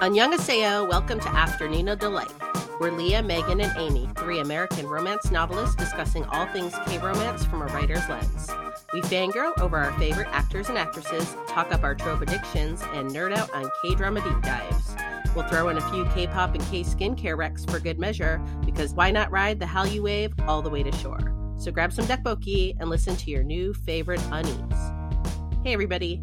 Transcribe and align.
Annyeonghaseyo, 0.00 0.88
welcome 0.88 1.20
to 1.20 1.28
Afternoon 1.28 1.96
Delight. 1.96 2.32
We're 2.80 2.90
Leah, 2.90 3.22
Megan, 3.22 3.60
and 3.60 3.72
Amy, 3.78 4.08
three 4.16 4.40
American 4.40 4.88
romance 4.88 5.30
novelists 5.30 5.76
discussing 5.76 6.24
all 6.24 6.46
things 6.46 6.74
K-romance 6.86 7.44
from 7.44 7.62
a 7.62 7.66
writer's 7.66 8.06
lens. 8.08 8.50
We 8.92 9.02
fangirl 9.02 9.56
over 9.60 9.78
our 9.78 9.92
favorite 9.92 10.26
actors 10.32 10.68
and 10.68 10.76
actresses, 10.76 11.36
talk 11.46 11.72
up 11.72 11.84
our 11.84 11.94
trope 11.94 12.22
addictions, 12.22 12.82
and 12.92 13.10
nerd 13.10 13.36
out 13.36 13.54
on 13.54 13.70
K-drama 13.82 14.20
deep 14.20 14.42
dives. 14.42 14.96
We'll 15.34 15.46
throw 15.46 15.68
in 15.68 15.78
a 15.78 15.90
few 15.90 16.04
K-pop 16.06 16.54
and 16.54 16.64
K-skincare 16.66 17.36
recs 17.36 17.70
for 17.70 17.78
good 17.78 18.00
measure, 18.00 18.42
because 18.66 18.94
why 18.94 19.12
not 19.12 19.30
ride 19.30 19.60
the 19.60 19.66
Hallyu 19.66 20.02
wave 20.02 20.34
all 20.48 20.60
the 20.60 20.70
way 20.70 20.82
to 20.82 20.92
shore? 20.98 21.54
So 21.56 21.70
grab 21.70 21.92
some 21.92 22.06
tteokbokki 22.06 22.74
and 22.80 22.90
listen 22.90 23.14
to 23.16 23.30
your 23.30 23.44
new 23.44 23.72
favorite 23.72 24.20
unnies. 24.32 25.64
Hey 25.64 25.72
everybody. 25.72 26.20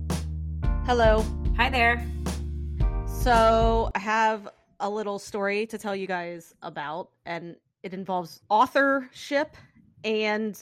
Hello. 0.85 1.25
Hi 1.55 1.69
there. 1.69 2.05
So 3.21 3.91
I 3.93 3.99
have 3.99 4.49
a 4.79 4.89
little 4.89 5.19
story 5.19 5.67
to 5.67 5.77
tell 5.77 5.95
you 5.95 6.07
guys 6.07 6.55
about, 6.63 7.09
and 7.27 7.55
it 7.83 7.93
involves 7.93 8.41
authorship 8.49 9.55
and 10.03 10.61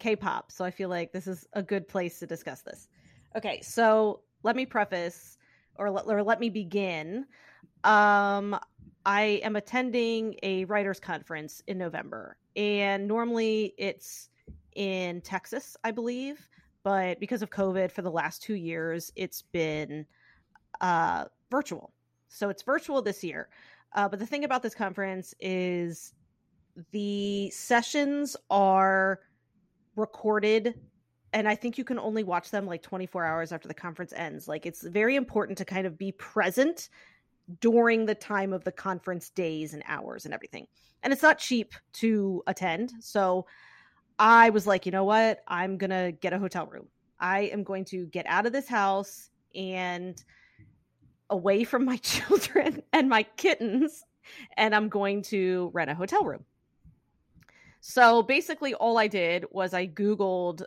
K-pop. 0.00 0.52
So 0.52 0.66
I 0.66 0.70
feel 0.70 0.90
like 0.90 1.12
this 1.12 1.26
is 1.26 1.46
a 1.54 1.62
good 1.62 1.88
place 1.88 2.18
to 2.18 2.26
discuss 2.26 2.60
this. 2.60 2.88
Okay, 3.36 3.62
so 3.62 4.20
let 4.42 4.54
me 4.54 4.66
preface, 4.66 5.38
or 5.76 5.90
let, 5.90 6.06
or 6.06 6.22
let 6.22 6.40
me 6.40 6.50
begin. 6.50 7.24
Um, 7.84 8.60
I 9.06 9.40
am 9.42 9.56
attending 9.56 10.36
a 10.42 10.66
writers 10.66 11.00
conference 11.00 11.62
in 11.68 11.78
November, 11.78 12.36
and 12.54 13.08
normally 13.08 13.72
it's 13.78 14.28
in 14.76 15.22
Texas, 15.22 15.74
I 15.82 15.90
believe, 15.90 16.50
but 16.82 17.18
because 17.18 17.40
of 17.40 17.48
COVID 17.48 17.90
for 17.90 18.02
the 18.02 18.10
last 18.10 18.42
two 18.42 18.56
years, 18.56 19.10
it's 19.16 19.40
been 19.40 20.04
uh, 20.82 21.24
virtual. 21.50 21.93
So 22.34 22.48
it's 22.48 22.62
virtual 22.62 23.00
this 23.00 23.22
year. 23.22 23.48
Uh, 23.94 24.08
but 24.08 24.18
the 24.18 24.26
thing 24.26 24.44
about 24.44 24.62
this 24.62 24.74
conference 24.74 25.34
is 25.40 26.12
the 26.90 27.50
sessions 27.50 28.36
are 28.50 29.20
recorded 29.96 30.74
and 31.32 31.48
I 31.48 31.56
think 31.56 31.78
you 31.78 31.84
can 31.84 31.98
only 31.98 32.22
watch 32.22 32.50
them 32.52 32.64
like 32.64 32.82
24 32.82 33.24
hours 33.24 33.50
after 33.50 33.66
the 33.66 33.74
conference 33.74 34.12
ends. 34.12 34.46
Like 34.46 34.66
it's 34.66 34.82
very 34.82 35.16
important 35.16 35.58
to 35.58 35.64
kind 35.64 35.84
of 35.84 35.98
be 35.98 36.12
present 36.12 36.88
during 37.60 38.06
the 38.06 38.14
time 38.14 38.52
of 38.52 38.62
the 38.62 38.70
conference 38.70 39.30
days 39.30 39.74
and 39.74 39.82
hours 39.86 40.24
and 40.24 40.32
everything. 40.32 40.68
And 41.02 41.12
it's 41.12 41.22
not 41.22 41.38
cheap 41.38 41.74
to 41.94 42.42
attend. 42.46 42.92
So 43.00 43.46
I 44.16 44.50
was 44.50 44.64
like, 44.64 44.86
you 44.86 44.92
know 44.92 45.04
what? 45.04 45.40
I'm 45.48 45.76
going 45.76 45.90
to 45.90 46.12
get 46.20 46.32
a 46.32 46.38
hotel 46.38 46.66
room. 46.66 46.86
I 47.18 47.42
am 47.42 47.64
going 47.64 47.84
to 47.86 48.06
get 48.06 48.26
out 48.26 48.46
of 48.46 48.52
this 48.52 48.68
house 48.68 49.28
and 49.56 50.22
away 51.34 51.64
from 51.64 51.84
my 51.84 51.96
children 52.14 52.82
and 52.92 53.08
my 53.08 53.24
kittens 53.36 54.04
and 54.56 54.74
I'm 54.74 54.88
going 54.88 55.22
to 55.24 55.70
rent 55.74 55.90
a 55.90 55.94
hotel 55.94 56.24
room. 56.24 56.44
So 57.80 58.22
basically, 58.22 58.72
all 58.72 58.96
I 58.96 59.08
did 59.08 59.44
was 59.50 59.74
I 59.74 59.86
Googled 59.86 60.62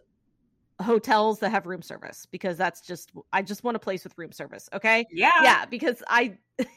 hotels 0.80 1.40
that 1.40 1.50
have 1.50 1.66
room 1.66 1.82
service 1.82 2.28
because 2.30 2.58
that's 2.58 2.82
just, 2.82 3.12
I 3.34 3.42
just 3.42 3.64
want 3.64 3.76
a 3.76 3.80
place 3.80 4.04
with 4.04 4.16
room 4.18 4.32
service. 4.32 4.70
Okay. 4.72 5.08
Yeah. 5.10 5.32
Yeah. 5.42 5.66
Because 5.66 6.04
I 6.08 6.38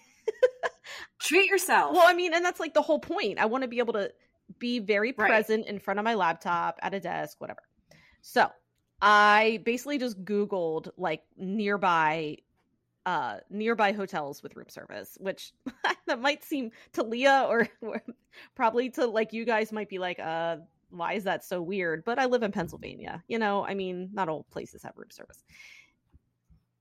treat 1.20 1.50
yourself. 1.50 1.92
Well, 1.92 2.06
I 2.06 2.14
mean, 2.14 2.32
and 2.32 2.42
that's 2.42 2.60
like 2.60 2.72
the 2.72 2.80
whole 2.80 2.98
point. 3.00 3.38
I 3.38 3.44
want 3.44 3.62
to 3.62 3.68
be 3.68 3.80
able 3.80 3.92
to 3.92 4.10
be 4.58 4.78
very 4.78 5.12
Right. 5.16 5.28
present 5.28 5.66
in 5.66 5.78
front 5.78 5.98
of 6.00 6.04
my 6.04 6.14
laptop 6.14 6.78
at 6.82 6.94
a 6.94 7.00
desk, 7.00 7.38
whatever. 7.40 7.60
So 8.22 8.50
I 9.02 9.60
basically 9.66 9.98
just 9.98 10.24
Googled 10.24 10.88
like 10.96 11.22
nearby 11.36 12.38
uh 13.06 13.38
nearby 13.50 13.92
hotels 13.92 14.42
with 14.42 14.56
room 14.56 14.68
service 14.68 15.16
which 15.20 15.52
that 16.06 16.20
might 16.20 16.44
seem 16.44 16.70
to 16.92 17.02
leah 17.02 17.46
or, 17.48 17.68
or 17.82 18.02
probably 18.54 18.90
to 18.90 19.06
like 19.06 19.32
you 19.32 19.44
guys 19.44 19.72
might 19.72 19.88
be 19.88 19.98
like 19.98 20.18
uh 20.18 20.56
why 20.90 21.14
is 21.14 21.24
that 21.24 21.44
so 21.44 21.62
weird 21.62 22.04
but 22.04 22.18
i 22.18 22.26
live 22.26 22.42
in 22.42 22.52
pennsylvania 22.52 23.22
you 23.28 23.38
know 23.38 23.64
i 23.64 23.74
mean 23.74 24.10
not 24.12 24.28
all 24.28 24.44
places 24.50 24.82
have 24.82 24.92
room 24.96 25.10
service 25.10 25.42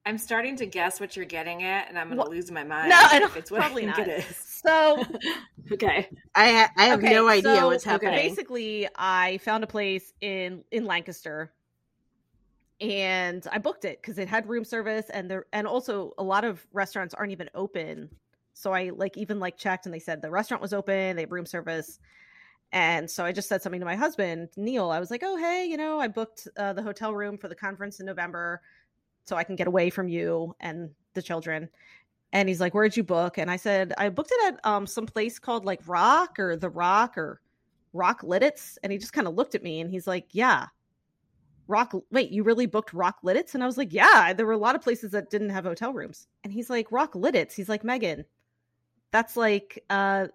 I'm 0.06 0.18
starting 0.18 0.56
to 0.58 0.66
guess 0.66 1.00
what 1.00 1.16
you're 1.16 1.25
getting 1.25 1.63
at, 1.63 1.90
and 1.90 2.00
I'm 2.00 2.08
going 2.08 2.19
to 2.19 2.25
Well, 2.25 2.29
lose 2.29 2.50
my 2.52 2.63
mind. 2.63 2.90
no 2.90 2.96
I 3.12 3.19
if 3.19 3.19
don't, 3.19 3.31
it's 3.35 3.52
what 3.52 3.62
probably 3.62 3.84
I 3.85 3.85
not 3.85 4.00
it 4.00 4.25
is. 4.29 4.38
so 4.62 5.06
okay. 5.72 6.09
I 6.35 6.69
I 6.78 6.85
have 6.88 7.02
Okay, 7.02 7.03
no 7.03 7.28
idea 7.28 7.66
so 7.66 7.68
what's 7.68 7.84
happening. 7.84 8.38
Basically, 8.38 8.88
I 8.96 9.38
found 9.40 9.63
a 9.63 9.68
place 9.68 10.13
in 10.22 10.63
in 10.72 10.85
Lancaster, 10.85 11.52
and 12.81 13.45
I 13.51 13.57
booked 13.57 13.85
it 13.85 14.01
because 14.01 14.17
it 14.17 14.28
had 14.28 14.47
room 14.47 14.63
service, 14.63 15.09
and 15.09 15.29
there 15.29 15.45
and 15.53 15.67
also 15.67 16.13
a 16.17 16.23
lot 16.23 16.45
of 16.45 16.66
restaurants 16.72 17.13
aren't 17.13 17.31
even 17.31 17.50
open. 17.56 18.09
So 18.53 18.73
I 18.73 18.90
like 18.90 19.17
even 19.17 19.40
like 19.40 19.57
checked, 19.57 19.85
and 19.85 19.94
they 19.94 20.00
said 20.00 20.22
the 20.22 20.31
restaurant 20.31 20.62
was 20.62 20.73
open, 20.73 21.16
they 21.16 21.23
have 21.23 21.31
room 21.31 21.45
service, 21.45 22.00
and 22.72 23.09
so 23.09 23.25
I 23.25 23.31
just 23.31 23.50
said 23.50 23.62
something 23.62 23.79
to 23.81 23.85
my 23.85 23.95
husband 23.95 24.50
Neil. 24.57 24.91
I 24.91 25.00
was 25.00 25.12
like, 25.12 25.23
"Oh 25.23 25.38
hey, 25.38 25.66
you 25.66 25.78
know, 25.78 26.00
I 26.00 26.07
booked 26.07 26.47
uh, 26.57 26.73
the 26.73 26.84
hotel 26.84 27.13
room 27.13 27.38
for 27.38 27.47
the 27.50 27.56
conference 27.56 28.00
in 28.00 28.06
November, 28.06 28.62
so 29.25 29.35
I 29.35 29.44
can 29.44 29.56
get 29.56 29.67
away 29.67 29.90
from 29.90 30.07
you 30.07 30.56
and 30.61 30.90
the 31.16 31.22
children." 31.22 31.69
And 32.34 32.50
he's 32.50 32.61
like, 32.61 32.73
"Where'd 32.75 32.97
you 32.97 33.03
book?" 33.03 33.38
And 33.38 33.51
I 33.51 33.57
said, 33.57 33.94
"I 33.97 34.09
booked 34.09 34.31
it 34.34 34.53
at 34.53 34.66
um 34.66 34.88
some 34.88 35.06
place 35.07 35.40
called 35.40 35.66
like 35.66 35.81
Rock 35.88 36.40
or 36.40 36.56
the 36.57 36.69
Rock 36.69 37.17
or 37.17 37.41
Rock 37.94 38.22
Lititz." 38.23 38.78
And 38.84 38.91
he 38.91 38.97
just 39.00 39.13
kind 39.13 39.28
of 39.28 39.35
looked 39.35 39.56
at 39.56 39.63
me 39.63 39.81
and 39.81 39.90
he's 39.91 40.07
like, 40.07 40.28
"Yeah, 40.31 40.67
Rock. 41.69 41.94
Wait, 42.12 42.31
you 42.31 42.44
really 42.44 42.66
booked 42.66 42.94
Rock 42.94 43.19
Lititz?" 43.24 43.53
And 43.53 43.63
I 43.63 43.66
was 43.66 43.78
like, 43.78 43.94
"Yeah, 43.94 44.34
there 44.34 44.46
were 44.46 44.53
a 44.53 44.57
lot 44.57 44.75
of 44.75 44.81
places 44.81 45.12
that 45.12 45.30
didn't 45.30 45.52
have 45.52 45.63
hotel 45.63 45.94
rooms." 45.94 46.28
And 46.44 46.52
he's 46.52 46.69
like, 46.69 46.91
"Rock 46.91 47.13
Lititz." 47.13 47.53
He's 47.53 47.69
like, 47.69 47.84
"Megan, 47.84 48.25
that's 49.12 49.38
like 49.38 49.84
uh 49.90 50.28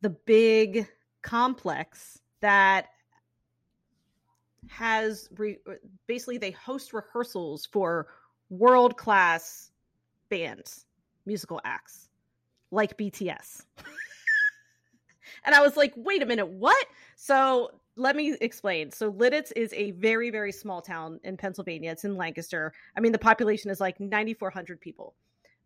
the 0.00 0.10
big 0.10 0.88
complex 1.22 2.20
that 2.40 2.86
has 4.68 5.28
re- 5.36 5.58
basically 6.06 6.38
they 6.38 6.50
host 6.52 6.92
rehearsals 6.92 7.66
for 7.66 8.08
world 8.50 8.96
class 8.96 9.70
bands, 10.28 10.86
musical 11.24 11.60
acts 11.64 12.08
like 12.70 12.96
BTS. 12.96 13.64
and 15.44 15.54
I 15.54 15.60
was 15.60 15.76
like, 15.76 15.92
wait 15.96 16.22
a 16.22 16.26
minute, 16.26 16.48
what? 16.48 16.86
So 17.16 17.72
let 17.96 18.14
me 18.14 18.36
explain. 18.40 18.90
So 18.90 19.10
Lititz 19.10 19.52
is 19.56 19.72
a 19.72 19.92
very, 19.92 20.30
very 20.30 20.52
small 20.52 20.82
town 20.82 21.18
in 21.24 21.36
Pennsylvania. 21.36 21.90
It's 21.92 22.04
in 22.04 22.16
Lancaster. 22.16 22.72
I 22.96 23.00
mean, 23.00 23.12
the 23.12 23.18
population 23.18 23.70
is 23.70 23.80
like 23.80 23.98
9,400 23.98 24.80
people, 24.80 25.14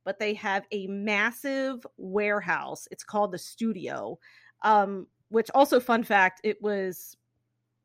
but 0.04 0.18
they 0.18 0.34
have 0.34 0.64
a 0.70 0.86
massive 0.86 1.84
warehouse. 1.96 2.86
It's 2.92 3.02
called 3.02 3.32
the 3.32 3.38
Studio, 3.38 4.18
um, 4.62 5.08
which 5.28 5.50
also, 5.54 5.80
fun 5.80 6.04
fact, 6.04 6.40
it 6.44 6.62
was 6.62 7.16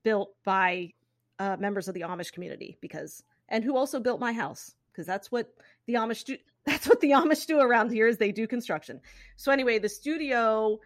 built 0.04 0.36
by 0.44 0.94
uh, 1.40 1.58
members 1.60 1.88
of 1.88 1.96
the 1.96 2.02
Amish 2.02 2.32
community 2.32 2.78
because, 2.82 3.24
and 3.50 3.64
who 3.64 3.76
also 3.76 4.00
built 4.00 4.20
my 4.20 4.32
house 4.32 4.76
because 4.92 5.08
that's 5.08 5.32
what 5.32 5.54
the 5.88 5.96
Amish 5.96 6.24
do. 6.24 6.38
That's 6.66 6.90
what 6.90 7.00
the 7.00 7.12
Amish 7.12 7.46
do 7.46 7.60
around 7.60 7.92
here 7.92 8.08
is 8.08 8.18
they 8.18 8.32
do 8.32 8.48
construction. 8.48 9.00
So 9.36 9.52
anyway, 9.52 9.78
the 9.78 9.88
studio 9.88 10.80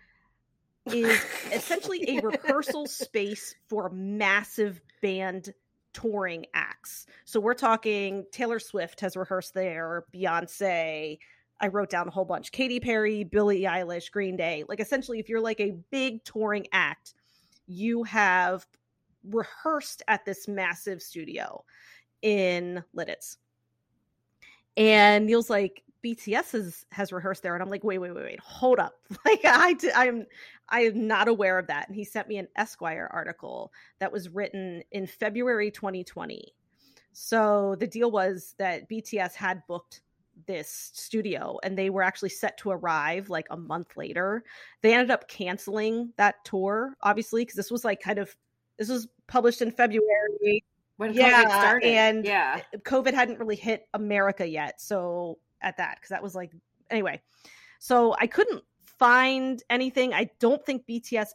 is 0.93 1.25
essentially 1.51 2.17
a 2.17 2.21
rehearsal 2.21 2.85
space 2.87 3.55
for 3.67 3.89
massive 3.89 4.81
band 5.01 5.53
touring 5.93 6.45
acts. 6.53 7.07
So 7.25 7.39
we're 7.39 7.53
talking 7.53 8.25
Taylor 8.31 8.59
Swift 8.59 8.99
has 9.01 9.15
rehearsed 9.15 9.53
there, 9.53 10.05
Beyonce. 10.13 11.17
I 11.61 11.67
wrote 11.67 11.89
down 11.89 12.07
a 12.07 12.11
whole 12.11 12.25
bunch. 12.25 12.51
Katy 12.51 12.79
Perry, 12.79 13.23
Billie 13.23 13.61
Eilish, 13.61 14.11
Green 14.11 14.37
Day. 14.37 14.63
Like 14.67 14.79
essentially, 14.79 15.19
if 15.19 15.27
you're 15.27 15.41
like 15.41 15.59
a 15.59 15.77
big 15.91 16.23
touring 16.23 16.67
act, 16.71 17.15
you 17.67 18.03
have 18.03 18.65
rehearsed 19.29 20.01
at 20.07 20.25
this 20.25 20.47
massive 20.47 21.01
studio 21.01 21.63
in 22.21 22.83
Lititz. 22.95 23.37
And 24.77 25.25
Neil's 25.25 25.49
like, 25.49 25.83
BTS 26.03 26.51
has 26.53 26.85
has 26.91 27.11
rehearsed 27.11 27.43
there, 27.43 27.53
and 27.55 27.61
I'm 27.63 27.69
like, 27.69 27.83
wait, 27.83 27.97
wait, 27.97 28.13
wait, 28.13 28.23
wait, 28.23 28.39
hold 28.39 28.79
up! 28.79 28.93
Like, 29.25 29.41
I 29.43 29.75
I'm 29.95 30.25
I 30.69 30.81
am 30.81 31.07
not 31.07 31.27
aware 31.27 31.57
of 31.59 31.67
that. 31.67 31.87
And 31.87 31.95
he 31.95 32.03
sent 32.03 32.27
me 32.27 32.37
an 32.37 32.47
Esquire 32.55 33.09
article 33.11 33.71
that 33.99 34.11
was 34.11 34.29
written 34.29 34.83
in 34.91 35.07
February 35.07 35.71
2020. 35.71 36.53
So 37.11 37.75
the 37.79 37.87
deal 37.87 38.11
was 38.11 38.55
that 38.59 38.89
BTS 38.89 39.33
had 39.33 39.63
booked 39.67 40.01
this 40.47 40.91
studio, 40.93 41.59
and 41.63 41.77
they 41.77 41.89
were 41.89 42.03
actually 42.03 42.29
set 42.29 42.57
to 42.59 42.69
arrive 42.71 43.29
like 43.29 43.47
a 43.49 43.57
month 43.57 43.97
later. 43.97 44.43
They 44.81 44.93
ended 44.93 45.11
up 45.11 45.27
canceling 45.27 46.13
that 46.17 46.45
tour, 46.45 46.95
obviously, 47.01 47.41
because 47.41 47.55
this 47.55 47.71
was 47.71 47.83
like 47.83 47.99
kind 47.99 48.19
of 48.19 48.35
this 48.77 48.87
was 48.89 49.07
published 49.27 49.61
in 49.61 49.71
February 49.71 50.63
When 50.95 51.13
Yeah, 51.13 51.43
COVID 51.43 51.49
started. 51.59 51.87
and- 51.89 52.25
yeah. 52.25 52.61
COVID 52.77 53.13
hadn't 53.13 53.39
really 53.39 53.57
hit 53.57 53.87
America 53.93 54.47
yet. 54.47 54.79
So 54.79 55.37
at 55.61 55.77
that, 55.77 55.95
because 55.95 56.09
that 56.09 56.23
was 56.23 56.35
like 56.35 56.51
anyway. 56.89 57.21
So 57.79 58.15
I 58.19 58.27
couldn't 58.27 58.63
find 58.97 59.61
anything. 59.69 60.13
I 60.13 60.29
don't 60.39 60.63
think 60.65 60.85
BTS 60.85 61.29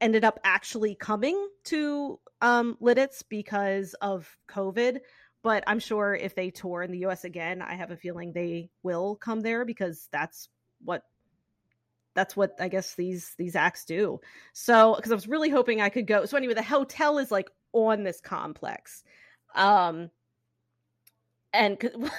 ended 0.00 0.24
up 0.24 0.40
actually 0.44 0.94
coming 0.94 1.48
to 1.64 2.18
um 2.40 2.76
Lititz 2.80 3.22
because 3.28 3.94
of 3.94 4.28
COVID. 4.48 4.98
But 5.42 5.64
I'm 5.66 5.80
sure 5.80 6.14
if 6.14 6.34
they 6.36 6.50
tour 6.50 6.82
in 6.82 6.92
the 6.92 7.06
US 7.06 7.24
again, 7.24 7.62
I 7.62 7.74
have 7.74 7.90
a 7.90 7.96
feeling 7.96 8.32
they 8.32 8.70
will 8.82 9.16
come 9.16 9.40
there 9.40 9.64
because 9.64 10.08
that's 10.12 10.48
what 10.84 11.02
that's 12.14 12.36
what 12.36 12.56
I 12.60 12.68
guess 12.68 12.94
these 12.94 13.34
these 13.38 13.56
acts 13.56 13.84
do. 13.84 14.20
So 14.52 14.94
because 14.94 15.10
I 15.10 15.14
was 15.14 15.28
really 15.28 15.50
hoping 15.50 15.80
I 15.80 15.88
could 15.88 16.06
go. 16.06 16.26
So 16.26 16.36
anyway, 16.36 16.54
the 16.54 16.62
hotel 16.62 17.18
is 17.18 17.30
like 17.30 17.50
on 17.72 18.04
this 18.04 18.20
complex. 18.20 19.02
Um 19.54 20.10
and 21.52 21.78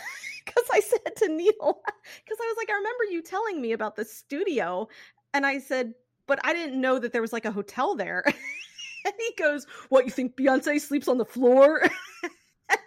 because 0.46 0.66
I 0.72 0.80
said 0.82 1.16
to 1.18 1.28
Neil, 1.30 1.52
because 1.56 2.38
I 2.42 2.46
was 2.48 2.56
like, 2.58 2.70
I 2.70 2.74
remember 2.74 3.04
you 3.12 3.22
telling 3.22 3.62
me 3.62 3.72
about 3.74 3.96
the 3.96 4.06
studio, 4.06 4.88
and 5.34 5.46
I 5.46 5.60
said, 5.60 5.94
but 6.28 6.40
I 6.44 6.54
didn't 6.54 6.80
know 6.80 7.00
that 7.00 7.12
there 7.14 7.22
was 7.22 7.34
like 7.34 7.46
a 7.46 7.52
hotel 7.52 7.96
there. 7.96 8.24
and 9.06 9.14
he 9.18 9.34
goes, 9.38 9.66
What 9.90 10.06
you 10.06 10.12
think 10.12 10.36
Beyonce 10.38 10.80
sleeps 10.80 11.08
on 11.08 11.18
the 11.18 11.26
floor? 11.26 11.82
and 12.70 12.80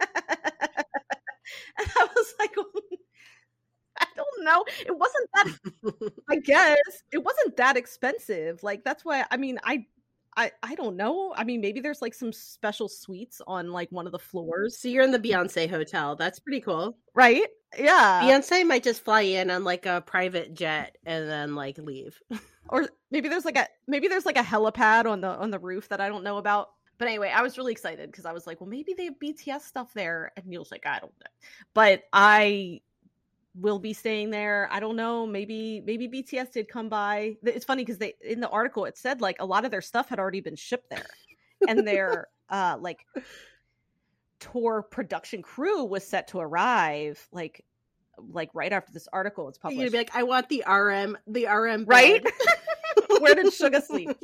I 1.78 2.08
was 2.16 2.34
like, 2.38 2.52
I 3.98 4.06
don't 4.14 4.44
know. 4.44 4.64
It 4.86 4.96
wasn't 4.96 5.28
that 5.34 5.46
I 6.30 6.36
guess 6.36 6.76
it 7.12 7.18
wasn't 7.24 7.56
that 7.56 7.76
expensive. 7.76 8.62
Like 8.62 8.84
that's 8.84 9.04
why 9.04 9.24
I 9.30 9.36
mean 9.36 9.58
I 9.64 9.86
I 10.36 10.52
I 10.62 10.74
don't 10.74 10.96
know. 10.96 11.32
I 11.36 11.44
mean 11.44 11.60
maybe 11.60 11.80
there's 11.80 12.02
like 12.02 12.14
some 12.14 12.32
special 12.32 12.88
suites 12.88 13.40
on 13.46 13.72
like 13.72 13.90
one 13.90 14.06
of 14.06 14.12
the 14.12 14.18
mm-hmm. 14.18 14.26
floors. 14.26 14.78
So 14.78 14.88
you're 14.88 15.04
in 15.04 15.10
the 15.10 15.18
Beyonce 15.18 15.68
hotel. 15.68 16.16
That's 16.16 16.38
pretty 16.38 16.60
cool. 16.60 16.98
Right? 17.14 17.46
Yeah. 17.78 18.22
Beyonce 18.22 18.66
might 18.66 18.82
just 18.82 19.04
fly 19.04 19.22
in 19.22 19.50
on 19.50 19.64
like 19.64 19.86
a 19.86 20.02
private 20.06 20.54
jet 20.54 20.96
and 21.04 21.28
then 21.28 21.54
like 21.54 21.78
leave. 21.78 22.20
or 22.68 22.88
maybe 23.10 23.28
there's 23.28 23.44
like 23.44 23.56
a 23.56 23.66
maybe 23.86 24.08
there's 24.08 24.26
like 24.26 24.38
a 24.38 24.42
helipad 24.42 25.06
on 25.06 25.20
the 25.20 25.28
on 25.28 25.50
the 25.50 25.58
roof 25.58 25.88
that 25.88 26.00
I 26.00 26.08
don't 26.08 26.24
know 26.24 26.38
about. 26.38 26.68
But 26.98 27.08
anyway, 27.08 27.30
I 27.34 27.42
was 27.42 27.58
really 27.58 27.72
excited 27.72 28.10
because 28.10 28.24
I 28.24 28.32
was 28.32 28.46
like, 28.46 28.60
well, 28.60 28.70
maybe 28.70 28.94
they 28.94 29.04
have 29.04 29.18
BTS 29.22 29.62
stuff 29.62 29.92
there. 29.92 30.32
And 30.36 30.46
Neil's 30.46 30.70
like, 30.70 30.86
I 30.86 30.98
don't 30.98 31.12
know. 31.12 31.30
But 31.74 32.04
I 32.12 32.80
will 33.58 33.78
be 33.78 33.92
staying 33.92 34.30
there. 34.30 34.68
I 34.70 34.80
don't 34.80 34.96
know. 34.96 35.26
Maybe 35.26 35.82
maybe 35.84 36.08
BTS 36.08 36.52
did 36.52 36.68
come 36.68 36.88
by. 36.88 37.36
It's 37.42 37.64
funny 37.64 37.82
because 37.82 37.98
they 37.98 38.14
in 38.20 38.40
the 38.40 38.48
article 38.48 38.84
it 38.84 38.98
said 38.98 39.20
like 39.20 39.36
a 39.40 39.46
lot 39.46 39.64
of 39.64 39.70
their 39.70 39.80
stuff 39.80 40.08
had 40.08 40.18
already 40.18 40.40
been 40.40 40.56
shipped 40.56 40.90
there, 40.90 41.06
and 41.66 41.86
their 41.86 42.28
uh 42.50 42.76
like 42.80 43.06
tour 44.38 44.82
production 44.82 45.42
crew 45.42 45.84
was 45.84 46.06
set 46.06 46.28
to 46.28 46.38
arrive 46.38 47.26
like 47.32 47.64
like 48.18 48.50
right 48.54 48.72
after 48.72 48.92
this 48.92 49.08
article 49.12 49.48
it's 49.48 49.58
published. 49.58 49.80
You'd 49.80 49.92
be 49.92 49.98
like, 49.98 50.14
I 50.14 50.22
want 50.22 50.48
the 50.48 50.64
RM, 50.66 51.16
the 51.26 51.46
RM, 51.46 51.84
bed. 51.84 51.86
right? 51.86 52.26
Where 53.20 53.34
did 53.34 53.46
Suga 53.46 53.82
sleep? 53.82 54.10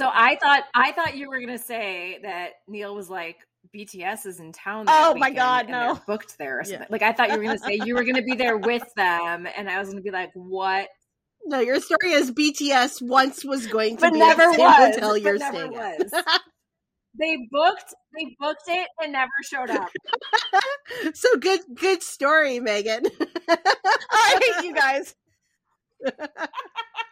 So 0.00 0.08
I 0.10 0.36
thought 0.36 0.62
I 0.74 0.92
thought 0.92 1.18
you 1.18 1.28
were 1.28 1.38
gonna 1.40 1.58
say 1.58 2.20
that 2.22 2.52
Neil 2.66 2.94
was 2.94 3.10
like 3.10 3.46
BTS 3.74 4.26
is 4.26 4.40
in 4.40 4.52
town. 4.52 4.86
Oh 4.88 5.14
my 5.14 5.30
God, 5.30 5.68
no. 5.68 6.00
booked 6.06 6.38
there. 6.38 6.60
Or 6.60 6.64
something. 6.64 6.80
Yeah. 6.80 6.86
Like 6.90 7.02
I 7.02 7.12
thought 7.12 7.30
you 7.30 7.38
were 7.38 7.44
gonna 7.44 7.58
say 7.58 7.78
you 7.84 7.94
were 7.94 8.04
gonna 8.04 8.22
be 8.22 8.34
there 8.34 8.56
with 8.58 8.84
them, 8.96 9.46
and 9.56 9.68
I 9.70 9.78
was 9.78 9.90
gonna 9.90 10.00
be 10.00 10.10
like, 10.10 10.30
what? 10.34 10.88
No, 11.44 11.60
your 11.60 11.80
story 11.80 12.12
is 12.12 12.30
BTS 12.32 13.00
once 13.00 13.44
was 13.44 13.66
going 13.66 13.96
to 13.96 14.02
But 14.02 14.12
be 14.12 14.18
never 14.18 14.42
at 14.50 14.58
was, 14.58 14.94
hotel 14.94 15.16
you're 15.16 15.38
staying 15.38 15.72
was. 15.72 16.12
at. 16.12 16.40
They 17.18 17.36
booked 17.50 17.94
they 18.16 18.36
booked 18.38 18.62
it 18.68 18.88
and 19.02 19.12
never 19.12 19.30
showed 19.42 19.70
up. 19.70 19.90
so 21.14 21.36
good, 21.38 21.60
good 21.74 22.02
story, 22.02 22.60
Megan. 22.60 23.04
I 23.48 24.40
hate 24.56 24.64
you 24.64 24.74
guys. 24.74 25.14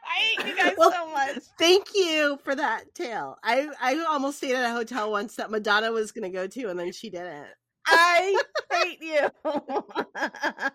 I 0.09 0.15
hate 0.15 0.47
you 0.49 0.57
guys 0.57 0.75
Well, 0.77 0.93
so 0.93 1.11
much. 1.11 1.39
Thank 1.59 1.89
you 1.95 2.39
for 2.45 2.55
that 2.55 2.95
tale. 2.95 3.37
I 3.43 3.69
I 3.81 3.99
almost 4.09 4.39
stayed 4.39 4.55
at 4.55 4.71
a 4.71 4.75
hotel 4.75 5.11
once 5.11 5.37
that 5.37 5.51
Madonna 5.51 5.93
was 5.93 6.13
going 6.13 6.31
to 6.31 6.37
go 6.37 6.47
to, 6.47 6.69
and 6.71 6.79
then 6.79 6.93
she 6.93 7.11
didn't. 7.11 7.47
I 7.87 8.41
hate 8.73 8.99
you. 9.03 9.19
I 9.45 10.31
thought 10.41 10.73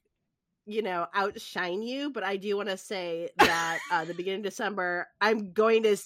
you 0.66 0.82
know, 0.82 1.08
outshine 1.14 1.82
you, 1.82 2.12
but 2.12 2.24
I 2.24 2.38
do 2.38 2.56
want 2.58 2.70
to 2.70 2.78
say 2.78 3.30
that 3.38 3.80
uh, 3.92 4.06
the 4.06 4.14
beginning 4.14 4.40
of 4.42 4.46
December, 4.46 5.08
I'm 5.20 5.52
going 5.54 5.84
to 5.84 5.98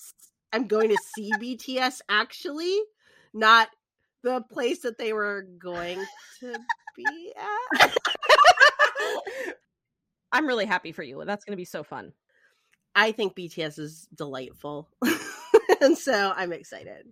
I'm 0.54 0.68
going 0.68 0.90
to 0.90 0.98
see 1.16 1.32
BTS 1.40 2.02
actually, 2.10 2.80
not 3.34 3.70
the 4.24 4.42
place 4.52 4.80
that 4.82 4.98
they 4.98 5.14
were 5.14 5.44
going 5.60 6.04
to 6.42 6.56
be 6.96 7.34
at. 7.82 7.98
I'm 10.32 10.48
really 10.48 10.66
happy 10.66 10.92
for 10.92 11.04
you. 11.04 11.22
That's 11.26 11.46
going 11.46 11.54
to 11.54 11.58
be 11.58 11.66
so 11.66 11.84
fun. 11.84 12.14
I 12.96 13.12
think 13.12 13.36
BTS 13.36 13.80
is 13.80 14.08
delightful, 14.14 14.90
and 15.82 15.98
so 15.98 16.34
I'm 16.36 16.52
excited. 16.52 17.08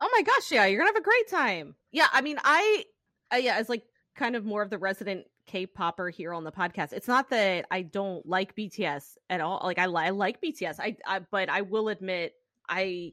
Oh 0.00 0.10
my 0.12 0.22
gosh, 0.22 0.50
yeah, 0.50 0.66
you're 0.66 0.80
gonna 0.80 0.88
have 0.88 0.96
a 0.96 1.00
great 1.00 1.28
time. 1.28 1.76
Yeah, 1.92 2.08
I 2.12 2.22
mean, 2.22 2.38
I, 2.42 2.84
uh, 3.32 3.36
yeah, 3.36 3.54
as 3.54 3.68
like 3.68 3.84
kind 4.16 4.34
of 4.34 4.44
more 4.44 4.62
of 4.62 4.70
the 4.70 4.78
resident 4.78 5.26
K-popper 5.46 6.10
here 6.10 6.32
on 6.32 6.44
the 6.44 6.52
podcast. 6.52 6.92
It's 6.92 7.08
not 7.08 7.30
that 7.30 7.66
I 7.70 7.82
don't 7.82 8.26
like 8.26 8.56
BTS 8.56 9.16
at 9.30 9.40
all. 9.40 9.60
Like 9.62 9.78
I, 9.78 9.84
I 9.84 10.10
like 10.10 10.40
BTS. 10.40 10.80
I, 10.80 10.96
I, 11.06 11.20
but 11.30 11.48
I 11.48 11.62
will 11.62 11.88
admit 11.88 12.34
I 12.68 13.12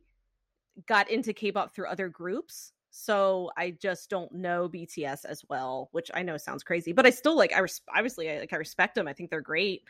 got 0.87 1.09
into 1.09 1.33
K-pop 1.33 1.73
through 1.73 1.87
other 1.87 2.09
groups, 2.09 2.71
so 2.91 3.51
I 3.57 3.71
just 3.71 4.09
don't 4.09 4.31
know 4.33 4.69
BTS 4.69 5.25
as 5.25 5.43
well. 5.49 5.89
Which 5.91 6.09
I 6.13 6.23
know 6.23 6.37
sounds 6.37 6.63
crazy, 6.63 6.91
but 6.91 7.05
I 7.05 7.09
still 7.09 7.35
like. 7.35 7.53
I 7.53 7.59
res- 7.59 7.81
obviously 7.93 8.31
I, 8.31 8.39
like 8.39 8.53
I 8.53 8.57
respect 8.57 8.95
them. 8.95 9.07
I 9.07 9.13
think 9.13 9.29
they're 9.29 9.41
great. 9.41 9.83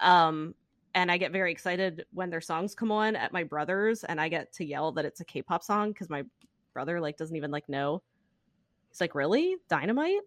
Um, 0.00 0.54
and 0.94 1.12
I 1.12 1.18
get 1.18 1.32
very 1.32 1.52
excited 1.52 2.06
when 2.12 2.30
their 2.30 2.40
songs 2.40 2.74
come 2.74 2.90
on 2.90 3.14
at 3.16 3.32
my 3.32 3.44
brother's, 3.44 4.04
and 4.04 4.20
I 4.20 4.28
get 4.28 4.52
to 4.54 4.64
yell 4.64 4.92
that 4.92 5.04
it's 5.04 5.20
a 5.20 5.24
K-pop 5.24 5.62
song 5.62 5.92
because 5.92 6.08
my 6.08 6.24
brother 6.72 7.00
like 7.00 7.16
doesn't 7.16 7.36
even 7.36 7.50
like 7.50 7.68
know. 7.68 8.02
He's 8.88 9.00
like, 9.00 9.14
"Really, 9.14 9.56
Dynamite?" 9.68 10.20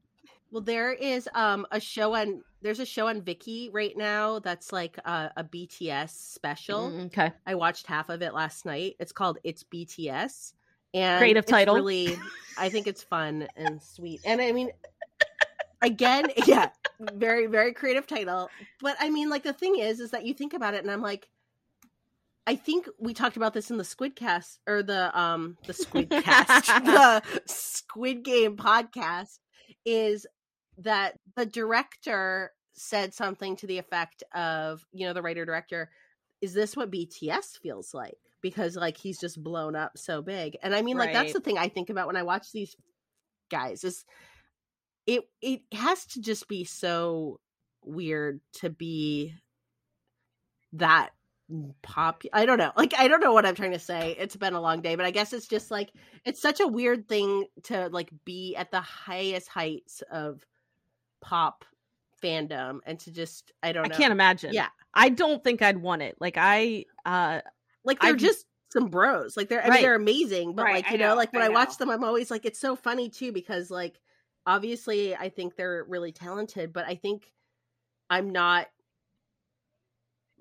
Well, 0.52 0.62
there 0.62 0.94
is 0.94 1.28
um 1.34 1.66
a 1.72 1.80
show 1.80 2.16
on 2.16 2.44
there's 2.62 2.80
a 2.80 2.86
show 2.86 3.08
on 3.08 3.22
Viki 3.22 3.70
right 3.72 3.98
now 3.98 4.40
that's 4.40 4.72
like 4.72 4.98
a, 5.06 5.32
a 5.38 5.44
BTS 5.44 6.10
special. 6.10 6.92
Mm, 6.92 7.06
okay, 7.08 7.32
I 7.48 7.56
watched 7.56 7.88
half 7.88 8.10
of 8.10 8.22
it 8.22 8.34
last 8.34 8.66
night. 8.66 8.96
It's 9.00 9.12
called 9.12 9.40
It's 9.44 9.64
BTS. 9.64 10.54
And 10.94 11.20
Creative 11.20 11.46
title. 11.46 11.76
Really, 11.76 12.18
I 12.58 12.70
think 12.70 12.88
it's 12.88 13.04
fun 13.04 13.48
and 13.56 13.82
sweet. 13.82 14.22
And 14.26 14.42
I 14.42 14.52
mean, 14.52 14.72
again, 15.82 16.28
yeah, 16.46 16.70
very 17.14 17.48
very 17.48 17.74
creative 17.74 18.08
title. 18.08 18.50
But 18.82 18.98
I 19.00 19.10
mean, 19.10 19.30
like 19.30 19.44
the 19.44 19.54
thing 19.54 19.78
is, 19.78 20.00
is 20.00 20.12
that 20.12 20.26
you 20.26 20.34
think 20.34 20.54
about 20.54 20.74
it, 20.74 20.82
and 20.82 20.92
I'm 20.92 21.02
like, 21.02 21.30
I 22.46 22.56
think 22.56 22.90
we 23.00 23.14
talked 23.14 23.38
about 23.38 23.54
this 23.54 23.72
in 23.72 23.78
the 23.78 23.84
Squidcast 23.84 24.58
or 24.68 24.84
the 24.84 25.18
um 25.18 25.58
the 25.66 25.74
Squidcast, 25.74 26.86
the 26.86 27.22
Squid 27.46 28.24
Game 28.24 28.58
podcast. 28.58 29.40
Is 29.86 30.28
that 30.80 31.18
the 31.36 31.46
director 31.46 32.52
said 32.74 33.14
something 33.14 33.56
to 33.58 33.68
the 33.68 33.78
effect 33.78 34.24
of, 34.34 34.86
you 34.92 35.06
know, 35.06 35.14
the 35.14 35.22
writer 35.22 35.46
director, 35.46 35.90
is 36.42 36.54
this 36.54 36.76
what 36.76 36.92
BTS 36.92 37.60
feels 37.62 37.94
like? 37.94 38.18
Because 38.42 38.76
like 38.76 38.98
he's 38.98 39.20
just 39.20 39.42
blown 39.42 39.76
up 39.76 39.98
so 39.98 40.22
big. 40.22 40.58
And 40.64 40.74
I 40.74 40.82
mean, 40.82 40.98
like 40.98 41.14
that's 41.14 41.34
the 41.34 41.40
thing 41.40 41.58
I 41.58 41.68
think 41.68 41.90
about 41.90 42.08
when 42.08 42.18
I 42.18 42.24
watch 42.24 42.52
these 42.52 42.76
guys 43.50 43.84
is 43.84 44.06
it 45.06 45.24
it 45.42 45.62
has 45.74 46.06
to 46.06 46.22
just 46.22 46.48
be 46.48 46.64
so 46.64 47.40
weird 47.84 48.40
to 48.54 48.70
be 48.70 49.34
that 50.74 51.12
pop 51.82 52.24
I 52.34 52.46
don't 52.46 52.58
know. 52.58 52.72
Like 52.76 52.94
I 52.98 53.08
don't 53.08 53.22
know 53.22 53.34
what 53.34 53.46
I'm 53.46 53.56
trying 53.56 53.74
to 53.74 53.80
say. 53.80 54.16
It's 54.18 54.36
been 54.36 54.54
a 54.54 54.62
long 54.62 54.82
day, 54.82 54.96
but 54.96 55.06
I 55.06 55.12
guess 55.12 55.34
it's 55.34 55.48
just 55.48 55.70
like 55.70 55.92
it's 56.26 56.42
such 56.42 56.60
a 56.60 56.68
weird 56.68 57.08
thing 57.08 57.46
to 57.64 57.90
like 57.90 58.10
be 58.26 58.56
at 58.56 58.72
the 58.72 58.82
highest 58.82 59.50
heights 59.50 60.02
of 60.12 60.46
pop 61.22 61.66
fandom 62.22 62.80
and 62.86 63.00
to 63.00 63.12
just 63.12 63.52
I 63.62 63.72
don't 63.72 63.86
I 63.86 63.90
can't 63.90 64.12
imagine. 64.12 64.54
Yeah. 64.54 64.68
I 64.94 65.10
don't 65.10 65.44
think 65.44 65.62
I'd 65.62 65.78
want 65.78 66.02
it. 66.02 66.16
Like 66.20 66.36
I, 66.38 66.86
uh, 67.06 67.42
like 67.84 68.00
they're 68.00 68.12
I've- 68.12 68.20
just 68.20 68.46
some 68.72 68.88
bros. 68.88 69.36
Like 69.36 69.50
they're 69.50 69.62
I 69.62 69.66
mean 69.66 69.72
Right. 69.72 69.82
they're 69.82 69.96
amazing, 69.96 70.56
but 70.56 70.64
Right, 70.64 70.84
like 70.84 70.92
you 70.92 70.98
know, 70.98 71.10
know, 71.10 71.16
like 71.16 71.34
when 71.34 71.42
I 71.42 71.48
I, 71.48 71.50
watch 71.50 71.78
them 71.78 71.90
I'm 71.90 72.04
always 72.04 72.32
like 72.32 72.46
it's 72.46 72.60
so 72.60 72.76
funny 72.76 73.10
too 73.10 73.32
because 73.32 73.70
like 73.70 74.00
obviously 74.46 75.16
I 75.16 75.30
think 75.30 75.56
they're 75.56 75.86
really 75.88 76.12
talented, 76.12 76.74
but 76.74 76.86
I 76.86 76.96
think 76.96 77.32
I'm 78.10 78.32
not 78.32 78.68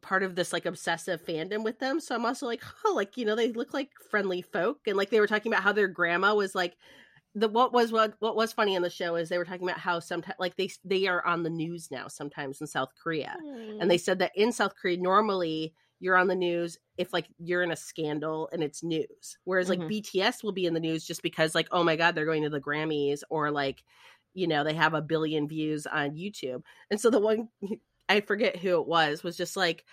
part 0.03 0.23
of 0.23 0.35
this 0.35 0.53
like 0.53 0.67
obsessive 0.67 1.25
fandom 1.25 1.63
with 1.63 1.79
them. 1.79 2.01
So 2.01 2.15
I'm 2.15 2.25
also 2.25 2.47
like, 2.47 2.63
oh, 2.85 2.95
like 2.95 3.17
you 3.17 3.25
know, 3.25 3.37
they 3.37 3.53
look 3.53 3.75
like 3.75 3.91
friendly 4.11 4.43
folk 4.43 4.79
and 4.87 4.97
like 4.97 5.11
they 5.11 5.21
were 5.21 5.27
talking 5.27 5.53
about 5.53 5.63
how 5.63 5.73
their 5.73 5.89
grandma 5.89 6.35
was 6.35 6.55
like 6.55 6.77
the 7.35 7.49
what 7.49 7.73
was 7.73 7.93
what 7.93 8.15
what 8.19 8.35
was 8.35 8.53
funny 8.53 8.75
on 8.75 8.83
the 8.83 8.91
show 8.91 9.15
is 9.15 9.29
they 9.29 9.39
were 9.39 9.45
talking 9.45 9.69
about 9.69 9.79
how 9.79 10.01
sometimes 10.01 10.37
like 10.41 10.57
they 10.57 10.69
they 10.85 11.07
are 11.07 11.25
on 11.25 11.43
the 11.45 11.51
news 11.51 11.89
now 11.91 12.09
sometimes 12.09 12.61
in 12.61 12.67
South 12.67 12.91
Korea 13.01 13.37
and 13.41 13.83
hmm. 13.83 13.89
they 13.89 13.99
said 13.99 14.19
that 14.19 14.33
in 14.35 14.51
South 14.51 14.75
Korea 14.81 14.97
normally 14.97 15.73
you're 16.01 16.17
on 16.17 16.29
the 16.29 16.35
news 16.35 16.79
if 16.99 17.13
like 17.13 17.29
you're 17.39 17.63
in 17.63 17.71
a 17.71 17.77
scandal 17.77 18.49
and 18.53 18.63
it's 18.63 18.83
news 18.83 19.39
whereas 19.45 19.69
like 19.69 19.81
Mhm. 19.81 19.89
BTS 19.89 20.43
will 20.43 20.53
be 20.53 20.67
in 20.67 20.75
the 20.75 20.81
news 20.81 21.07
just 21.07 21.23
because 21.23 21.55
like 21.55 21.69
oh 21.71 21.85
my 21.85 21.97
god 21.97 22.15
they're 22.15 22.27
going 22.27 22.43
to 22.43 22.51
the 22.51 22.61
Grammys 22.61 23.23
or 23.31 23.51
like 23.51 23.83
you 24.35 24.47
know 24.47 24.65
they 24.65 24.75
have 24.75 24.95
a 24.95 25.03
billion 25.03 25.47
views 25.49 25.87
on 25.87 26.17
YouTube 26.17 26.63
and 26.91 27.01
so 27.01 27.11
the 27.11 27.21
one 27.21 27.49
I 28.09 28.21
forget 28.21 28.57
who 28.57 28.81
it 28.81 28.87
was 28.87 29.23
was 29.23 29.37
just 29.37 29.57
like 29.57 29.85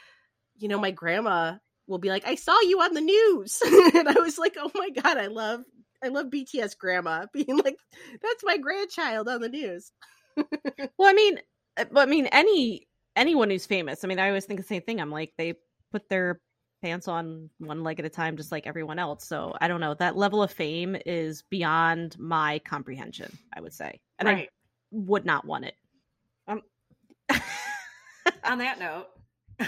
you 0.58 0.68
know 0.68 0.80
my 0.80 0.92
grandma 0.92 1.56
will 1.88 2.00
be 2.00 2.10
like 2.10 2.26
I 2.26 2.36
saw 2.36 2.60
you 2.62 2.82
on 2.82 2.94
the 2.94 3.02
news 3.02 3.62
and 3.96 4.10
I 4.10 4.20
was 4.20 4.38
like 4.38 4.56
oh 4.58 4.72
my 4.76 4.90
god 4.90 5.18
I 5.18 5.28
love 5.28 5.64
I 6.04 6.10
love 6.10 6.30
BTS 6.30 6.76
grandma 6.78 7.26
being 7.34 7.58
like, 7.58 7.78
"That's 8.22 8.44
my 8.44 8.58
grandchild 8.58 9.28
on 9.28 9.42
the 9.42 9.50
news." 9.50 9.92
well, 10.98 11.10
I 11.10 11.14
mean, 11.14 11.40
uh, 11.78 11.86
I 11.96 12.06
mean, 12.06 12.28
any 12.28 12.88
anyone 13.16 13.50
who's 13.50 13.66
famous. 13.66 14.04
I 14.04 14.08
mean, 14.08 14.20
I 14.20 14.28
always 14.28 14.46
think 14.46 14.60
the 14.60 14.66
same 14.66 14.82
thing. 14.84 15.02
I'm 15.02 15.12
like, 15.12 15.34
they 15.38 15.56
put 15.91 16.10
their 16.10 16.39
pants 16.82 17.08
on 17.08 17.50
one 17.60 17.84
leg 17.84 18.00
at 18.00 18.06
a 18.06 18.10
time, 18.10 18.38
just 18.38 18.51
like 18.51 18.67
everyone 18.67 19.00
else. 19.00 19.25
So 19.25 19.53
I 19.60 19.67
don't 19.67 19.82
know. 19.82 19.94
That 19.96 20.15
level 20.15 20.44
of 20.44 20.51
fame 20.51 20.96
is 21.06 21.44
beyond 21.50 22.17
my 22.20 22.60
comprehension. 22.60 23.38
I 23.56 23.62
would 23.62 23.74
say, 23.74 24.00
and 24.20 24.27
right. 24.27 24.38
I 24.38 24.50
would 24.91 25.25
not 25.25 25.46
want 25.46 25.65
it. 25.65 25.75
Um, 26.48 26.62
on 28.44 28.60
that 28.60 28.79
note, 28.79 29.08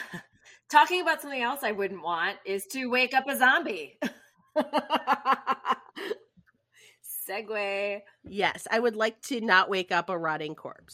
talking 0.72 1.02
about 1.02 1.22
something 1.22 1.42
else 1.42 1.64
I 1.64 1.72
wouldn't 1.72 2.04
want 2.04 2.38
is 2.46 2.66
to 2.68 2.86
wake 2.88 3.14
up 3.14 3.28
a 3.28 3.38
zombie. 3.38 4.00
Segue. 7.30 8.00
Yes, 8.24 8.68
I 8.72 8.80
would 8.80 8.96
like 8.96 9.22
to 9.24 9.42
not 9.42 9.70
wake 9.70 9.92
up 9.92 10.10
a 10.10 10.18
rotting 10.18 10.56
corpse. 10.56 10.94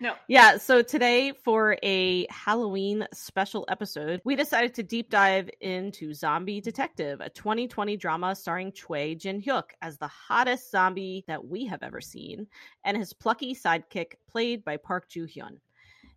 No. 0.00 0.14
Yeah, 0.28 0.56
so 0.58 0.82
today 0.82 1.32
for 1.44 1.76
a 1.82 2.26
Halloween 2.30 3.06
special 3.12 3.64
episode, 3.68 4.20
we 4.24 4.36
decided 4.36 4.74
to 4.74 4.82
deep 4.82 5.10
dive 5.10 5.50
into 5.60 6.14
Zombie 6.14 6.60
Detective, 6.60 7.20
a 7.20 7.30
2020 7.30 7.96
drama 7.96 8.34
starring 8.34 8.72
Choi 8.72 9.14
Jin 9.14 9.42
Hyuk 9.42 9.70
as 9.82 9.98
the 9.98 10.08
hottest 10.08 10.70
zombie 10.70 11.24
that 11.26 11.44
we 11.44 11.66
have 11.66 11.82
ever 11.82 12.00
seen, 12.00 12.46
and 12.84 12.96
his 12.96 13.12
plucky 13.12 13.54
sidekick 13.54 14.14
played 14.30 14.64
by 14.64 14.76
Park 14.76 15.08
Joo 15.08 15.26
Hyun. 15.26 15.58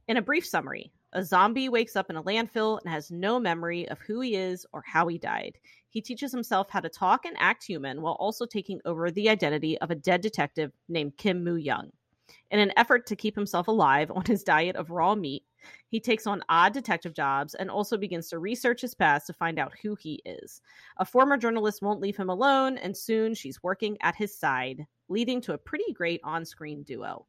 In 0.08 0.18
a 0.18 0.22
brief 0.22 0.46
summary, 0.46 0.92
a 1.14 1.24
zombie 1.24 1.70
wakes 1.70 1.96
up 1.96 2.10
in 2.10 2.16
a 2.16 2.24
landfill 2.24 2.80
and 2.82 2.92
has 2.92 3.12
no 3.12 3.40
memory 3.40 3.88
of 3.90 4.00
who 4.00 4.22
he 4.22 4.36
is 4.36 4.66
or 4.74 4.84
how 4.86 5.08
he 5.08 5.18
died. 5.18 5.58
He 5.90 6.02
teaches 6.02 6.32
himself 6.32 6.70
how 6.70 6.80
to 6.80 6.90
talk 6.90 7.26
and 7.26 7.36
act 7.38 7.64
human 7.66 8.02
while 8.02 8.14
also 8.14 8.46
taking 8.46 8.80
over 8.86 9.12
the 9.12 9.30
identity 9.30 9.78
of 9.80 9.92
a 9.92 9.96
dead 9.96 10.22
detective 10.22 10.72
named 10.88 11.18
Kim 11.18 11.44
Moo 11.44 11.56
Young. 11.56 11.92
In 12.50 12.60
an 12.60 12.74
effort 12.78 13.06
to 13.08 13.16
keep 13.16 13.36
himself 13.36 13.68
alive 13.68 14.12
on 14.12 14.24
his 14.26 14.44
diet 14.44 14.76
of 14.76 14.92
raw 14.92 15.16
meat, 15.16 15.44
he 15.88 16.00
takes 16.00 16.28
on 16.28 16.44
odd 16.50 16.74
detective 16.74 17.14
jobs 17.14 17.54
and 17.56 17.70
also 17.70 17.98
begins 17.98 18.30
to 18.30 18.40
research 18.40 18.82
his 18.82 18.94
past 18.94 19.28
to 19.28 19.34
find 19.34 19.60
out 19.60 19.74
who 19.82 19.96
he 19.96 20.22
is. 20.26 20.62
A 20.98 21.06
former 21.06 21.38
journalist 21.38 21.82
won't 21.82 22.02
leave 22.02 22.18
him 22.18 22.30
alone, 22.30 22.78
and 22.78 22.96
soon 22.96 23.34
she's 23.34 23.64
working 23.64 23.98
at 24.02 24.16
his 24.16 24.38
side, 24.38 24.86
leading 25.10 25.42
to 25.42 25.54
a 25.54 25.58
pretty 25.58 25.94
great 25.94 26.22
on 26.24 26.46
screen 26.46 26.84
duo. 26.84 27.26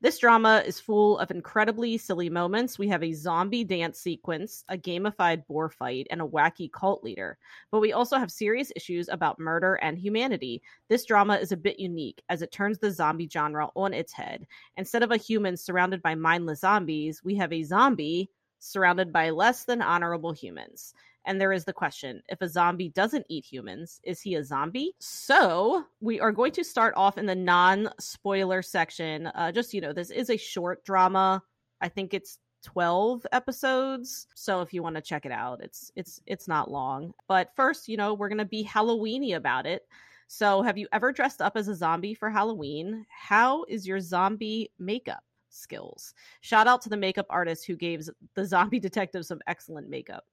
This 0.00 0.18
drama 0.18 0.62
is 0.64 0.78
full 0.78 1.18
of 1.18 1.32
incredibly 1.32 1.98
silly 1.98 2.30
moments. 2.30 2.78
We 2.78 2.86
have 2.86 3.02
a 3.02 3.12
zombie 3.12 3.64
dance 3.64 3.98
sequence, 3.98 4.64
a 4.68 4.78
gamified 4.78 5.44
boar 5.48 5.68
fight, 5.70 6.06
and 6.10 6.22
a 6.22 6.26
wacky 6.26 6.70
cult 6.70 7.02
leader. 7.02 7.36
But 7.72 7.80
we 7.80 7.92
also 7.92 8.16
have 8.16 8.30
serious 8.30 8.70
issues 8.76 9.08
about 9.08 9.40
murder 9.40 9.74
and 9.74 9.98
humanity. 9.98 10.62
This 10.88 11.04
drama 11.04 11.34
is 11.34 11.50
a 11.50 11.56
bit 11.56 11.80
unique 11.80 12.22
as 12.28 12.42
it 12.42 12.52
turns 12.52 12.78
the 12.78 12.92
zombie 12.92 13.28
genre 13.28 13.70
on 13.74 13.92
its 13.92 14.12
head. 14.12 14.46
Instead 14.76 15.02
of 15.02 15.10
a 15.10 15.16
human 15.16 15.56
surrounded 15.56 16.00
by 16.00 16.14
mindless 16.14 16.60
zombies, 16.60 17.24
we 17.24 17.34
have 17.34 17.52
a 17.52 17.64
zombie 17.64 18.30
surrounded 18.60 19.12
by 19.12 19.30
less 19.30 19.64
than 19.64 19.82
honorable 19.82 20.32
humans. 20.32 20.94
And 21.28 21.38
there 21.38 21.52
is 21.52 21.66
the 21.66 21.74
question 21.74 22.22
if 22.30 22.40
a 22.40 22.48
zombie 22.48 22.88
doesn't 22.88 23.26
eat 23.28 23.44
humans, 23.44 24.00
is 24.02 24.22
he 24.22 24.36
a 24.36 24.42
zombie? 24.42 24.94
So 24.98 25.84
we 26.00 26.18
are 26.20 26.32
going 26.32 26.52
to 26.52 26.64
start 26.64 26.94
off 26.96 27.18
in 27.18 27.26
the 27.26 27.34
non 27.34 27.90
spoiler 28.00 28.62
section. 28.62 29.26
Uh, 29.26 29.52
just, 29.52 29.74
you 29.74 29.82
know, 29.82 29.92
this 29.92 30.10
is 30.10 30.30
a 30.30 30.38
short 30.38 30.86
drama. 30.86 31.42
I 31.82 31.90
think 31.90 32.14
it's 32.14 32.38
12 32.62 33.26
episodes 33.30 34.26
so 34.34 34.62
if 34.62 34.74
you 34.74 34.82
want 34.82 34.96
to 34.96 35.00
check 35.00 35.24
it 35.24 35.30
out 35.30 35.62
it's 35.62 35.92
it's 35.94 36.20
it's 36.26 36.48
not 36.48 36.68
long 36.68 37.14
but 37.28 37.52
first 37.54 37.88
you 37.88 37.96
know 37.96 38.14
we're 38.14 38.28
gonna 38.28 38.44
be 38.44 38.64
halloweeny 38.64 39.36
about 39.36 39.64
it 39.64 39.86
so 40.26 40.60
have 40.60 40.76
you 40.76 40.88
ever 40.92 41.12
dressed 41.12 41.40
up 41.40 41.56
as 41.56 41.68
a 41.68 41.74
zombie 41.74 42.14
for 42.14 42.28
halloween 42.28 43.06
how 43.08 43.62
is 43.68 43.86
your 43.86 44.00
zombie 44.00 44.72
makeup 44.80 45.22
skills 45.50 46.14
shout 46.40 46.66
out 46.66 46.82
to 46.82 46.88
the 46.88 46.96
makeup 46.96 47.26
artist 47.30 47.64
who 47.64 47.76
gave 47.76 48.08
the 48.34 48.44
zombie 48.44 48.80
detective 48.80 49.24
some 49.24 49.40
excellent 49.46 49.88
makeup 49.88 50.24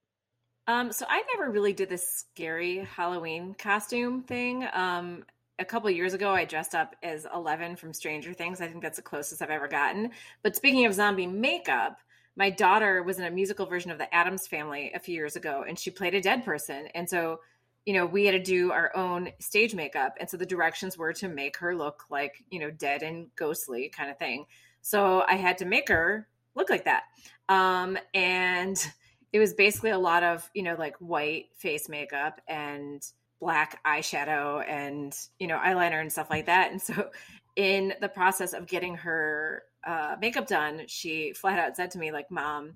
um, 0.68 0.92
so 0.92 1.06
I 1.08 1.24
never 1.36 1.52
really 1.52 1.74
did 1.74 1.90
this 1.90 2.08
scary 2.08 2.80
Halloween 2.80 3.56
costume 3.58 4.24
thing. 4.24 4.68
Um, 4.74 5.24
a 5.60 5.66
couple 5.66 5.90
years 5.90 6.14
ago, 6.14 6.32
I 6.32 6.46
dressed 6.46 6.76
up 6.76 6.96
as 7.04 7.28
Eleven 7.34 7.76
from 7.76 7.94
Stranger 7.94 8.34
Things. 8.34 8.62
I 8.62 8.68
think 8.68 8.82
that's 8.82 8.98
the 8.98 9.04
closest 9.04 9.42
I've 9.42 9.50
ever 9.50 9.68
gotten. 9.68 10.12
But 10.44 10.56
speaking 10.56 10.86
of 10.86 10.94
zombie 10.94 11.28
makeup, 11.28 12.00
my 12.36 12.50
daughter 12.50 13.04
was 13.04 13.20
in 13.20 13.26
a 13.26 13.32
musical 13.32 13.66
version 13.66 13.92
of 13.92 13.98
the 13.98 14.14
Addams 14.14 14.48
Family 14.48 14.92
a 14.94 15.00
few 15.00 15.16
years 15.16 15.36
ago, 15.36 15.64
and 15.68 15.80
she 15.80 15.92
played 15.92 16.16
a 16.16 16.22
dead 16.22 16.44
person. 16.44 16.88
And 16.94 17.10
so, 17.10 17.40
you 17.86 17.94
know, 17.94 18.06
we 18.06 18.26
had 18.26 18.34
to 18.34 18.44
do 18.44 18.72
our 18.72 18.92
own 18.96 19.30
stage 19.40 19.74
makeup, 19.74 20.16
and 20.20 20.30
so 20.30 20.36
the 20.36 20.46
directions 20.46 20.98
were 20.98 21.14
to 21.14 21.30
make 21.30 21.58
her 21.58 21.76
look 21.76 22.04
like 22.10 22.44
you 22.50 22.60
know 22.60 22.72
dead 22.72 23.04
and 23.04 23.28
ghostly 23.36 23.90
kind 23.90 24.10
of 24.10 24.18
thing. 24.18 24.46
So 24.82 25.24
I 25.28 25.36
had 25.36 25.58
to 25.60 25.66
make 25.66 25.88
her 25.90 26.28
look 26.56 26.70
like 26.70 26.86
that. 26.86 27.04
Um, 27.48 27.98
and 28.14 28.78
it 29.36 29.40
was 29.40 29.54
basically 29.54 29.90
a 29.90 30.00
lot 30.00 30.24
of 30.24 30.50
you 30.54 30.64
know 30.64 30.78
like 30.80 30.96
white 31.00 31.48
face 31.58 31.90
makeup 31.90 32.40
and 32.48 33.06
black 33.42 33.82
eyeshadow 33.86 34.66
and 34.66 35.14
you 35.40 35.48
know 35.48 35.58
eyeliner 35.58 36.00
and 36.00 36.10
stuff 36.10 36.30
like 36.30 36.46
that. 36.46 36.72
And 36.72 36.82
so 36.82 37.10
in 37.58 37.94
the 38.00 38.08
process 38.08 38.54
of 38.54 38.66
getting 38.66 38.96
her 38.96 39.64
uh, 39.86 40.16
makeup 40.22 40.48
done 40.48 40.84
she 40.88 41.34
flat 41.34 41.60
out 41.60 41.76
said 41.76 41.92
to 41.92 41.98
me 41.98 42.12
like 42.14 42.32
mom 42.32 42.76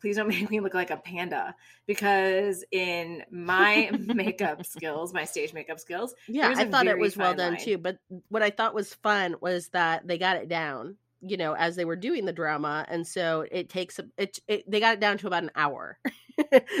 please 0.00 0.16
don't 0.16 0.28
make 0.40 0.50
me 0.50 0.60
look 0.60 0.72
like 0.72 0.90
a 0.90 0.96
panda. 0.96 1.54
Because 1.86 2.64
in 2.70 3.22
my 3.30 3.90
makeup 3.98 4.64
skills 4.64 5.12
my 5.12 5.24
stage 5.24 5.52
makeup 5.52 5.80
skills 5.80 6.14
yeah 6.28 6.54
i 6.56 6.64
thought 6.64 6.86
it 6.86 6.98
was 6.98 7.14
well 7.14 7.34
done 7.34 7.54
line. 7.54 7.62
too 7.62 7.76
but 7.76 7.98
what 8.30 8.42
i 8.42 8.48
thought 8.48 8.74
was 8.74 8.94
fun 8.94 9.36
was 9.42 9.68
that 9.68 10.06
they 10.06 10.16
got 10.16 10.36
it 10.38 10.48
down 10.48 10.96
you 11.22 11.36
know 11.36 11.54
as 11.54 11.76
they 11.76 11.84
were 11.84 11.96
doing 11.96 12.24
the 12.24 12.32
drama 12.32 12.84
and 12.88 13.06
so 13.06 13.44
it 13.50 13.68
takes 13.68 13.98
a, 13.98 14.04
it, 14.16 14.38
it 14.48 14.70
they 14.70 14.80
got 14.80 14.94
it 14.94 15.00
down 15.00 15.18
to 15.18 15.26
about 15.26 15.42
an 15.42 15.50
hour. 15.54 15.98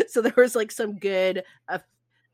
So 0.08 0.22
there 0.22 0.32
was 0.38 0.56
like 0.56 0.72
some 0.72 0.96
good 0.98 1.44
uh, 1.68 1.80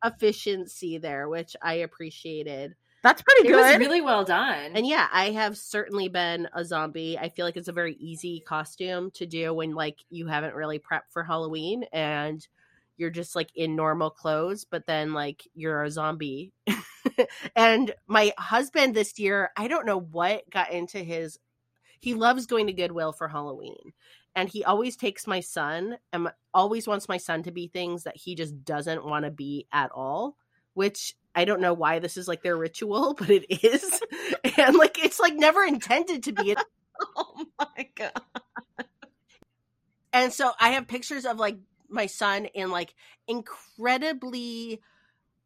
efficiency 0.04 0.96
there 0.98 1.28
which 1.28 1.56
i 1.60 1.75
appreciated. 1.75 2.76
That's 3.02 3.20
pretty 3.22 3.48
it 3.48 3.52
good. 3.52 3.60
was 3.60 3.78
really 3.78 4.00
well 4.00 4.25
done. 4.25 4.72
And 4.76 4.86
yeah 4.86 5.08
i 5.12 5.30
have 5.30 5.56
certainly 5.58 6.08
been 6.08 6.48
a 6.54 6.64
zombie. 6.64 7.18
I 7.18 7.28
feel 7.28 7.44
like 7.44 7.56
it's 7.56 7.68
a 7.68 7.72
very 7.72 7.94
easy 7.94 8.42
costume 8.46 9.10
to 9.12 9.26
do 9.26 9.52
when 9.52 9.75
like 9.75 9.98
you 10.08 10.28
haven't 10.28 10.54
really 10.54 10.78
prepped 10.78 11.10
for 11.10 11.25
halloween 11.25 11.84
and 11.92 12.46
you're 12.96 13.10
just 13.10 13.34
like 13.34 13.50
in 13.56 13.75
normal 13.76 14.10
clothes 14.10 14.64
but 14.64 14.86
then 14.86 15.12
like 15.12 15.42
you're 15.54 15.82
a 15.82 15.90
zombie. 15.90 16.52
And 17.56 17.94
my 18.06 18.32
husband 18.38 18.94
this 18.94 19.18
year 19.18 19.50
i 19.56 19.66
don't 19.68 19.86
know 19.86 19.98
what 20.00 20.48
got 20.50 20.70
into 20.70 20.98
his 20.98 21.38
he 22.00 22.14
loves 22.14 22.46
going 22.46 22.66
to 22.66 22.72
Goodwill 22.72 23.12
for 23.12 23.28
Halloween. 23.28 23.92
And 24.34 24.48
he 24.48 24.64
always 24.64 24.96
takes 24.96 25.26
my 25.26 25.40
son 25.40 25.96
and 26.12 26.28
always 26.52 26.86
wants 26.86 27.08
my 27.08 27.16
son 27.16 27.42
to 27.44 27.50
be 27.50 27.68
things 27.68 28.04
that 28.04 28.16
he 28.16 28.34
just 28.34 28.64
doesn't 28.64 29.04
want 29.04 29.24
to 29.24 29.30
be 29.30 29.66
at 29.72 29.90
all, 29.92 30.36
which 30.74 31.16
I 31.34 31.44
don't 31.44 31.60
know 31.60 31.72
why 31.74 31.98
this 31.98 32.16
is 32.16 32.28
like 32.28 32.42
their 32.42 32.56
ritual, 32.56 33.14
but 33.18 33.30
it 33.30 33.64
is. 33.64 34.00
and 34.58 34.76
like 34.76 35.02
it's 35.02 35.20
like 35.20 35.34
never 35.34 35.62
intended 35.62 36.24
to 36.24 36.32
be. 36.32 36.56
oh 37.16 37.46
my 37.58 37.88
god. 37.94 38.12
And 40.12 40.32
so 40.32 40.52
I 40.58 40.70
have 40.70 40.88
pictures 40.88 41.26
of 41.26 41.38
like 41.38 41.58
my 41.88 42.06
son 42.06 42.46
in 42.46 42.70
like 42.70 42.94
incredibly 43.28 44.80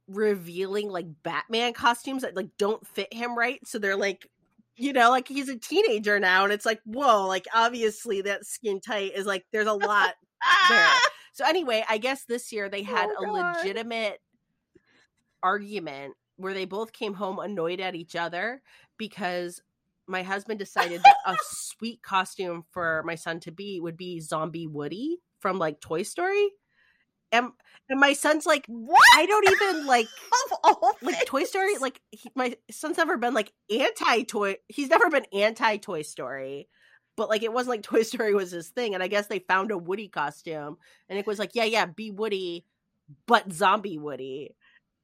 revealing 0.07 0.89
like 0.89 1.07
Batman 1.23 1.73
costumes 1.73 2.23
that 2.23 2.37
like 2.37 2.51
don't 2.59 2.87
fit 2.87 3.13
him 3.13 3.37
right. 3.37 3.61
So 3.67 3.79
they're 3.79 3.97
like 3.97 4.29
you 4.81 4.95
know, 4.95 5.11
like 5.11 5.29
he's 5.29 5.51
a 5.51 5.59
teenager 5.59 6.19
now, 6.19 6.45
and 6.45 6.53
it's 6.53 6.65
like, 6.65 6.81
whoa, 6.85 7.27
like 7.27 7.47
obviously 7.55 8.23
that 8.23 8.47
skin 8.47 8.81
tight 8.81 9.13
is 9.15 9.27
like 9.27 9.45
there's 9.53 9.67
a 9.67 9.73
lot 9.73 10.15
there. 10.69 10.89
So 11.33 11.47
anyway, 11.47 11.85
I 11.89 11.99
guess 11.99 12.25
this 12.25 12.53
year 12.53 12.69
they 12.69 12.83
had 12.83 13.09
oh, 13.17 13.25
a 13.25 13.27
legitimate 13.31 14.19
argument 15.45 16.15
where 16.37 16.53
they 16.53 16.65
both 16.65 16.93
came 16.93 17.15
home 17.15 17.39
annoyed 17.39 17.81
at 17.81 17.95
each 17.95 18.17
other 18.17 18.61
because 18.99 19.63
my 20.09 20.23
husband 20.23 20.59
decided 20.59 21.01
that 21.03 21.17
a 21.25 21.37
sweet 21.43 22.03
costume 22.03 22.65
for 22.73 23.03
my 23.07 23.15
son 23.15 23.41
to 23.41 23.53
be 23.53 23.81
would 23.81 23.97
be 23.97 24.21
zombie 24.21 24.67
Woody 24.67 25.19
from 25.39 25.59
like 25.59 25.81
Toy 25.81 26.03
Story. 26.03 26.51
And 27.33 27.51
and 27.89 27.99
my 27.99 28.13
son's 28.13 28.47
like, 28.47 28.65
what? 28.69 29.03
I 29.17 29.27
don't 29.27 29.51
even 29.51 29.87
like 29.87 30.07
like 31.03 31.27
Toy 31.27 31.45
Story. 31.45 31.77
Like 31.79 32.01
he, 32.11 32.31
my 32.35 32.57
son's 32.71 32.97
never 32.97 33.17
been 33.17 33.35
like 33.35 33.53
anti 33.71 34.23
toy. 34.23 34.57
He's 34.69 34.89
never 34.89 35.11
been 35.11 35.27
anti 35.33 35.77
Toy 35.79 36.03
Story, 36.03 36.69
but 37.17 37.29
like 37.29 37.43
it 37.43 37.53
wasn't 37.53 37.71
like 37.71 37.83
Toy 37.85 38.03
Story 38.03 38.35
was 38.35 38.51
his 38.53 38.69
thing. 38.69 38.95
And 38.95 39.03
I 39.03 39.09
guess 39.09 39.27
they 39.27 39.41
found 39.41 39.71
a 39.71 39.79
Woody 39.79 40.09
costume, 40.09 40.77
and 41.09 41.19
it 41.19 41.27
was 41.27 41.39
like, 41.39 41.51
yeah, 41.55 41.65
yeah, 41.65 41.87
be 41.87 42.11
Woody, 42.11 42.65
but 43.27 43.53
zombie 43.53 43.99
Woody. 43.99 44.55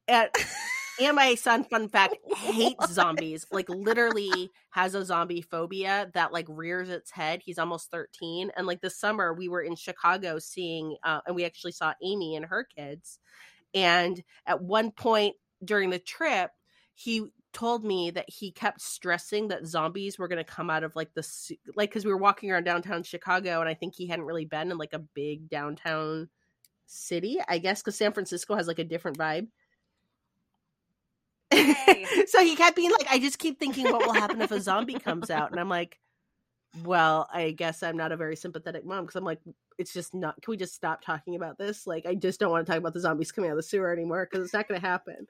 And 0.09 0.31
and 1.01 1.17
my 1.17 1.35
son, 1.35 1.65
fun 1.65 1.89
fact, 1.89 2.17
hates 2.37 2.91
zombies. 2.93 3.47
Like 3.51 3.69
literally 3.69 4.51
has 4.71 4.95
a 4.95 5.05
zombie 5.05 5.43
phobia 5.43 6.11
that 6.15 6.33
like 6.33 6.47
rears 6.49 6.89
its 6.89 7.11
head. 7.11 7.43
He's 7.45 7.59
almost 7.59 7.91
13. 7.91 8.51
And 8.57 8.67
like 8.67 8.81
this 8.81 8.99
summer 8.99 9.33
we 9.33 9.49
were 9.49 9.63
in 9.63 9.77
Chicago 9.77 10.39
seeing 10.39 10.97
uh, 11.03 11.21
and 11.27 11.37
we 11.37 11.45
actually 11.45 11.73
saw 11.73 11.95
Amy 12.03 12.37
and 12.37 12.47
her 12.47 12.67
kids. 12.77 13.19
And 13.75 14.23
at 14.47 14.63
one 14.63 14.91
point 14.91 15.37
during 15.65 15.91
the 15.91 15.99
trip, 15.99 16.51
he 16.95 17.27
told 17.53 17.85
me 17.85 18.11
that 18.11 18.29
he 18.29 18.53
kept 18.53 18.81
stressing 18.81 19.49
that 19.49 19.67
zombies 19.67 20.19
were 20.19 20.29
going 20.29 20.43
to 20.43 20.45
come 20.45 20.69
out 20.69 20.85
of 20.85 20.95
like 20.95 21.13
the 21.15 21.27
like 21.75 21.89
because 21.89 22.05
we 22.05 22.11
were 22.11 22.19
walking 22.19 22.51
around 22.51 22.65
downtown 22.65 23.03
Chicago 23.03 23.61
and 23.61 23.69
I 23.69 23.75
think 23.75 23.95
he 23.95 24.07
hadn't 24.07 24.27
really 24.27 24.45
been 24.45 24.71
in 24.71 24.77
like 24.77 24.93
a 24.93 24.99
big 24.99 25.49
downtown 25.49 26.29
city, 26.87 27.39
I 27.49 27.59
guess, 27.59 27.83
because 27.83 27.97
San 27.97 28.13
Francisco 28.13 28.55
has 28.57 28.67
like 28.67 28.79
a 28.79 28.85
different 28.85 29.19
vibe. 29.19 29.49
Hey. 31.51 32.07
so 32.27 32.43
he 32.43 32.57
kept 32.57 32.77
being 32.77 32.91
like, 32.91 33.07
I 33.11 33.19
just 33.19 33.39
keep 33.39 33.59
thinking, 33.59 33.91
what 33.91 34.07
will 34.07 34.13
happen 34.13 34.41
if 34.43 34.51
a 34.51 34.61
zombie 34.61 34.99
comes 34.99 35.31
out? 35.31 35.51
And 35.51 35.61
I'm 35.61 35.69
like, 35.69 35.99
well, 36.85 37.29
I 37.33 37.53
guess 37.53 37.83
I'm 37.83 37.97
not 37.97 38.13
a 38.13 38.17
very 38.17 38.37
sympathetic 38.37 38.85
mom 38.85 39.05
because 39.05 39.17
I'm 39.17 39.25
like, 39.25 39.41
it's 39.79 39.93
just 39.93 40.15
not. 40.15 40.41
Can 40.43 40.51
we 40.51 40.57
just 40.57 40.75
stop 40.75 41.03
talking 41.03 41.37
about 41.37 41.59
this? 41.59 41.87
Like, 41.87 42.07
I 42.07 42.15
just 42.15 42.41
don't 42.41 42.51
want 42.51 42.67
to 42.67 42.71
talk 42.71 42.79
about 42.79 42.95
the 42.95 43.01
zombies 43.01 43.33
coming 43.33 43.51
out 43.51 43.55
of 43.55 43.59
the 43.59 43.63
sewer 43.63 43.93
anymore 43.93 44.27
because 44.31 44.45
it's 44.45 44.55
not 44.55 44.69
going 44.69 44.81
to 44.81 44.87
happen. 44.87 45.27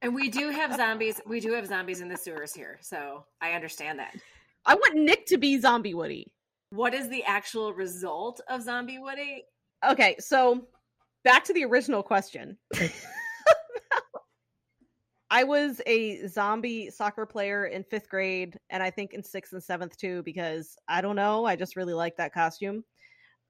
And 0.00 0.14
we 0.14 0.30
do 0.30 0.50
have 0.50 0.74
zombies. 0.76 1.20
We 1.26 1.40
do 1.40 1.52
have 1.52 1.66
zombies 1.66 2.00
in 2.00 2.08
the 2.08 2.16
sewers 2.16 2.54
here, 2.54 2.78
so 2.80 3.24
I 3.40 3.52
understand 3.52 3.98
that. 3.98 4.16
I 4.64 4.74
want 4.74 4.96
Nick 4.96 5.26
to 5.26 5.38
be 5.38 5.58
Zombie 5.58 5.94
Woody. 5.94 6.30
What 6.70 6.94
is 6.94 7.08
the 7.08 7.24
actual 7.24 7.72
result 7.72 8.40
of 8.48 8.62
Zombie 8.62 8.98
Woody? 8.98 9.44
Okay, 9.88 10.16
so 10.18 10.66
back 11.24 11.44
to 11.44 11.52
the 11.52 11.64
original 11.64 12.02
question. 12.02 12.58
I 15.30 15.44
was 15.44 15.80
a 15.86 16.26
zombie 16.26 16.90
soccer 16.90 17.26
player 17.26 17.66
in 17.66 17.84
fifth 17.84 18.08
grade, 18.08 18.58
and 18.70 18.82
I 18.82 18.90
think 18.90 19.12
in 19.12 19.22
sixth 19.22 19.52
and 19.52 19.62
seventh 19.62 19.96
too, 19.96 20.22
because 20.22 20.76
I 20.88 21.00
don't 21.00 21.16
know, 21.16 21.44
I 21.44 21.56
just 21.56 21.76
really 21.76 21.92
like 21.92 22.16
that 22.16 22.32
costume. 22.32 22.84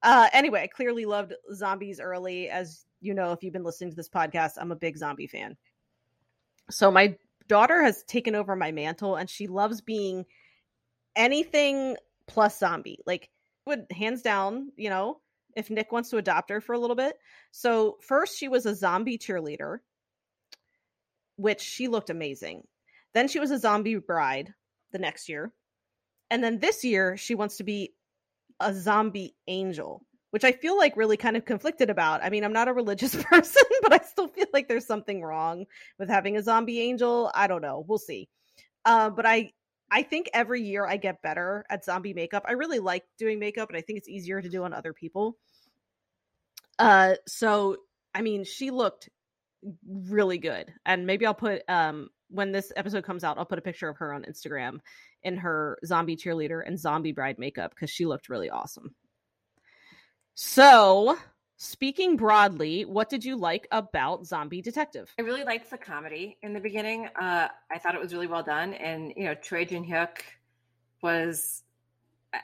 Uh, 0.02 0.28
anyway, 0.32 0.62
I 0.62 0.66
clearly 0.66 1.04
loved 1.04 1.34
zombies 1.54 2.00
early. 2.00 2.48
As 2.48 2.84
you 3.00 3.14
know, 3.14 3.32
if 3.32 3.42
you've 3.42 3.52
been 3.52 3.64
listening 3.64 3.90
to 3.90 3.96
this 3.96 4.08
podcast, 4.08 4.52
I'm 4.58 4.72
a 4.72 4.76
big 4.76 4.96
zombie 4.96 5.26
fan. 5.26 5.56
So 6.70 6.90
my 6.90 7.16
daughter 7.46 7.82
has 7.82 8.02
taken 8.04 8.34
over 8.34 8.56
my 8.56 8.72
mantle, 8.72 9.16
and 9.16 9.30
she 9.30 9.46
loves 9.46 9.80
being 9.80 10.26
anything 11.16 11.96
plus 12.26 12.58
zombie. 12.58 12.98
Like, 13.06 13.30
would 13.66 13.86
hands 13.92 14.22
down, 14.22 14.72
you 14.76 14.90
know, 14.90 15.20
if 15.56 15.70
Nick 15.70 15.92
wants 15.92 16.10
to 16.10 16.18
adopt 16.18 16.50
her 16.50 16.60
for 16.60 16.74
a 16.74 16.78
little 16.78 16.96
bit. 16.96 17.16
So 17.52 17.98
first, 18.02 18.36
she 18.36 18.48
was 18.48 18.66
a 18.66 18.74
zombie 18.74 19.18
cheerleader 19.18 19.78
which 21.38 21.60
she 21.60 21.88
looked 21.88 22.10
amazing. 22.10 22.64
Then 23.14 23.28
she 23.28 23.38
was 23.38 23.50
a 23.50 23.58
zombie 23.58 23.96
bride 23.96 24.52
the 24.92 24.98
next 24.98 25.28
year. 25.28 25.52
And 26.30 26.42
then 26.42 26.58
this 26.58 26.84
year 26.84 27.16
she 27.16 27.34
wants 27.34 27.56
to 27.56 27.64
be 27.64 27.94
a 28.60 28.74
zombie 28.74 29.36
angel, 29.46 30.04
which 30.30 30.44
I 30.44 30.52
feel 30.52 30.76
like 30.76 30.96
really 30.96 31.16
kind 31.16 31.36
of 31.36 31.44
conflicted 31.44 31.90
about. 31.90 32.24
I 32.24 32.28
mean, 32.28 32.44
I'm 32.44 32.52
not 32.52 32.68
a 32.68 32.72
religious 32.72 33.14
person, 33.24 33.62
but 33.82 33.92
I 33.92 34.04
still 34.04 34.26
feel 34.28 34.46
like 34.52 34.68
there's 34.68 34.86
something 34.86 35.22
wrong 35.22 35.64
with 35.98 36.08
having 36.08 36.36
a 36.36 36.42
zombie 36.42 36.80
angel. 36.80 37.30
I 37.34 37.46
don't 37.46 37.62
know. 37.62 37.84
We'll 37.86 37.98
see. 37.98 38.28
Uh, 38.84 39.10
but 39.10 39.24
I 39.24 39.52
I 39.90 40.02
think 40.02 40.28
every 40.34 40.62
year 40.62 40.84
I 40.84 40.98
get 40.98 41.22
better 41.22 41.64
at 41.70 41.84
zombie 41.84 42.12
makeup. 42.12 42.44
I 42.46 42.52
really 42.52 42.80
like 42.80 43.04
doing 43.16 43.38
makeup, 43.38 43.70
and 43.70 43.78
I 43.78 43.80
think 43.80 43.98
it's 43.98 44.08
easier 44.08 44.42
to 44.42 44.48
do 44.48 44.64
on 44.64 44.74
other 44.74 44.92
people. 44.92 45.38
Uh, 46.78 47.14
so 47.26 47.76
I 48.12 48.22
mean, 48.22 48.44
she 48.44 48.70
looked 48.70 49.08
really 49.86 50.38
good. 50.38 50.72
And 50.86 51.06
maybe 51.06 51.26
I'll 51.26 51.34
put 51.34 51.62
um 51.68 52.10
when 52.30 52.52
this 52.52 52.72
episode 52.76 53.04
comes 53.04 53.24
out, 53.24 53.38
I'll 53.38 53.46
put 53.46 53.58
a 53.58 53.62
picture 53.62 53.88
of 53.88 53.96
her 53.98 54.12
on 54.12 54.24
Instagram 54.24 54.80
in 55.22 55.36
her 55.38 55.78
zombie 55.84 56.16
cheerleader 56.16 56.62
and 56.64 56.78
zombie 56.78 57.12
bride 57.12 57.38
makeup 57.38 57.74
because 57.74 57.90
she 57.90 58.06
looked 58.06 58.28
really 58.28 58.50
awesome. 58.50 58.94
So, 60.34 61.18
speaking 61.56 62.16
broadly, 62.16 62.84
what 62.84 63.08
did 63.08 63.24
you 63.24 63.36
like 63.36 63.66
about 63.72 64.24
Zombie 64.26 64.62
Detective? 64.62 65.12
I 65.18 65.22
really 65.22 65.42
liked 65.42 65.70
the 65.70 65.78
comedy 65.78 66.38
in 66.42 66.52
the 66.52 66.60
beginning. 66.60 67.08
Uh, 67.20 67.48
I 67.70 67.78
thought 67.78 67.94
it 67.94 68.00
was 68.00 68.12
really 68.12 68.28
well 68.28 68.44
done, 68.44 68.74
and 68.74 69.12
you 69.16 69.24
know, 69.24 69.34
Choi 69.34 69.64
Jin 69.64 69.84
Hyuk 69.84 70.18
was. 71.02 71.62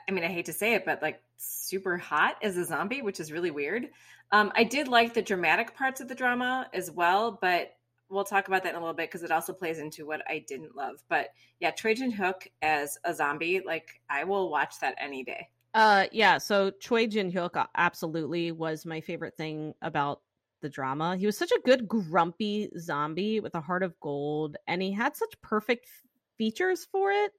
I 0.07 0.11
mean, 0.11 0.23
I 0.23 0.27
hate 0.27 0.45
to 0.45 0.53
say 0.53 0.73
it, 0.73 0.85
but 0.85 1.01
like 1.01 1.21
super 1.37 1.97
hot 1.97 2.37
as 2.41 2.57
a 2.57 2.65
zombie, 2.65 3.01
which 3.01 3.19
is 3.19 3.31
really 3.31 3.51
weird. 3.51 3.89
Um, 4.31 4.51
I 4.55 4.63
did 4.63 4.87
like 4.87 5.13
the 5.13 5.21
dramatic 5.21 5.75
parts 5.75 6.01
of 6.01 6.07
the 6.07 6.15
drama 6.15 6.67
as 6.73 6.91
well, 6.91 7.37
but 7.41 7.75
we'll 8.09 8.23
talk 8.23 8.47
about 8.47 8.63
that 8.63 8.69
in 8.69 8.75
a 8.75 8.79
little 8.79 8.93
bit 8.93 9.09
because 9.09 9.23
it 9.23 9.31
also 9.31 9.53
plays 9.53 9.79
into 9.79 10.05
what 10.05 10.21
I 10.29 10.43
didn't 10.47 10.75
love. 10.75 11.03
But 11.09 11.29
yeah, 11.59 11.71
Jin 11.71 12.11
Hyuk 12.11 12.47
as 12.61 12.97
a 13.03 13.13
zombie, 13.13 13.61
like 13.65 14.01
I 14.09 14.23
will 14.23 14.49
watch 14.49 14.79
that 14.79 14.95
any 14.99 15.23
day. 15.23 15.49
Uh, 15.73 16.05
yeah. 16.11 16.37
So 16.37 16.71
Choi 16.71 17.07
Jin 17.07 17.31
Hyuk 17.31 17.65
absolutely 17.75 18.51
was 18.51 18.85
my 18.85 19.01
favorite 19.01 19.35
thing 19.35 19.73
about 19.81 20.21
the 20.61 20.69
drama. 20.69 21.17
He 21.17 21.25
was 21.25 21.37
such 21.37 21.51
a 21.51 21.61
good 21.65 21.87
grumpy 21.87 22.69
zombie 22.79 23.39
with 23.39 23.55
a 23.55 23.61
heart 23.61 23.83
of 23.83 23.99
gold, 23.99 24.55
and 24.67 24.81
he 24.81 24.91
had 24.91 25.17
such 25.17 25.33
perfect 25.41 25.87
features 26.37 26.87
for. 26.91 27.11
It 27.11 27.31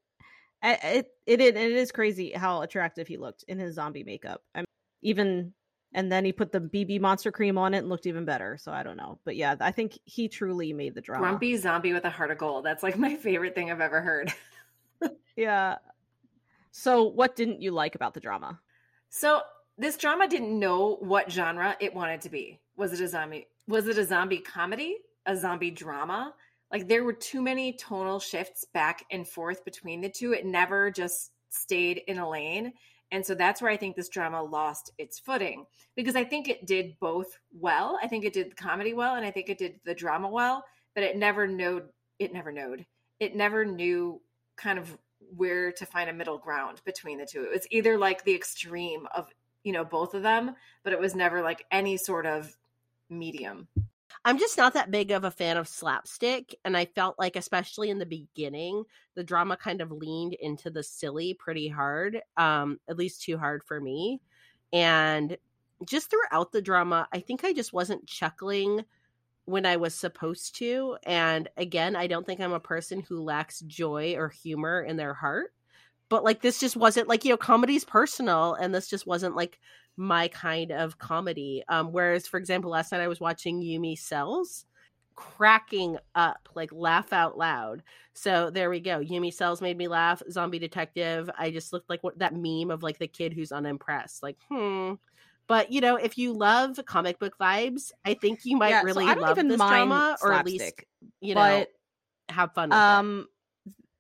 it 0.62 1.10
it, 1.26 1.40
it 1.40 1.56
is 1.56 1.92
crazy 1.92 2.32
how 2.32 2.62
attractive 2.62 3.06
he 3.06 3.16
looked 3.16 3.44
in 3.48 3.58
his 3.58 3.74
zombie 3.74 4.04
makeup. 4.04 4.42
I 4.54 4.60
mean, 4.60 4.66
even 5.02 5.52
and 5.92 6.10
then 6.12 6.24
he 6.24 6.32
put 6.32 6.52
the 6.52 6.60
BB 6.60 7.00
monster 7.00 7.32
cream 7.32 7.56
on 7.56 7.72
it 7.72 7.78
and 7.78 7.88
looked 7.88 8.06
even 8.06 8.24
better. 8.24 8.58
So 8.60 8.72
I 8.72 8.82
don't 8.82 8.96
know, 8.96 9.18
but 9.24 9.36
yeah, 9.36 9.56
I 9.60 9.70
think 9.70 9.98
he 10.04 10.28
truly 10.28 10.72
made 10.72 10.94
the 10.94 11.00
drama. 11.00 11.26
Grumpy 11.26 11.56
zombie 11.56 11.92
with 11.92 12.04
a 12.04 12.10
heart 12.10 12.30
of 12.30 12.38
gold. 12.38 12.64
That's 12.64 12.82
like 12.82 12.98
my 12.98 13.16
favorite 13.16 13.54
thing 13.54 13.70
I've 13.70 13.80
ever 13.80 14.00
heard. 14.00 14.32
yeah. 15.36 15.76
So 16.70 17.04
what 17.04 17.36
didn't 17.36 17.62
you 17.62 17.70
like 17.70 17.94
about 17.94 18.14
the 18.14 18.20
drama? 18.20 18.60
So 19.08 19.40
this 19.78 19.96
drama 19.96 20.28
didn't 20.28 20.58
know 20.58 20.96
what 21.00 21.30
genre 21.32 21.76
it 21.80 21.94
wanted 21.94 22.20
to 22.22 22.28
be. 22.28 22.60
Was 22.76 22.92
it 22.92 23.00
a 23.00 23.08
zombie? 23.08 23.46
Was 23.66 23.88
it 23.88 23.96
a 23.96 24.04
zombie 24.04 24.38
comedy? 24.38 24.96
A 25.24 25.36
zombie 25.36 25.70
drama? 25.70 26.34
Like 26.72 26.88
there 26.88 27.04
were 27.04 27.12
too 27.12 27.42
many 27.42 27.72
tonal 27.72 28.20
shifts 28.20 28.64
back 28.74 29.04
and 29.10 29.26
forth 29.26 29.64
between 29.64 30.00
the 30.00 30.08
two. 30.08 30.32
It 30.32 30.44
never 30.44 30.90
just 30.90 31.32
stayed 31.48 32.02
in 32.06 32.18
a 32.18 32.28
lane. 32.28 32.72
And 33.12 33.24
so 33.24 33.34
that's 33.34 33.62
where 33.62 33.70
I 33.70 33.76
think 33.76 33.94
this 33.94 34.08
drama 34.08 34.42
lost 34.42 34.90
its 34.98 35.18
footing 35.18 35.64
because 35.94 36.16
I 36.16 36.24
think 36.24 36.48
it 36.48 36.66
did 36.66 36.98
both 36.98 37.38
well. 37.52 37.98
I 38.02 38.08
think 38.08 38.24
it 38.24 38.32
did 38.32 38.50
the 38.50 38.56
comedy 38.56 38.94
well 38.94 39.14
and 39.14 39.24
I 39.24 39.30
think 39.30 39.48
it 39.48 39.58
did 39.58 39.80
the 39.84 39.94
drama 39.94 40.28
well, 40.28 40.64
but 40.94 41.04
it 41.04 41.16
never 41.16 41.46
knowed 41.46 41.84
it 42.18 42.32
never 42.32 42.50
knowed. 42.50 42.84
It 43.20 43.36
never 43.36 43.64
knew 43.64 44.20
kind 44.56 44.78
of 44.78 44.96
where 45.34 45.72
to 45.72 45.86
find 45.86 46.10
a 46.10 46.12
middle 46.12 46.38
ground 46.38 46.80
between 46.84 47.18
the 47.18 47.26
two. 47.26 47.42
It 47.42 47.52
was 47.52 47.66
either 47.70 47.98
like 47.98 48.24
the 48.24 48.34
extreme 48.34 49.06
of, 49.14 49.28
you 49.64 49.72
know, 49.72 49.84
both 49.84 50.14
of 50.14 50.22
them, 50.22 50.54
but 50.82 50.92
it 50.92 51.00
was 51.00 51.14
never 51.14 51.42
like 51.42 51.64
any 51.70 51.96
sort 51.96 52.26
of 52.26 52.56
medium. 53.08 53.68
I'm 54.24 54.38
just 54.38 54.56
not 54.56 54.74
that 54.74 54.90
big 54.90 55.10
of 55.10 55.24
a 55.24 55.30
fan 55.30 55.56
of 55.56 55.68
slapstick. 55.68 56.54
And 56.64 56.76
I 56.76 56.86
felt 56.86 57.18
like, 57.18 57.36
especially 57.36 57.90
in 57.90 57.98
the 57.98 58.06
beginning, 58.06 58.84
the 59.14 59.24
drama 59.24 59.56
kind 59.56 59.80
of 59.80 59.92
leaned 59.92 60.34
into 60.34 60.70
the 60.70 60.82
silly 60.82 61.34
pretty 61.34 61.68
hard, 61.68 62.20
um, 62.36 62.80
at 62.88 62.98
least 62.98 63.22
too 63.22 63.38
hard 63.38 63.62
for 63.64 63.80
me. 63.80 64.20
And 64.72 65.36
just 65.84 66.10
throughout 66.10 66.52
the 66.52 66.62
drama, 66.62 67.08
I 67.12 67.20
think 67.20 67.44
I 67.44 67.52
just 67.52 67.72
wasn't 67.72 68.06
chuckling 68.06 68.84
when 69.44 69.64
I 69.64 69.76
was 69.76 69.94
supposed 69.94 70.56
to. 70.56 70.96
And 71.04 71.48
again, 71.56 71.94
I 71.94 72.06
don't 72.06 72.26
think 72.26 72.40
I'm 72.40 72.52
a 72.52 72.60
person 72.60 73.00
who 73.00 73.22
lacks 73.22 73.60
joy 73.60 74.14
or 74.16 74.28
humor 74.28 74.82
in 74.82 74.96
their 74.96 75.14
heart. 75.14 75.52
But 76.08 76.24
like, 76.24 76.40
this 76.40 76.58
just 76.58 76.76
wasn't 76.76 77.08
like, 77.08 77.24
you 77.24 77.30
know, 77.30 77.36
comedy's 77.36 77.84
personal. 77.84 78.54
And 78.54 78.74
this 78.74 78.88
just 78.88 79.06
wasn't 79.06 79.36
like 79.36 79.60
my 79.96 80.28
kind 80.28 80.72
of 80.72 80.98
comedy. 80.98 81.62
Um, 81.68 81.92
whereas, 81.92 82.26
for 82.26 82.38
example, 82.38 82.70
last 82.70 82.92
night 82.92 83.00
I 83.00 83.08
was 83.08 83.20
watching 83.20 83.62
Yumi 83.62 83.98
Cells, 83.98 84.66
cracking 85.14 85.96
up, 86.14 86.48
like 86.54 86.70
laugh 86.72 87.12
out 87.12 87.38
loud. 87.38 87.82
So 88.14 88.50
there 88.50 88.70
we 88.70 88.80
go. 88.80 89.00
Yumi 89.00 89.32
Cells 89.32 89.60
made 89.60 89.76
me 89.76 89.88
laugh. 89.88 90.22
Zombie 90.30 90.58
Detective. 90.58 91.28
I 91.38 91.50
just 91.50 91.72
looked 91.72 91.90
like 91.90 92.04
what 92.04 92.18
that 92.18 92.34
meme 92.34 92.70
of 92.70 92.82
like 92.82 92.98
the 92.98 93.08
kid 93.08 93.32
who's 93.32 93.52
unimpressed. 93.52 94.22
Like, 94.22 94.36
hmm. 94.50 94.94
But 95.48 95.70
you 95.72 95.80
know, 95.80 95.96
if 95.96 96.18
you 96.18 96.32
love 96.32 96.78
comic 96.86 97.18
book 97.18 97.38
vibes, 97.40 97.92
I 98.04 98.14
think 98.14 98.40
you 98.44 98.56
might 98.56 98.70
yeah, 98.70 98.82
really 98.82 99.06
so 99.06 99.14
love 99.14 99.36
this 99.36 99.56
drama, 99.56 100.16
or 100.22 100.32
at 100.32 100.44
least 100.44 100.84
you 101.20 101.34
know 101.34 101.40
but, 101.40 102.34
have 102.34 102.52
fun. 102.52 102.72
um, 102.72 103.28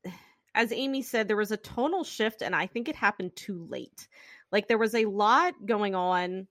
it. 0.04 0.12
as 0.54 0.72
Amy 0.72 1.02
said, 1.02 1.28
there 1.28 1.36
was 1.36 1.52
a 1.52 1.56
tonal 1.56 2.02
shift, 2.02 2.42
and 2.42 2.54
I 2.54 2.66
think 2.66 2.88
it 2.88 2.96
happened 2.96 3.36
too 3.36 3.66
late. 3.70 4.08
Like 4.56 4.68
there 4.68 4.78
was 4.78 4.94
a 4.94 5.04
lot 5.04 5.52
going 5.66 5.94
on 5.94 6.46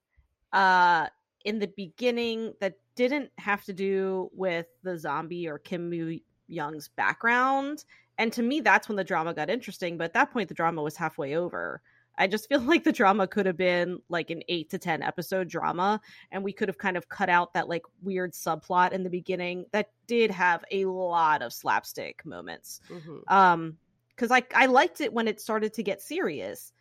uh 0.54 1.08
in 1.44 1.58
the 1.58 1.72
beginning 1.76 2.54
that 2.62 2.76
didn't 2.96 3.32
have 3.40 3.64
to 3.64 3.74
do 3.74 4.30
with 4.32 4.68
the 4.84 4.96
zombie 4.96 5.48
or 5.48 5.58
Kim 5.58 5.90
Moo 5.90 6.20
Young's 6.48 6.88
background. 6.88 7.84
And 8.20 8.32
to 8.34 8.44
me, 8.44 8.62
that's 8.62 8.88
when 8.88 8.96
the 8.96 9.04
drama 9.04 9.34
got 9.34 9.50
interesting. 9.50 9.98
But 9.98 10.04
at 10.04 10.14
that 10.14 10.32
point, 10.32 10.50
the 10.50 10.54
drama 10.54 10.84
was 10.84 10.96
halfway 10.96 11.36
over. 11.36 11.82
I 12.16 12.28
just 12.28 12.48
feel 12.50 12.62
like 12.62 12.84
the 12.84 12.92
drama 12.92 13.26
could 13.26 13.48
have 13.48 13.58
been 13.58 13.98
like 14.08 14.30
an 14.30 14.44
eight 14.50 14.70
to 14.70 14.78
10 14.78 15.02
episode 15.02 15.50
drama. 15.50 16.00
And 16.32 16.44
we 16.44 16.54
could 16.54 16.70
have 16.70 16.78
kind 16.78 16.96
of 16.96 17.10
cut 17.10 17.30
out 17.30 17.54
that 17.54 17.68
like 17.68 17.86
weird 18.04 18.34
subplot 18.34 18.92
in 18.92 19.02
the 19.02 19.10
beginning 19.10 19.66
that 19.72 19.90
did 20.06 20.30
have 20.30 20.64
a 20.70 20.86
lot 20.86 21.42
of 21.42 21.54
slapstick 21.54 22.24
moments. 22.24 22.82
Mm-hmm. 22.88 23.34
Um, 23.34 23.78
because 24.10 24.32
I, 24.32 24.44
I 24.56 24.68
liked 24.68 25.02
it 25.02 25.12
when 25.12 25.28
it 25.28 25.42
started 25.42 25.74
to 25.74 25.84
get 25.84 26.02
serious. 26.02 26.72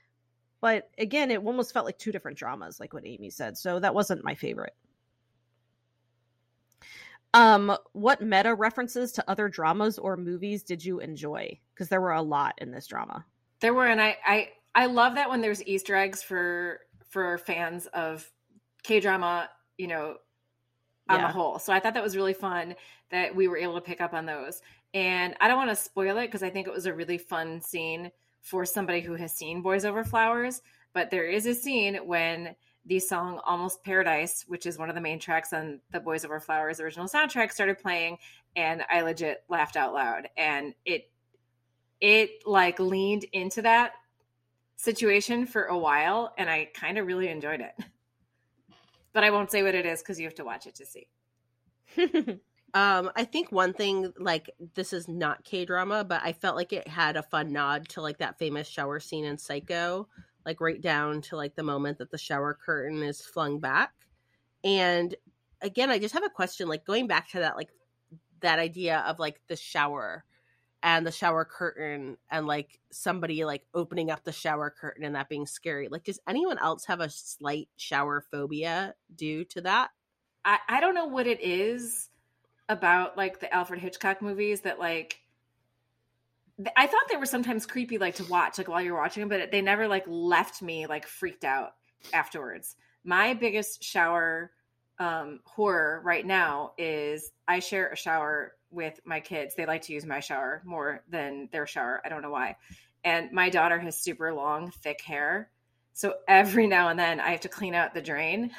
But 0.64 0.88
again, 0.96 1.30
it 1.30 1.44
almost 1.44 1.74
felt 1.74 1.84
like 1.84 1.98
two 1.98 2.10
different 2.10 2.38
dramas, 2.38 2.80
like 2.80 2.94
what 2.94 3.06
Amy 3.06 3.28
said. 3.28 3.58
So 3.58 3.78
that 3.80 3.94
wasn't 3.94 4.24
my 4.24 4.34
favorite. 4.34 4.72
Um, 7.34 7.76
what 7.92 8.22
meta 8.22 8.54
references 8.54 9.12
to 9.12 9.30
other 9.30 9.46
dramas 9.50 9.98
or 9.98 10.16
movies 10.16 10.62
did 10.62 10.82
you 10.82 11.00
enjoy? 11.00 11.58
Because 11.74 11.90
there 11.90 12.00
were 12.00 12.12
a 12.12 12.22
lot 12.22 12.54
in 12.62 12.70
this 12.70 12.86
drama. 12.86 13.26
There 13.60 13.74
were, 13.74 13.88
and 13.88 14.00
I, 14.00 14.16
I, 14.26 14.48
I 14.74 14.86
love 14.86 15.16
that 15.16 15.28
when 15.28 15.42
there's 15.42 15.62
Easter 15.64 15.96
eggs 15.96 16.22
for 16.22 16.80
for 17.10 17.36
fans 17.36 17.84
of 17.92 18.26
K 18.84 19.00
drama, 19.00 19.50
you 19.76 19.88
know, 19.88 20.16
on 21.10 21.20
yeah. 21.20 21.26
the 21.26 21.32
whole. 21.34 21.58
So 21.58 21.74
I 21.74 21.80
thought 21.80 21.92
that 21.92 22.02
was 22.02 22.16
really 22.16 22.32
fun 22.32 22.74
that 23.10 23.36
we 23.36 23.48
were 23.48 23.58
able 23.58 23.74
to 23.74 23.82
pick 23.82 24.00
up 24.00 24.14
on 24.14 24.24
those. 24.24 24.62
And 24.94 25.36
I 25.42 25.48
don't 25.48 25.58
want 25.58 25.68
to 25.68 25.76
spoil 25.76 26.16
it 26.16 26.28
because 26.28 26.42
I 26.42 26.48
think 26.48 26.66
it 26.66 26.72
was 26.72 26.86
a 26.86 26.94
really 26.94 27.18
fun 27.18 27.60
scene 27.60 28.10
for 28.44 28.64
somebody 28.66 29.00
who 29.00 29.14
has 29.14 29.32
seen 29.32 29.62
Boys 29.62 29.84
Over 29.84 30.04
Flowers. 30.04 30.60
But 30.92 31.10
there 31.10 31.24
is 31.24 31.46
a 31.46 31.54
scene 31.54 31.96
when 32.06 32.54
the 32.86 33.00
song 33.00 33.40
Almost 33.46 33.82
Paradise, 33.82 34.44
which 34.46 34.66
is 34.66 34.78
one 34.78 34.90
of 34.90 34.94
the 34.94 35.00
main 35.00 35.18
tracks 35.18 35.54
on 35.54 35.80
the 35.90 35.98
Boys 35.98 36.24
Over 36.24 36.38
Flowers 36.38 36.78
original 36.78 37.08
soundtrack, 37.08 37.50
started 37.50 37.78
playing, 37.78 38.18
and 38.54 38.84
I 38.90 39.00
legit 39.00 39.44
laughed 39.48 39.76
out 39.76 39.94
loud. 39.94 40.28
And 40.36 40.74
it 40.84 41.10
it 42.00 42.46
like 42.46 42.78
leaned 42.78 43.24
into 43.32 43.62
that 43.62 43.92
situation 44.76 45.46
for 45.46 45.64
a 45.64 45.78
while, 45.78 46.34
and 46.36 46.50
I 46.50 46.68
kind 46.74 46.98
of 46.98 47.06
really 47.06 47.28
enjoyed 47.28 47.62
it. 47.62 47.74
But 49.14 49.24
I 49.24 49.30
won't 49.30 49.50
say 49.50 49.62
what 49.62 49.74
it 49.74 49.86
is 49.86 50.00
because 50.00 50.18
you 50.18 50.26
have 50.26 50.34
to 50.34 50.44
watch 50.44 50.66
it 50.66 50.74
to 50.74 50.84
see. 50.84 51.08
um, 52.74 53.10
I 53.16 53.24
think 53.24 53.50
one 53.50 53.72
thing 53.72 54.12
like 54.18 54.50
this 54.74 54.92
is 54.92 55.08
not 55.08 55.44
K 55.44 55.64
drama, 55.64 56.04
but 56.04 56.20
I 56.24 56.32
felt 56.32 56.56
like 56.56 56.72
it 56.72 56.86
had 56.86 57.16
a 57.16 57.22
fun 57.22 57.52
nod 57.52 57.88
to 57.90 58.02
like 58.02 58.18
that 58.18 58.38
famous 58.38 58.68
shower 58.68 59.00
scene 59.00 59.24
in 59.24 59.38
Psycho 59.38 60.08
like 60.44 60.60
right 60.60 60.80
down 60.80 61.20
to 61.22 61.36
like 61.36 61.54
the 61.54 61.62
moment 61.62 61.98
that 61.98 62.10
the 62.10 62.18
shower 62.18 62.54
curtain 62.54 63.02
is 63.02 63.20
flung 63.20 63.60
back. 63.60 63.92
And 64.62 65.14
again, 65.60 65.90
I 65.90 65.98
just 65.98 66.14
have 66.14 66.24
a 66.24 66.30
question 66.30 66.68
like 66.68 66.84
going 66.84 67.06
back 67.06 67.30
to 67.30 67.40
that 67.40 67.56
like 67.56 67.70
that 68.40 68.58
idea 68.58 68.98
of 69.00 69.18
like 69.18 69.40
the 69.48 69.56
shower 69.56 70.24
and 70.82 71.06
the 71.06 71.12
shower 71.12 71.46
curtain 71.46 72.18
and 72.30 72.46
like 72.46 72.78
somebody 72.92 73.44
like 73.44 73.62
opening 73.72 74.10
up 74.10 74.22
the 74.24 74.32
shower 74.32 74.70
curtain 74.70 75.04
and 75.04 75.14
that 75.14 75.28
being 75.28 75.46
scary. 75.46 75.88
Like 75.88 76.04
does 76.04 76.20
anyone 76.28 76.58
else 76.58 76.84
have 76.86 77.00
a 77.00 77.08
slight 77.08 77.68
shower 77.76 78.24
phobia 78.30 78.94
due 79.14 79.44
to 79.46 79.62
that? 79.62 79.90
I 80.44 80.58
I 80.68 80.80
don't 80.80 80.94
know 80.94 81.06
what 81.06 81.26
it 81.26 81.40
is 81.40 82.10
about 82.68 83.16
like 83.16 83.40
the 83.40 83.52
Alfred 83.52 83.80
Hitchcock 83.80 84.22
movies 84.22 84.62
that 84.62 84.78
like 84.78 85.20
I 86.76 86.86
thought 86.86 87.02
they 87.10 87.16
were 87.16 87.26
sometimes 87.26 87.66
creepy, 87.66 87.98
like 87.98 88.14
to 88.16 88.24
watch, 88.24 88.58
like 88.58 88.68
while 88.68 88.80
you're 88.80 88.96
watching 88.96 89.22
them, 89.22 89.28
but 89.28 89.50
they 89.50 89.60
never 89.60 89.88
like 89.88 90.04
left 90.06 90.62
me 90.62 90.86
like 90.86 91.06
freaked 91.06 91.44
out 91.44 91.74
afterwards. 92.12 92.76
My 93.04 93.34
biggest 93.34 93.82
shower 93.82 94.52
um, 94.98 95.40
horror 95.44 96.00
right 96.04 96.24
now 96.24 96.72
is 96.78 97.32
I 97.48 97.58
share 97.58 97.90
a 97.90 97.96
shower 97.96 98.52
with 98.70 99.00
my 99.04 99.20
kids. 99.20 99.54
They 99.54 99.66
like 99.66 99.82
to 99.82 99.92
use 99.92 100.06
my 100.06 100.20
shower 100.20 100.62
more 100.64 101.02
than 101.08 101.48
their 101.52 101.66
shower. 101.66 102.00
I 102.04 102.08
don't 102.08 102.22
know 102.22 102.30
why. 102.30 102.56
And 103.02 103.32
my 103.32 103.50
daughter 103.50 103.78
has 103.78 103.98
super 103.98 104.32
long, 104.32 104.70
thick 104.70 105.00
hair. 105.02 105.50
So 105.92 106.14
every 106.28 106.66
now 106.66 106.88
and 106.88 106.98
then 106.98 107.20
I 107.20 107.30
have 107.30 107.40
to 107.40 107.48
clean 107.48 107.74
out 107.74 107.94
the 107.94 108.02
drain. 108.02 108.50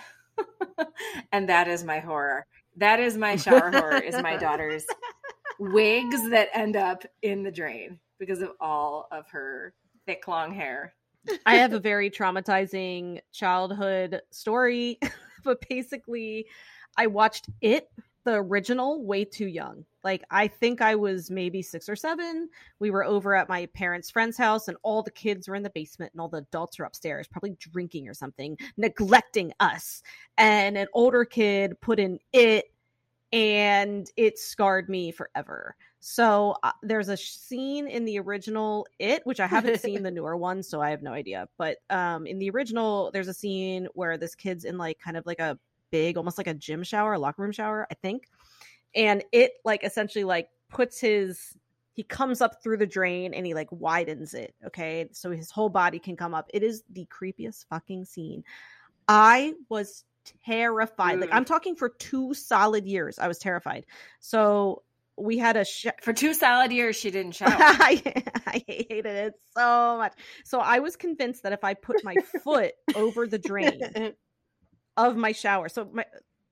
and 1.31 1.49
that 1.49 1.67
is 1.67 1.83
my 1.83 1.99
horror. 1.99 2.45
That 2.77 2.99
is 2.99 3.17
my 3.17 3.35
shower 3.35 3.71
horror 3.71 3.97
is 3.97 4.21
my 4.21 4.37
daughter's 4.37 4.85
wigs 5.59 6.29
that 6.29 6.49
end 6.53 6.75
up 6.75 7.03
in 7.21 7.43
the 7.43 7.51
drain 7.51 7.99
because 8.19 8.41
of 8.41 8.51
all 8.59 9.07
of 9.11 9.29
her 9.29 9.73
thick 10.05 10.27
long 10.27 10.53
hair. 10.53 10.93
I 11.45 11.55
have 11.55 11.73
a 11.73 11.79
very 11.79 12.09
traumatizing 12.09 13.19
childhood 13.31 14.21
story, 14.31 14.99
but 15.43 15.63
basically, 15.67 16.47
I 16.97 17.07
watched 17.07 17.47
it, 17.61 17.89
the 18.25 18.33
original, 18.33 19.03
way 19.03 19.23
too 19.23 19.47
young. 19.47 19.85
Like, 20.03 20.23
I 20.29 20.47
think 20.47 20.81
I 20.81 20.95
was 20.95 21.31
maybe 21.31 21.61
six 21.61 21.87
or 21.87 21.95
seven. 21.95 22.49
We 22.79 22.91
were 22.91 23.05
over 23.05 23.35
at 23.35 23.47
my 23.47 23.67
parents' 23.67 24.09
friend's 24.09 24.37
house, 24.37 24.67
and 24.67 24.77
all 24.83 25.01
the 25.01 25.11
kids 25.11 25.47
were 25.47 25.55
in 25.55 25.63
the 25.63 25.69
basement, 25.69 26.11
and 26.13 26.19
all 26.19 26.27
the 26.27 26.39
adults 26.39 26.79
are 26.79 26.83
upstairs, 26.83 27.27
probably 27.27 27.55
drinking 27.59 28.09
or 28.09 28.13
something, 28.13 28.57
neglecting 28.77 29.53
us. 29.59 30.03
And 30.37 30.77
an 30.77 30.87
older 30.93 31.23
kid 31.23 31.79
put 31.79 31.99
in 31.99 32.19
it 32.33 32.65
and 33.31 34.09
it 34.15 34.39
scarred 34.39 34.87
me 34.89 35.11
forever. 35.11 35.75
So 35.99 36.55
uh, 36.63 36.71
there's 36.83 37.09
a 37.09 37.17
scene 37.17 37.87
in 37.87 38.05
the 38.05 38.19
original 38.19 38.87
It, 38.99 39.25
which 39.25 39.39
I 39.39 39.47
haven't 39.47 39.81
seen 39.81 40.03
the 40.03 40.11
newer 40.11 40.37
one, 40.37 40.61
so 40.63 40.81
I 40.81 40.91
have 40.91 41.01
no 41.01 41.11
idea. 41.11 41.49
But 41.57 41.77
um, 41.89 42.27
in 42.27 42.39
the 42.39 42.49
original, 42.51 43.09
there's 43.11 43.27
a 43.27 43.33
scene 43.33 43.87
where 43.93 44.17
this 44.17 44.35
kid's 44.35 44.65
in 44.65 44.77
like 44.77 44.99
kind 44.99 45.17
of 45.17 45.25
like 45.25 45.39
a 45.39 45.59
big, 45.91 46.17
almost 46.17 46.37
like 46.37 46.47
a 46.47 46.53
gym 46.53 46.83
shower, 46.83 47.13
a 47.13 47.19
locker 47.19 47.41
room 47.41 47.51
shower, 47.51 47.87
I 47.89 47.95
think. 47.95 48.27
And 48.95 49.23
it 49.31 49.51
like 49.63 49.83
essentially 49.83 50.23
like 50.23 50.49
puts 50.69 50.99
his 50.99 51.57
he 51.93 52.03
comes 52.03 52.41
up 52.41 52.61
through 52.61 52.77
the 52.77 52.87
drain 52.87 53.33
and 53.33 53.45
he 53.45 53.53
like 53.53 53.71
widens 53.71 54.33
it 54.33 54.53
okay 54.65 55.07
so 55.13 55.31
his 55.31 55.49
whole 55.49 55.69
body 55.69 55.99
can 55.99 56.17
come 56.17 56.33
up 56.33 56.49
it 56.53 56.61
is 56.61 56.83
the 56.91 57.05
creepiest 57.05 57.65
fucking 57.69 58.03
scene 58.03 58.43
i 59.07 59.53
was 59.69 60.03
terrified. 60.45 61.17
Mm. 61.17 61.21
Like 61.21 61.29
I'm 61.33 61.45
talking 61.45 61.75
for 61.75 61.89
two 61.89 62.33
solid 62.33 62.85
years. 62.85 63.19
I 63.19 63.27
was 63.27 63.37
terrified. 63.37 63.85
So 64.19 64.83
we 65.17 65.37
had 65.37 65.55
a 65.55 65.63
sh- 65.63 65.87
for 66.01 66.13
two 66.13 66.33
solid 66.33 66.71
years 66.71 66.95
she 66.95 67.11
didn't 67.11 67.31
shower. 67.35 67.55
I, 67.57 68.01
I 68.45 68.63
hated 68.67 69.05
it 69.05 69.33
so 69.55 69.97
much. 69.97 70.13
So 70.43 70.59
I 70.59 70.79
was 70.79 70.95
convinced 70.95 71.43
that 71.43 71.53
if 71.53 71.63
I 71.63 71.73
put 71.73 72.03
my 72.03 72.15
foot 72.43 72.73
over 72.95 73.27
the 73.27 73.39
drain 73.39 73.81
of 74.97 75.15
my 75.15 75.31
shower, 75.31 75.69
so 75.69 75.89
my 75.91 76.05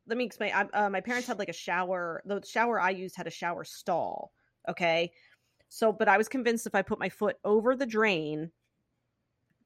let 0.08 0.18
me 0.18 0.26
explain. 0.26 0.52
I, 0.54 0.66
uh, 0.74 0.90
my 0.90 1.02
parents 1.02 1.28
had 1.28 1.40
like 1.40 1.50
a 1.50 1.54
shower. 1.54 2.22
The 2.26 2.42
shower 2.46 2.80
I 2.80 2.90
used 2.90 3.16
had 3.16 3.28
a 3.28 3.32
shower 3.32 3.64
stall. 3.64 4.32
Okay, 4.68 5.12
so 5.70 5.92
but 5.92 6.08
I 6.08 6.18
was 6.18 6.28
convinced 6.28 6.68
if 6.68 6.76
I 6.76 6.82
put 6.82 7.00
my 7.00 7.10
foot 7.10 7.38
over 7.44 7.76
the 7.76 7.86
drain, 7.86 8.52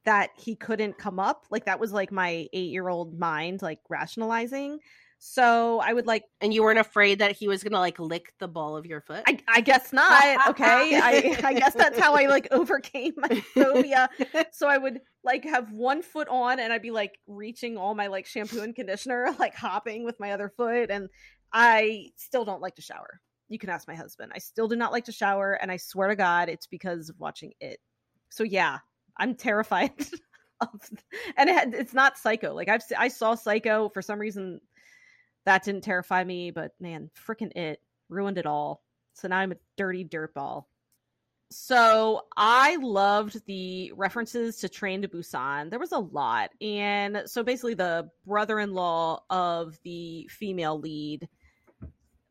that 0.08 0.30
he 0.38 0.56
couldn't 0.56 0.98
come 0.98 1.20
up. 1.20 1.46
Like 1.50 1.66
that 1.66 1.82
was 1.82 1.92
like 1.92 2.14
my 2.14 2.48
eight 2.54 2.72
year 2.72 2.88
old 2.88 3.20
mind 3.20 3.62
like 3.62 3.80
rationalizing. 3.90 4.80
So 5.20 5.80
I 5.80 5.94
would 5.94 6.06
like, 6.06 6.26
and 6.42 6.54
you 6.54 6.64
weren't 6.64 6.80
afraid 6.80 7.20
that 7.20 7.32
he 7.32 7.48
was 7.48 7.64
gonna 7.64 7.80
like 7.80 8.00
lick 8.00 8.34
the 8.40 8.48
ball 8.48 8.78
of 8.78 8.86
your 8.86 9.02
foot. 9.02 9.24
I, 9.28 9.40
I 9.48 9.62
guess 9.62 9.92
not. 9.92 10.38
Okay, 10.48 11.00
I, 11.02 11.38
I 11.44 11.54
guess 11.54 11.74
that's 11.74 12.00
how 12.00 12.14
I 12.14 12.28
like 12.28 12.48
overcame 12.52 13.14
my 13.18 13.42
phobia. 13.54 14.10
so 14.52 14.68
I 14.68 14.78
would 14.78 15.02
like 15.24 15.44
have 15.46 15.72
one 15.72 16.02
foot 16.02 16.28
on, 16.30 16.60
and 16.60 16.72
I'd 16.72 16.82
be 16.82 16.92
like 16.92 17.20
reaching 17.28 17.78
all 17.78 17.96
my 17.96 18.08
like 18.08 18.26
shampoo 18.26 18.62
and 18.62 18.76
conditioner, 18.76 19.30
like 19.40 19.56
hopping 19.56 20.06
with 20.06 20.20
my 20.20 20.32
other 20.32 20.50
foot, 20.56 20.90
and 20.92 21.10
I 21.52 22.12
still 22.16 22.46
don't 22.46 22.62
like 22.62 22.76
to 22.76 22.82
shower. 22.82 23.20
You 23.50 23.58
can 23.58 23.70
ask 23.70 23.88
my 23.88 23.96
husband. 23.96 24.32
I 24.36 24.40
still 24.40 24.68
do 24.68 24.76
not 24.76 24.92
like 24.92 25.06
to 25.06 25.12
shower, 25.12 25.54
and 25.54 25.72
I 25.72 25.78
swear 25.78 26.10
to 26.10 26.16
God, 26.16 26.48
it's 26.50 26.68
because 26.68 27.10
of 27.10 27.20
watching 27.20 27.54
it. 27.60 27.80
So 28.30 28.44
yeah, 28.44 28.80
I'm 29.18 29.36
terrified 29.36 29.94
of, 30.62 30.70
and 31.36 31.50
it, 31.50 31.74
it's 31.74 31.94
not 31.94 32.18
Psycho. 32.18 32.54
Like 32.54 32.70
I've 32.70 32.84
I 32.98 33.08
saw 33.08 33.36
Psycho 33.36 33.90
for 33.90 34.02
some 34.02 34.20
reason 34.20 34.62
that 35.48 35.64
didn't 35.64 35.86
terrify 35.86 36.26
me, 36.26 36.52
but 36.52 36.74
man, 36.78 37.10
freaking 37.26 37.56
it 37.56 37.82
ruined 38.10 38.38
it 38.38 38.46
all. 38.46 38.84
So 39.14 39.30
now 39.30 39.38
I'm 39.38 39.54
a 39.54 39.58
dirty 39.78 40.04
dirtball. 40.04 40.66
So 41.50 42.26
I 42.36 42.76
loved 42.76 43.46
the 43.46 43.94
references 43.96 44.58
to 44.58 44.68
Train 44.68 45.04
to 45.04 45.08
Busan. 45.08 45.70
There 45.70 45.80
was 45.80 45.94
a 45.94 46.00
lot. 46.00 46.50
And 46.60 47.24
so 47.28 47.44
basically 47.44 47.76
the 47.76 48.10
brother-in-law 48.26 49.24
of 49.30 49.80
the 49.86 50.28
female 50.30 50.78
lead 50.78 51.30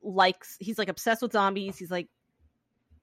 likes 0.03 0.59
he's 0.61 0.79
like 0.79 0.91
obsessed 0.91 1.23
with 1.23 1.33
zombies. 1.33 1.79
He's 1.79 1.91
like 1.91 2.09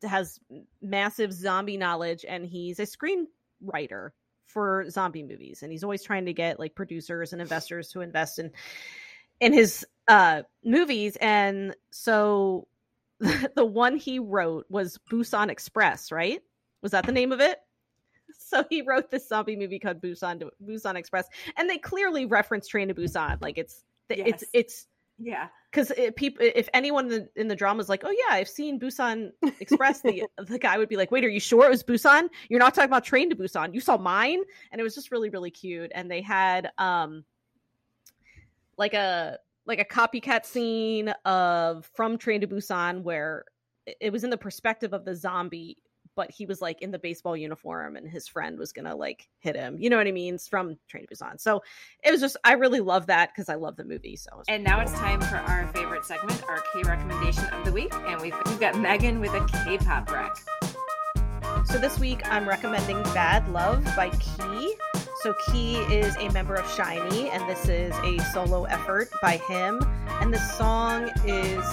has 0.04 0.40
massive 0.80 1.34
zombie 1.34 1.78
knowledge 1.78 2.24
and 2.30 2.46
he's 2.46 2.80
a 2.80 2.86
screen 2.86 3.26
writer 3.62 4.14
for 4.46 4.88
zombie 4.92 5.24
movies 5.24 5.64
and 5.64 5.72
he's 5.72 5.84
always 5.84 6.04
trying 6.04 6.26
to 6.26 6.34
get 6.34 6.60
like 6.60 6.76
producers 6.76 7.34
and 7.34 7.42
investors 7.42 7.88
to 7.88 8.02
invest 8.02 8.38
in 8.38 8.52
in 9.44 9.54
his 9.54 9.86
uh 10.08 10.42
movies 10.64 11.18
and 11.22 11.76
so 11.92 12.68
the 13.56 13.66
one 13.66 13.96
he 13.96 14.20
wrote 14.20 14.66
was 14.70 15.00
Busan 15.10 15.50
Express, 15.50 16.12
right? 16.12 16.42
Was 16.82 16.92
that 16.92 17.06
the 17.06 17.12
name 17.12 17.32
of 17.32 17.40
it? 17.40 17.60
So 18.36 18.64
he 18.70 18.82
wrote 18.82 19.12
this 19.12 19.30
zombie 19.30 19.56
movie 19.56 19.80
called 19.80 20.02
Busan 20.02 20.50
Busan 20.64 20.96
Express, 20.96 21.28
and 21.56 21.70
they 21.70 21.78
clearly 21.78 22.26
reference 22.26 22.68
Train 22.68 22.88
to 22.88 22.94
Busan. 22.94 23.40
Like 23.42 23.58
it's 23.58 23.84
yes. 24.10 24.28
it's 24.28 24.44
it's 24.54 24.88
yeah. 25.20 25.48
Because 25.72 25.92
people, 26.16 26.46
if 26.46 26.70
anyone 26.74 27.06
in 27.06 27.12
the, 27.12 27.30
in 27.36 27.48
the 27.48 27.56
drama 27.56 27.80
is 27.82 27.90
like, 27.90 28.04
"Oh 28.06 28.12
yeah, 28.12 28.36
I've 28.36 28.50
seen 28.50 28.80
Busan 28.80 29.32
Express," 29.60 30.02
the 30.02 30.24
the 30.38 30.60
guy 30.60 30.78
would 30.78 30.90
be 30.90 30.98
like, 30.98 31.12
"Wait, 31.12 31.24
are 31.24 31.30
you 31.30 31.40
sure 31.40 31.66
it 31.66 31.70
was 31.70 31.84
Busan? 31.84 32.28
You're 32.50 32.60
not 32.60 32.74
talking 32.74 32.90
about 32.90 33.04
Train 33.04 33.30
to 33.30 33.36
Busan. 33.36 33.74
You 33.74 33.82
saw 33.82 33.98
mine." 33.98 34.42
And 34.72 34.82
it 34.82 34.84
was 34.84 34.96
just 34.96 35.12
really 35.12 35.30
really 35.30 35.52
cute. 35.52 35.92
And 35.94 36.10
they 36.10 36.22
had 36.22 36.72
um 36.78 37.24
like 38.78 38.94
a 38.94 39.38
like 39.66 39.80
a 39.80 39.86
copycat 39.86 40.46
scene 40.46 41.10
of 41.26 41.90
from 41.96 42.18
Train 42.18 42.42
to 42.42 42.48
Busan 42.48 43.02
where 43.04 43.46
it 44.00 44.12
was 44.12 44.24
in 44.24 44.30
the 44.30 44.38
perspective 44.38 44.94
of 44.94 45.06
the 45.06 45.16
zombie 45.16 45.78
but 46.16 46.32
he 46.32 46.46
was 46.46 46.62
like 46.62 46.82
in 46.82 46.92
the 46.92 47.00
baseball 47.00 47.36
uniform 47.36 47.96
and 47.96 48.08
his 48.08 48.28
friend 48.28 48.58
was 48.58 48.72
gonna 48.72 48.96
like 48.96 49.28
hit 49.40 49.56
him. 49.56 49.78
You 49.80 49.90
know 49.90 49.98
what 49.98 50.08
I 50.08 50.12
mean? 50.12 50.36
It's 50.36 50.48
from 50.48 50.78
Train 50.88 51.06
to 51.08 51.16
Busan. 51.16 51.40
So 51.40 51.64
it 52.04 52.12
was 52.12 52.22
just 52.22 52.38
I 52.44 52.54
really 52.54 52.80
love 52.80 53.08
that 53.08 53.32
because 53.34 53.50
I 53.50 53.56
love 53.56 53.76
the 53.76 53.86
movie. 53.86 54.16
So 54.16 54.44
and 54.48 54.64
now 54.64 54.80
it's 54.80 54.94
time 54.94 55.22
for 55.22 55.38
our 55.38 55.68
favorite 55.74 56.06
segment, 56.06 56.44
our 56.48 56.62
K 56.74 56.84
recommendation 56.84 57.46
of 57.46 57.66
the 57.66 57.72
week, 57.72 57.94
and 57.94 58.22
we've 58.22 58.36
we've 58.46 58.60
got 58.60 58.80
Megan 58.80 59.20
with 59.20 59.32
a 59.32 59.46
K-pop 59.66 60.12
rec. 60.12 60.38
So 61.66 61.78
this 61.78 62.00
week 62.00 62.22
I'm 62.30 62.48
recommending 62.48 63.02
Bad 63.04 63.50
Love 63.50 63.84
by 63.96 64.10
Key. 64.10 64.76
So 65.24 65.34
Key 65.46 65.78
is 65.78 66.18
a 66.18 66.30
member 66.34 66.54
of 66.54 66.66
SHINee, 66.66 67.30
and 67.32 67.50
this 67.50 67.70
is 67.70 67.96
a 68.00 68.20
solo 68.34 68.66
effort 68.66 69.10
by 69.22 69.38
him. 69.38 69.80
And 70.20 70.34
the 70.34 70.38
song 70.38 71.10
is 71.26 71.64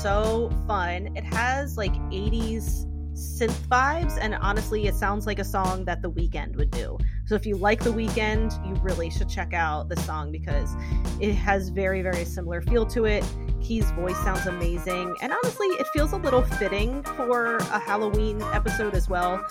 so 0.00 0.50
fun. 0.66 1.14
It 1.14 1.24
has 1.24 1.76
like 1.76 1.92
80s 1.92 2.86
synth 3.12 3.50
vibes, 3.68 4.16
and 4.18 4.34
honestly, 4.36 4.86
it 4.86 4.94
sounds 4.94 5.26
like 5.26 5.38
a 5.38 5.44
song 5.44 5.84
that 5.84 6.00
The 6.00 6.10
Weeknd 6.10 6.56
would 6.56 6.70
do. 6.70 6.96
So 7.26 7.34
if 7.34 7.44
you 7.44 7.58
like 7.58 7.82
The 7.82 7.90
Weeknd, 7.92 8.66
you 8.66 8.72
really 8.80 9.10
should 9.10 9.28
check 9.28 9.52
out 9.52 9.90
the 9.90 9.96
song 9.96 10.32
because 10.32 10.74
it 11.20 11.34
has 11.34 11.68
very, 11.68 12.00
very 12.00 12.24
similar 12.24 12.62
feel 12.62 12.86
to 12.86 13.04
it. 13.04 13.22
Key's 13.60 13.90
voice 13.90 14.16
sounds 14.24 14.46
amazing, 14.46 15.14
and 15.20 15.34
honestly, 15.34 15.66
it 15.66 15.86
feels 15.88 16.12
a 16.12 16.16
little 16.16 16.40
fitting 16.42 17.02
for 17.02 17.56
a 17.56 17.78
Halloween 17.78 18.40
episode 18.54 18.94
as 18.94 19.06
well. 19.06 19.44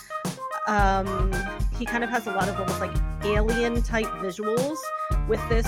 Um, 0.67 1.31
he 1.77 1.85
kind 1.85 2.03
of 2.03 2.09
has 2.09 2.27
a 2.27 2.31
lot 2.31 2.49
of 2.49 2.59
almost 2.59 2.79
like 2.79 2.95
alien 3.23 3.81
type 3.83 4.05
visuals 4.05 4.77
with 5.27 5.41
this 5.49 5.67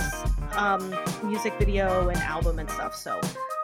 um, 0.52 0.94
music 1.22 1.54
video 1.58 2.08
and 2.08 2.18
album 2.18 2.58
and 2.58 2.70
stuff. 2.70 2.94
So 2.94 3.20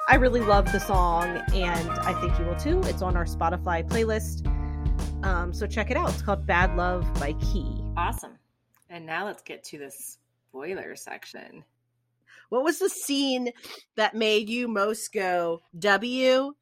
I 0.09 0.16
really 0.16 0.40
love 0.40 0.70
the 0.70 0.81
song, 0.81 1.25
and 1.55 1.90
I 1.90 2.12
think 2.20 2.38
you 2.38 2.44
will 2.44 2.57
too. 2.57 2.81
It's 2.88 3.03
on 3.03 3.16
our 3.16 3.25
Spotify 3.25 3.87
playlist. 3.88 4.47
Um, 5.25 5.55
so 5.55 5.66
check 5.66 5.90
it 5.90 5.97
out. 5.97 6.11
It's 6.11 6.23
called 6.23 6.47
Bad 6.47 6.77
Love 6.77 7.12
by 7.14 7.33
Key. 7.35 7.83
Awesome. 7.97 8.38
And 8.90 9.07
now 9.07 9.25
let's 9.25 9.42
get 9.42 9.64
to 9.64 9.79
the 9.79 9.90
spoiler 9.90 10.94
section. 10.94 11.64
What 12.51 12.62
was 12.62 12.79
the 12.79 12.90
scene 12.90 13.51
that 13.97 14.14
made 14.14 14.49
you 14.51 14.68
most 14.68 15.12
go 15.12 15.62
WTF? 15.79 16.53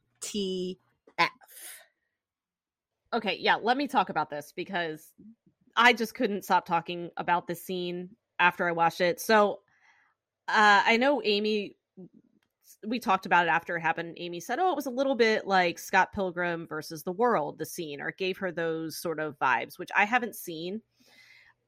Okay, 3.15 3.37
yeah, 3.41 3.57
let 3.57 3.77
me 3.77 3.87
talk 3.87 4.09
about 4.09 4.31
this 4.31 4.53
because 4.57 5.13
I 5.77 5.93
just 5.93 6.15
couldn't 6.15 6.45
stop 6.45 6.67
talking 6.67 7.11
about 7.17 7.47
this 7.47 7.63
scene 7.63 8.11
after 8.39 8.67
I 8.67 8.73
watched 8.73 9.01
it. 9.01 9.21
So 9.21 9.61
uh, 10.49 10.83
I 10.85 10.97
know 10.97 11.21
Amy, 11.25 11.77
we 12.87 12.99
talked 12.99 13.27
about 13.27 13.47
it 13.47 13.51
after 13.51 13.77
it 13.77 13.81
happened. 13.81 14.17
Amy 14.19 14.41
said, 14.41 14.59
oh, 14.59 14.71
it 14.71 14.77
was 14.77 14.87
a 14.87 14.91
little 14.91 15.15
bit 15.15 15.47
like 15.47 15.79
Scott 15.79 16.13
Pilgrim 16.13 16.67
versus 16.67 17.03
the 17.03 17.13
World, 17.13 17.59
the 17.59 17.67
scene, 17.67 18.01
or 18.01 18.09
it 18.09 18.19
gave 18.19 18.39
her 18.39 18.51
those 18.51 18.97
sort 18.97 19.21
of 19.21 19.39
vibes, 19.39 19.79
which 19.79 19.91
I 19.95 20.05
haven't 20.05 20.35
seen. 20.35 20.81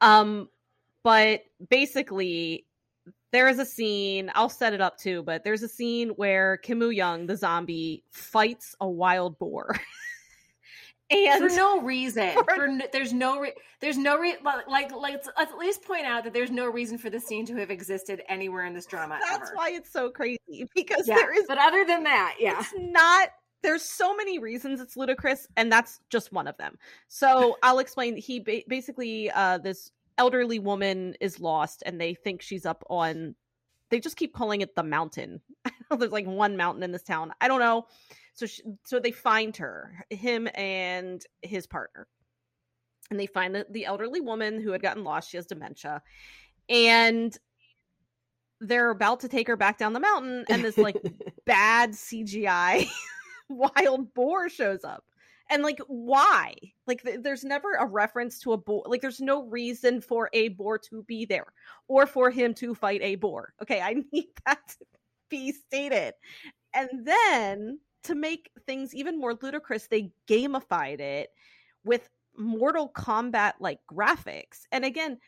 Um, 0.00 0.48
but 1.02 1.42
basically, 1.68 2.66
there 3.33 3.48
is 3.48 3.59
a 3.59 3.66
scene, 3.66 4.30
I'll 4.35 4.48
set 4.48 4.72
it 4.72 4.80
up 4.80 4.96
too, 4.98 5.22
but 5.22 5.44
there's 5.44 5.62
a 5.62 5.68
scene 5.68 6.11
where 6.11 6.57
Kim 6.57 6.78
Woo 6.78 6.90
Young, 6.90 7.26
the 7.26 7.37
zombie, 7.37 8.04
fights 8.11 8.74
a 8.80 8.88
wild 8.88 9.38
boar. 9.38 9.76
and 11.14 11.50
for 11.50 11.57
no 11.57 11.81
reason. 11.81 12.33
For, 12.35 12.44
for 12.55 12.68
no, 12.68 12.85
there's 12.92 13.12
no 13.12 13.40
re- 13.40 13.55
there's 13.81 13.98
no 13.98 14.18
re- 14.18 14.37
like 14.44 14.66
like 14.66 14.92
let's, 14.94 15.29
let's, 15.37 15.53
at 15.53 15.59
least 15.59 15.83
point 15.83 16.05
out 16.05 16.24
that 16.24 16.33
there's 16.33 16.50
no 16.50 16.66
reason 16.66 16.98
for 16.98 17.11
the 17.11 17.20
scene 17.20 17.46
to 17.46 17.55
have 17.57 17.70
existed 17.70 18.22
anywhere 18.29 18.64
in 18.64 18.74
this 18.74 18.87
drama 18.87 19.18
that's 19.20 19.50
ever. 19.50 19.57
why 19.57 19.70
it's 19.70 19.92
so 19.92 20.11
crazy 20.11 20.38
because 20.74 21.07
yeah, 21.07 21.16
there 21.16 21.38
is 21.38 21.46
but 21.46 21.59
other 21.59 21.85
than 21.85 22.03
that 22.05 22.37
yeah. 22.38 22.59
it's 22.59 22.72
not 22.77 23.29
there's 23.62 23.83
so 23.83 24.14
many 24.16 24.38
reasons 24.38 24.81
it's 24.81 24.96
ludicrous 24.96 25.46
and 25.57 25.70
that's 25.70 26.00
just 26.11 26.33
one 26.33 26.46
of 26.46 26.57
them. 26.57 26.77
So 27.09 27.57
i'll 27.62 27.79
explain 27.79 28.16
he 28.16 28.40
ba- 28.40 28.62
basically 28.68 29.31
uh 29.31 29.59
this 29.59 29.90
elderly 30.18 30.59
woman 30.59 31.14
is 31.20 31.40
lost 31.40 31.83
and 31.87 32.00
they 32.00 32.14
think 32.14 32.42
she's 32.42 32.66
up 32.66 32.85
on 32.88 33.35
they 33.90 34.00
just 34.00 34.16
keep 34.16 34.35
calling 34.35 34.61
it 34.61 34.74
the 34.74 34.83
mountain. 34.83 35.40
There's 35.98 36.11
like 36.11 36.27
one 36.27 36.57
mountain 36.57 36.83
in 36.83 36.90
this 36.90 37.03
town. 37.03 37.33
I 37.40 37.48
don't 37.48 37.61
know 37.61 37.87
so 38.34 38.46
she, 38.46 38.62
so 38.84 38.98
they 38.98 39.12
find 39.12 39.56
her, 39.56 40.04
him 40.10 40.48
and 40.54 41.24
his 41.42 41.66
partner. 41.66 42.06
And 43.10 43.20
they 43.20 43.26
find 43.26 43.54
the, 43.54 43.66
the 43.70 43.84
elderly 43.84 44.20
woman 44.20 44.60
who 44.60 44.72
had 44.72 44.82
gotten 44.82 45.04
lost. 45.04 45.30
She 45.30 45.36
has 45.36 45.46
dementia. 45.46 46.02
And 46.68 47.36
they're 48.60 48.90
about 48.90 49.20
to 49.20 49.28
take 49.28 49.46
her 49.46 49.56
back 49.56 49.78
down 49.78 49.92
the 49.92 50.00
mountain 50.00 50.44
and 50.48 50.64
this 50.64 50.78
like 50.78 50.96
bad 51.46 51.90
CGI 51.90 52.88
wild 53.48 54.12
boar 54.14 54.48
shows 54.48 54.84
up. 54.84 55.04
And 55.50 55.62
like 55.62 55.78
why? 55.86 56.54
Like 56.86 57.02
th- 57.02 57.20
there's 57.20 57.44
never 57.44 57.74
a 57.74 57.86
reference 57.86 58.38
to 58.40 58.52
a 58.54 58.56
boar. 58.56 58.82
Like 58.86 59.02
there's 59.02 59.20
no 59.20 59.44
reason 59.44 60.00
for 60.00 60.30
a 60.32 60.48
boar 60.48 60.78
to 60.78 61.02
be 61.02 61.26
there 61.26 61.52
or 61.86 62.06
for 62.06 62.30
him 62.30 62.54
to 62.54 62.74
fight 62.74 63.02
a 63.02 63.16
boar. 63.16 63.52
Okay, 63.62 63.80
I 63.80 64.02
need 64.12 64.30
that 64.46 64.66
to 64.68 64.86
be 65.28 65.52
stated. 65.52 66.14
And 66.72 67.06
then 67.06 67.78
to 68.04 68.14
make 68.14 68.50
things 68.66 68.94
even 68.94 69.18
more 69.18 69.34
ludicrous, 69.40 69.86
they 69.86 70.12
gamified 70.28 71.00
it 71.00 71.30
with 71.84 72.08
Mortal 72.36 72.88
Kombat 72.88 73.54
like 73.60 73.78
graphics. 73.90 74.62
And 74.72 74.84
again, 74.84 75.18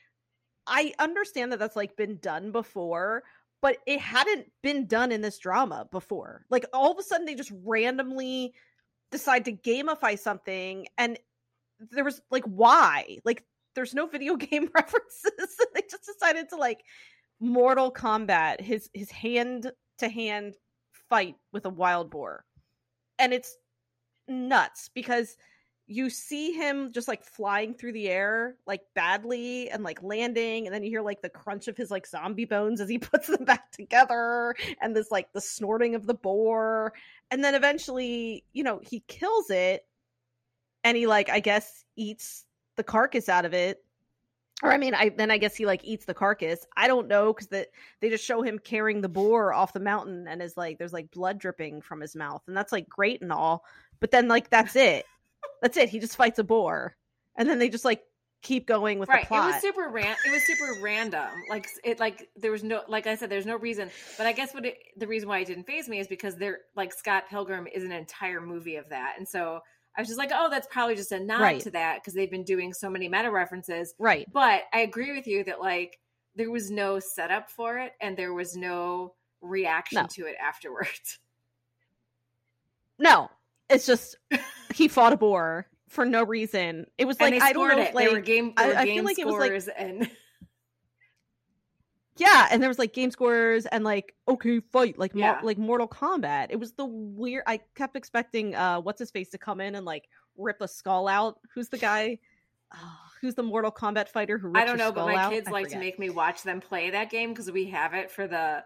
I 0.66 0.92
understand 0.98 1.52
that 1.52 1.58
that's 1.58 1.76
like 1.76 1.96
been 1.96 2.18
done 2.18 2.52
before, 2.52 3.22
but 3.62 3.78
it 3.86 4.00
hadn't 4.00 4.50
been 4.62 4.86
done 4.86 5.12
in 5.12 5.20
this 5.20 5.38
drama 5.38 5.86
before. 5.90 6.44
Like 6.50 6.66
all 6.72 6.92
of 6.92 6.98
a 6.98 7.02
sudden 7.02 7.26
they 7.26 7.34
just 7.34 7.52
randomly 7.64 8.54
decide 9.10 9.44
to 9.44 9.52
gamify 9.52 10.18
something 10.18 10.86
and 10.98 11.18
there 11.90 12.04
was 12.04 12.20
like 12.30 12.44
why? 12.44 13.18
Like 13.24 13.44
there's 13.74 13.94
no 13.94 14.06
video 14.06 14.36
game 14.36 14.68
references. 14.74 15.56
they 15.74 15.82
just 15.90 16.06
decided 16.06 16.48
to 16.50 16.56
like 16.56 16.82
Mortal 17.38 17.92
Kombat 17.92 18.60
his 18.60 18.90
his 18.92 19.10
hand 19.10 19.70
to 19.98 20.08
hand 20.08 20.56
fight 21.08 21.36
with 21.52 21.66
a 21.66 21.70
wild 21.70 22.10
boar 22.10 22.45
and 23.18 23.32
it's 23.32 23.56
nuts 24.28 24.90
because 24.94 25.36
you 25.88 26.10
see 26.10 26.50
him 26.52 26.90
just 26.90 27.06
like 27.06 27.22
flying 27.22 27.72
through 27.72 27.92
the 27.92 28.08
air 28.08 28.56
like 28.66 28.82
badly 28.94 29.70
and 29.70 29.84
like 29.84 30.02
landing 30.02 30.66
and 30.66 30.74
then 30.74 30.82
you 30.82 30.90
hear 30.90 31.02
like 31.02 31.22
the 31.22 31.28
crunch 31.28 31.68
of 31.68 31.76
his 31.76 31.90
like 31.92 32.06
zombie 32.06 32.44
bones 32.44 32.80
as 32.80 32.88
he 32.88 32.98
puts 32.98 33.28
them 33.28 33.44
back 33.44 33.70
together 33.70 34.54
and 34.80 34.96
this 34.96 35.10
like 35.10 35.32
the 35.32 35.40
snorting 35.40 35.94
of 35.94 36.06
the 36.06 36.14
boar. 36.14 36.92
And 37.30 37.42
then 37.44 37.54
eventually 37.54 38.44
you 38.52 38.64
know 38.64 38.80
he 38.82 39.04
kills 39.06 39.50
it 39.50 39.86
and 40.84 40.96
he 40.96 41.06
like 41.06 41.28
i 41.28 41.40
guess 41.40 41.84
eats 41.96 42.44
the 42.76 42.84
carcass 42.84 43.28
out 43.28 43.44
of 43.44 43.54
it 43.54 43.84
or 44.62 44.72
I 44.72 44.78
mean, 44.78 44.94
I 44.94 45.10
then 45.10 45.30
I 45.30 45.38
guess 45.38 45.54
he 45.54 45.66
like 45.66 45.84
eats 45.84 46.06
the 46.06 46.14
carcass. 46.14 46.66
I 46.76 46.86
don't 46.86 47.08
know 47.08 47.32
because 47.32 47.48
that 47.48 47.68
they 48.00 48.08
just 48.08 48.24
show 48.24 48.42
him 48.42 48.58
carrying 48.58 49.02
the 49.02 49.08
boar 49.08 49.52
off 49.52 49.72
the 49.72 49.80
mountain 49.80 50.26
and 50.28 50.42
is 50.42 50.56
like 50.56 50.78
there's 50.78 50.92
like 50.92 51.10
blood 51.10 51.38
dripping 51.38 51.82
from 51.82 52.00
his 52.00 52.16
mouth, 52.16 52.42
and 52.46 52.56
that's 52.56 52.72
like 52.72 52.88
great 52.88 53.20
and 53.20 53.32
all. 53.32 53.64
But 54.00 54.10
then 54.10 54.28
like 54.28 54.48
that's 54.48 54.74
it. 54.76 55.04
that's 55.62 55.76
it. 55.76 55.90
He 55.90 55.98
just 55.98 56.16
fights 56.16 56.38
a 56.38 56.44
boar, 56.44 56.96
and 57.36 57.48
then 57.48 57.58
they 57.58 57.68
just 57.68 57.84
like 57.84 58.02
keep 58.42 58.66
going 58.66 58.98
with 58.98 59.08
right. 59.08 59.22
the 59.22 59.26
plot. 59.26 59.50
It 59.50 59.52
was 59.54 59.62
super 59.62 59.88
ran. 59.90 60.16
It 60.24 60.30
was 60.30 60.42
super 60.44 60.80
random. 60.80 61.28
Like 61.50 61.68
it, 61.84 61.98
like 61.98 62.28
there 62.36 62.52
was 62.52 62.62
no, 62.62 62.82
like 62.88 63.06
I 63.06 63.16
said, 63.16 63.28
there's 63.28 63.46
no 63.46 63.56
reason. 63.56 63.90
But 64.16 64.26
I 64.26 64.32
guess 64.32 64.54
what 64.54 64.64
it, 64.64 64.78
the 64.96 65.06
reason 65.06 65.28
why 65.28 65.40
it 65.40 65.46
didn't 65.46 65.64
phase 65.64 65.88
me 65.88 65.98
is 65.98 66.06
because 66.06 66.36
they're 66.36 66.60
like 66.76 66.94
Scott 66.94 67.24
Pilgrim 67.28 67.66
is 67.66 67.84
an 67.84 67.92
entire 67.92 68.40
movie 68.40 68.76
of 68.76 68.88
that, 68.88 69.16
and 69.18 69.28
so 69.28 69.60
I 69.96 70.02
was 70.02 70.08
just 70.08 70.18
like, 70.18 70.30
oh, 70.34 70.50
that's 70.50 70.66
probably 70.66 70.94
just 70.94 71.12
a 71.12 71.18
nod 71.18 71.40
right. 71.40 71.60
to 71.60 71.70
that 71.70 72.00
because 72.00 72.12
they've 72.12 72.30
been 72.30 72.44
doing 72.44 72.74
so 72.74 72.90
many 72.90 73.08
meta 73.08 73.30
references. 73.30 73.94
Right. 73.98 74.30
But 74.30 74.62
I 74.72 74.80
agree 74.80 75.16
with 75.16 75.26
you 75.26 75.44
that 75.44 75.60
like 75.60 75.98
there 76.34 76.50
was 76.50 76.70
no 76.70 76.98
setup 76.98 77.50
for 77.50 77.78
it 77.78 77.92
and 78.00 78.16
there 78.16 78.34
was 78.34 78.56
no 78.56 79.14
reaction 79.40 80.02
no. 80.02 80.06
to 80.12 80.26
it 80.26 80.36
afterwards. 80.40 81.18
No, 82.98 83.30
it's 83.68 83.84
just 83.84 84.16
he 84.74 84.88
fought 84.88 85.12
a 85.12 85.18
boar 85.18 85.66
for 85.90 86.06
no 86.06 86.24
reason. 86.24 86.86
It 86.96 87.04
was 87.04 87.20
like 87.20 87.34
I 87.42 87.52
don't 87.52 87.68
know, 87.68 87.78
it. 87.78 87.94
like 87.94 88.06
there 88.06 88.14
were 88.14 88.22
game, 88.22 88.54
there 88.56 88.68
were 88.68 88.74
I, 88.74 88.80
I 88.80 88.84
feel 88.86 89.04
like 89.04 89.18
it 89.18 89.26
was 89.26 89.66
like 89.66 89.76
and 89.76 90.10
yeah, 92.16 92.48
and 92.50 92.62
there 92.62 92.68
was 92.68 92.78
like 92.78 92.92
game 92.92 93.10
scores 93.10 93.66
and 93.66 93.84
like 93.84 94.14
okay, 94.28 94.60
fight 94.60 94.98
like 94.98 95.12
yeah. 95.14 95.40
like 95.42 95.58
Mortal 95.58 95.88
Kombat. 95.88 96.46
It 96.50 96.58
was 96.58 96.72
the 96.72 96.86
weird. 96.86 97.44
I 97.46 97.60
kept 97.74 97.96
expecting 97.96 98.54
uh 98.54 98.80
what's 98.80 98.98
his 98.98 99.10
face 99.10 99.28
to 99.30 99.38
come 99.38 99.60
in 99.60 99.74
and 99.74 99.84
like 99.84 100.08
rip 100.36 100.60
a 100.60 100.68
skull 100.68 101.08
out. 101.08 101.38
Who's 101.54 101.68
the 101.68 101.78
guy? 101.78 102.18
Oh, 102.74 102.98
who's 103.20 103.34
the 103.34 103.42
Mortal 103.42 103.70
Kombat 103.70 104.08
fighter 104.08 104.38
who? 104.38 104.52
I 104.54 104.64
don't 104.64 104.78
know, 104.78 104.92
but 104.92 105.06
my 105.06 105.16
out? 105.16 105.32
kids 105.32 105.48
I 105.48 105.50
like 105.50 105.66
forget. 105.66 105.78
to 105.78 105.84
make 105.84 105.98
me 105.98 106.10
watch 106.10 106.42
them 106.42 106.60
play 106.60 106.90
that 106.90 107.10
game 107.10 107.30
because 107.30 107.50
we 107.50 107.66
have 107.66 107.94
it 107.94 108.10
for 108.10 108.26
the 108.26 108.64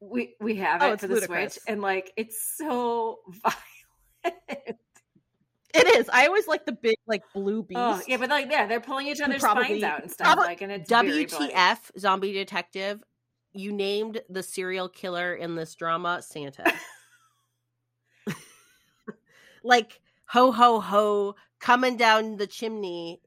we 0.00 0.34
we 0.40 0.56
have 0.56 0.82
oh, 0.82 0.92
it 0.92 1.00
for 1.00 1.06
the 1.06 1.14
ludicrous. 1.14 1.54
Switch, 1.54 1.64
and 1.66 1.80
like 1.80 2.12
it's 2.16 2.56
so 2.56 3.20
violent. 4.24 4.78
It 5.76 5.96
is. 5.96 6.08
I 6.10 6.26
always 6.26 6.46
like 6.46 6.64
the 6.64 6.72
big 6.72 6.96
like 7.06 7.22
blue 7.34 7.62
beast. 7.62 7.78
Oh, 7.78 8.00
yeah, 8.08 8.16
but 8.16 8.30
like 8.30 8.50
yeah, 8.50 8.66
they're 8.66 8.80
pulling 8.80 9.08
each 9.08 9.20
other's 9.20 9.42
probably, 9.42 9.64
spines 9.64 9.82
out 9.82 10.02
and 10.02 10.10
stuff. 10.10 10.26
Probably, 10.26 10.46
like 10.46 10.62
and 10.62 10.72
it's 10.72 10.90
WTF 10.90 11.98
zombie 11.98 12.32
detective. 12.32 13.02
You 13.52 13.72
named 13.72 14.20
the 14.28 14.42
serial 14.42 14.88
killer 14.88 15.34
in 15.34 15.54
this 15.54 15.74
drama 15.74 16.22
Santa. 16.22 16.72
like 19.64 20.00
ho 20.26 20.50
ho 20.52 20.80
ho 20.80 21.34
coming 21.60 21.96
down 21.96 22.36
the 22.36 22.46
chimney 22.46 23.20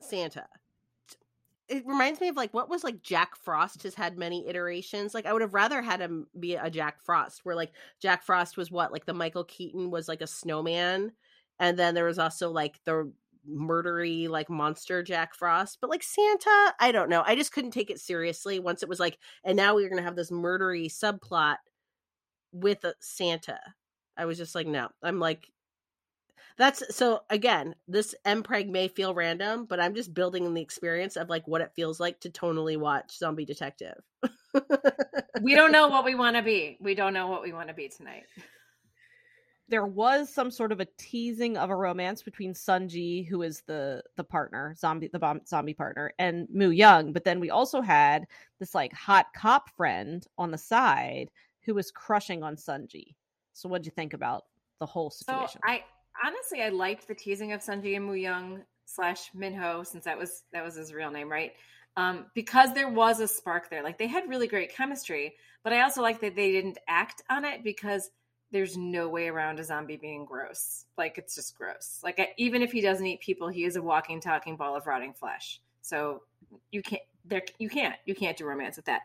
Santa. 0.00 0.46
It 1.68 1.86
reminds 1.86 2.20
me 2.20 2.28
of 2.28 2.36
like 2.36 2.54
what 2.54 2.68
was 2.68 2.84
like 2.84 3.02
Jack 3.02 3.36
Frost 3.36 3.82
has 3.82 3.94
had 3.94 4.18
many 4.18 4.46
iterations. 4.48 5.14
Like 5.14 5.26
I 5.26 5.32
would 5.32 5.42
have 5.42 5.54
rather 5.54 5.82
had 5.82 6.00
him 6.00 6.28
be 6.38 6.54
a 6.54 6.70
Jack 6.70 7.02
Frost 7.02 7.44
where 7.44 7.56
like 7.56 7.72
Jack 8.00 8.22
Frost 8.22 8.56
was 8.56 8.70
what 8.70 8.92
like 8.92 9.06
the 9.06 9.14
Michael 9.14 9.44
Keaton 9.44 9.90
was 9.90 10.08
like 10.08 10.20
a 10.20 10.26
snowman 10.26 11.12
and 11.58 11.78
then 11.78 11.94
there 11.94 12.04
was 12.04 12.18
also 12.18 12.50
like 12.50 12.80
the 12.84 13.12
murdery 13.48 14.28
like 14.28 14.48
monster 14.48 15.02
Jack 15.02 15.34
Frost. 15.34 15.78
But 15.80 15.90
like 15.90 16.02
Santa, 16.02 16.74
I 16.80 16.92
don't 16.92 17.10
know. 17.10 17.22
I 17.26 17.34
just 17.34 17.52
couldn't 17.52 17.72
take 17.72 17.90
it 17.90 18.00
seriously 18.00 18.58
once 18.58 18.82
it 18.82 18.88
was 18.88 19.00
like 19.00 19.18
and 19.44 19.56
now 19.56 19.74
we 19.74 19.84
are 19.84 19.88
going 19.88 20.00
to 20.00 20.04
have 20.04 20.16
this 20.16 20.30
murdery 20.30 20.86
subplot 20.86 21.56
with 22.52 22.84
a 22.84 22.94
Santa. 23.00 23.58
I 24.16 24.24
was 24.24 24.38
just 24.38 24.54
like 24.54 24.66
no. 24.66 24.88
I'm 25.02 25.20
like 25.20 25.48
that's 26.56 26.82
so 26.94 27.22
again, 27.30 27.74
this 27.88 28.14
MPreg 28.24 28.68
may 28.68 28.88
feel 28.88 29.12
random, 29.12 29.66
but 29.66 29.80
I'm 29.80 29.94
just 29.94 30.14
building 30.14 30.44
in 30.44 30.54
the 30.54 30.62
experience 30.62 31.16
of 31.16 31.28
like 31.28 31.48
what 31.48 31.60
it 31.60 31.72
feels 31.74 31.98
like 31.98 32.20
to 32.20 32.30
tonally 32.30 32.76
watch 32.76 33.18
Zombie 33.18 33.44
Detective. 33.44 34.00
we 35.42 35.56
don't 35.56 35.72
know 35.72 35.88
what 35.90 36.04
we 36.04 36.14
want 36.14 36.36
to 36.36 36.42
be. 36.42 36.78
We 36.80 36.94
don't 36.94 37.12
know 37.12 37.26
what 37.26 37.42
we 37.42 37.52
want 37.52 37.68
to 37.68 37.74
be 37.74 37.88
tonight. 37.88 38.24
There 39.68 39.86
was 39.86 40.32
some 40.32 40.50
sort 40.50 40.72
of 40.72 40.80
a 40.80 40.86
teasing 40.98 41.56
of 41.56 41.70
a 41.70 41.76
romance 41.76 42.22
between 42.22 42.52
Sunji, 42.52 43.26
who 43.26 43.42
is 43.42 43.62
the 43.66 44.02
the 44.16 44.24
partner, 44.24 44.74
zombie 44.76 45.08
the 45.08 45.18
bomb, 45.18 45.40
zombie 45.46 45.74
partner, 45.74 46.12
and 46.18 46.46
Moo 46.50 46.70
Young. 46.70 47.12
But 47.12 47.24
then 47.24 47.40
we 47.40 47.50
also 47.50 47.80
had 47.80 48.26
this 48.58 48.74
like 48.74 48.92
hot 48.92 49.26
cop 49.34 49.70
friend 49.76 50.26
on 50.36 50.50
the 50.50 50.58
side 50.58 51.30
who 51.62 51.74
was 51.74 51.90
crushing 51.90 52.42
on 52.42 52.56
Sunji. 52.56 53.14
So 53.54 53.68
what 53.68 53.80
would 53.80 53.86
you 53.86 53.92
think 53.92 54.12
about 54.12 54.44
the 54.80 54.86
whole 54.86 55.10
situation? 55.10 55.60
So 55.64 55.72
I 55.72 55.84
honestly, 56.24 56.62
I 56.62 56.68
liked 56.68 57.08
the 57.08 57.14
teasing 57.14 57.52
of 57.52 57.60
Sunji 57.60 57.96
and 57.96 58.04
Moo 58.04 58.14
Young 58.14 58.62
slash 58.86 59.30
Minho, 59.34 59.82
since 59.82 60.04
that 60.04 60.18
was 60.18 60.42
that 60.52 60.64
was 60.64 60.74
his 60.74 60.92
real 60.92 61.10
name, 61.10 61.30
right? 61.30 61.52
Um, 61.96 62.26
because 62.34 62.74
there 62.74 62.88
was 62.88 63.20
a 63.20 63.28
spark 63.28 63.70
there. 63.70 63.82
Like 63.82 63.98
they 63.98 64.08
had 64.08 64.28
really 64.28 64.48
great 64.48 64.74
chemistry, 64.74 65.34
but 65.62 65.72
I 65.72 65.82
also 65.82 66.02
like 66.02 66.20
that 66.20 66.34
they 66.34 66.52
didn't 66.52 66.78
act 66.88 67.22
on 67.30 67.44
it 67.44 67.62
because 67.62 68.10
there's 68.54 68.76
no 68.76 69.08
way 69.08 69.26
around 69.26 69.58
a 69.58 69.64
zombie 69.64 69.96
being 69.96 70.24
gross. 70.24 70.84
Like 70.96 71.18
it's 71.18 71.34
just 71.34 71.58
gross. 71.58 72.00
Like 72.04 72.34
even 72.38 72.62
if 72.62 72.70
he 72.70 72.80
doesn't 72.80 73.04
eat 73.04 73.18
people, 73.20 73.48
he 73.48 73.64
is 73.64 73.74
a 73.74 73.82
walking, 73.82 74.20
talking 74.20 74.56
ball 74.56 74.76
of 74.76 74.86
rotting 74.86 75.12
flesh. 75.12 75.60
So 75.82 76.22
you 76.70 76.80
can't 76.80 77.02
there 77.24 77.42
you 77.58 77.68
can't 77.68 77.96
you 78.06 78.14
can't 78.14 78.36
do 78.36 78.46
romance 78.46 78.76
with 78.76 78.84
that. 78.84 79.02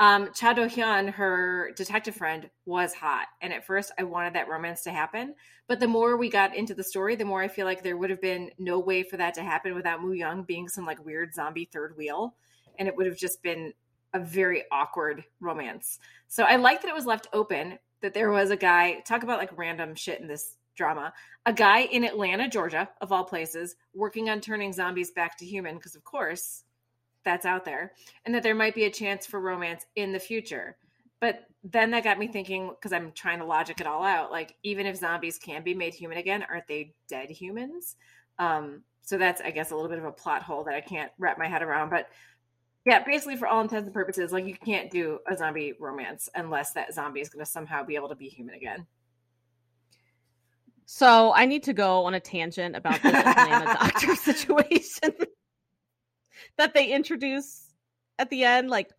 Um, 0.00 0.32
Cha 0.34 0.52
Do 0.52 0.62
Hyun, 0.62 1.10
her 1.10 1.70
detective 1.76 2.16
friend, 2.16 2.50
was 2.66 2.92
hot. 2.92 3.28
And 3.40 3.52
at 3.52 3.64
first, 3.64 3.92
I 3.98 4.02
wanted 4.02 4.34
that 4.34 4.48
romance 4.48 4.82
to 4.82 4.90
happen. 4.90 5.34
But 5.68 5.78
the 5.78 5.86
more 5.86 6.16
we 6.16 6.28
got 6.28 6.56
into 6.56 6.74
the 6.74 6.84
story, 6.84 7.14
the 7.14 7.24
more 7.24 7.42
I 7.42 7.48
feel 7.48 7.66
like 7.66 7.84
there 7.84 7.96
would 7.96 8.10
have 8.10 8.20
been 8.20 8.50
no 8.58 8.80
way 8.80 9.04
for 9.04 9.16
that 9.16 9.34
to 9.34 9.44
happen 9.44 9.76
without 9.76 10.02
Moo 10.02 10.12
Young 10.12 10.42
being 10.42 10.68
some 10.68 10.86
like 10.86 11.04
weird 11.04 11.34
zombie 11.34 11.68
third 11.72 11.96
wheel. 11.96 12.34
And 12.80 12.88
it 12.88 12.96
would 12.96 13.06
have 13.06 13.16
just 13.16 13.42
been 13.44 13.72
a 14.12 14.18
very 14.18 14.64
awkward 14.72 15.24
romance. 15.40 16.00
So 16.26 16.42
I 16.44 16.56
like 16.56 16.82
that 16.82 16.88
it 16.88 16.94
was 16.94 17.06
left 17.06 17.28
open, 17.32 17.78
that 18.02 18.14
there 18.14 18.30
was 18.30 18.50
a 18.50 18.56
guy, 18.56 19.00
talk 19.00 19.22
about 19.22 19.38
like 19.38 19.56
random 19.56 19.94
shit 19.94 20.20
in 20.20 20.28
this 20.28 20.56
drama, 20.76 21.12
a 21.46 21.52
guy 21.52 21.80
in 21.80 22.04
Atlanta, 22.04 22.48
Georgia, 22.48 22.88
of 23.00 23.12
all 23.12 23.24
places, 23.24 23.76
working 23.94 24.30
on 24.30 24.40
turning 24.40 24.72
zombies 24.72 25.10
back 25.10 25.36
to 25.38 25.44
human. 25.44 25.76
Because, 25.76 25.96
of 25.96 26.04
course, 26.04 26.64
that's 27.24 27.44
out 27.44 27.64
there 27.64 27.92
and 28.24 28.34
that 28.34 28.42
there 28.42 28.54
might 28.54 28.74
be 28.74 28.84
a 28.84 28.90
chance 28.90 29.26
for 29.26 29.40
romance 29.40 29.84
in 29.96 30.12
the 30.12 30.20
future. 30.20 30.76
But 31.20 31.44
then 31.64 31.90
that 31.90 32.04
got 32.04 32.18
me 32.18 32.28
thinking 32.28 32.68
because 32.68 32.92
I'm 32.92 33.12
trying 33.12 33.40
to 33.40 33.44
logic 33.44 33.80
it 33.80 33.86
all 33.86 34.04
out. 34.04 34.30
Like, 34.30 34.54
even 34.62 34.86
if 34.86 34.96
zombies 34.96 35.38
can 35.38 35.64
be 35.64 35.74
made 35.74 35.94
human 35.94 36.18
again, 36.18 36.44
aren't 36.48 36.68
they 36.68 36.94
dead 37.08 37.30
humans? 37.30 37.96
Um, 38.38 38.82
so 39.02 39.18
that's, 39.18 39.40
I 39.40 39.50
guess, 39.50 39.70
a 39.70 39.74
little 39.74 39.90
bit 39.90 39.98
of 39.98 40.04
a 40.04 40.12
plot 40.12 40.42
hole 40.42 40.64
that 40.64 40.74
I 40.74 40.80
can't 40.80 41.10
wrap 41.18 41.38
my 41.38 41.48
head 41.48 41.62
around. 41.62 41.90
But 41.90 42.08
yeah, 42.88 43.04
basically, 43.04 43.36
for 43.36 43.46
all 43.46 43.60
intents 43.60 43.84
and 43.84 43.92
purposes, 43.92 44.32
like 44.32 44.46
you 44.46 44.56
can't 44.56 44.90
do 44.90 45.18
a 45.30 45.36
zombie 45.36 45.74
romance 45.78 46.30
unless 46.34 46.72
that 46.72 46.94
zombie 46.94 47.20
is 47.20 47.28
going 47.28 47.44
to 47.44 47.50
somehow 47.50 47.84
be 47.84 47.96
able 47.96 48.08
to 48.08 48.14
be 48.14 48.28
human 48.28 48.54
again. 48.54 48.86
So 50.86 51.34
I 51.34 51.44
need 51.44 51.64
to 51.64 51.74
go 51.74 52.06
on 52.06 52.14
a 52.14 52.20
tangent 52.20 52.74
about 52.74 53.02
this 53.02 53.12
Atlanta 53.12 53.64
doctor 53.78 54.16
situation 54.16 55.12
that 56.56 56.72
they 56.72 56.90
introduce 56.90 57.66
at 58.18 58.30
the 58.30 58.44
end 58.44 58.70
like 58.70 58.90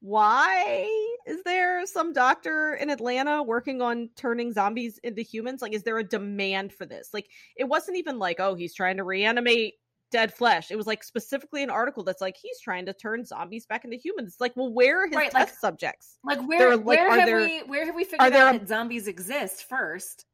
why 0.00 0.88
is 1.26 1.42
there 1.44 1.84
some 1.84 2.14
doctor 2.14 2.74
in 2.74 2.88
Atlanta 2.88 3.42
working 3.42 3.82
on 3.82 4.08
turning 4.16 4.52
zombies 4.52 4.98
into 5.02 5.22
humans? 5.22 5.62
Like, 5.62 5.72
is 5.72 5.82
there 5.82 5.96
a 5.96 6.04
demand 6.04 6.74
for 6.74 6.84
this? 6.84 7.08
Like, 7.14 7.26
it 7.56 7.64
wasn't 7.64 7.96
even 7.96 8.18
like, 8.18 8.38
oh, 8.38 8.54
he's 8.54 8.74
trying 8.74 8.98
to 8.98 9.04
reanimate 9.04 9.76
dead 10.14 10.32
flesh. 10.32 10.70
It 10.70 10.76
was 10.76 10.86
like 10.86 11.02
specifically 11.02 11.64
an 11.64 11.70
article 11.70 12.04
that's 12.04 12.20
like 12.20 12.36
he's 12.40 12.60
trying 12.60 12.86
to 12.86 12.92
turn 12.92 13.24
zombies 13.24 13.66
back 13.66 13.84
into 13.84 13.96
humans. 13.96 14.28
It's 14.28 14.40
like, 14.40 14.54
well, 14.54 14.72
where 14.72 15.02
are 15.02 15.06
his 15.08 15.16
right, 15.16 15.30
test 15.30 15.34
like, 15.34 15.58
subjects? 15.58 16.18
Like, 16.24 16.46
where, 16.46 16.76
like, 16.76 16.86
where 16.86 17.10
have 17.10 17.26
there, 17.26 17.38
we 17.38 17.62
where 17.66 17.84
have 17.84 17.96
we 17.96 18.04
figured 18.04 18.20
out 18.20 18.32
there, 18.32 18.52
that 18.52 18.68
zombies 18.68 19.08
exist 19.08 19.68
first? 19.68 20.24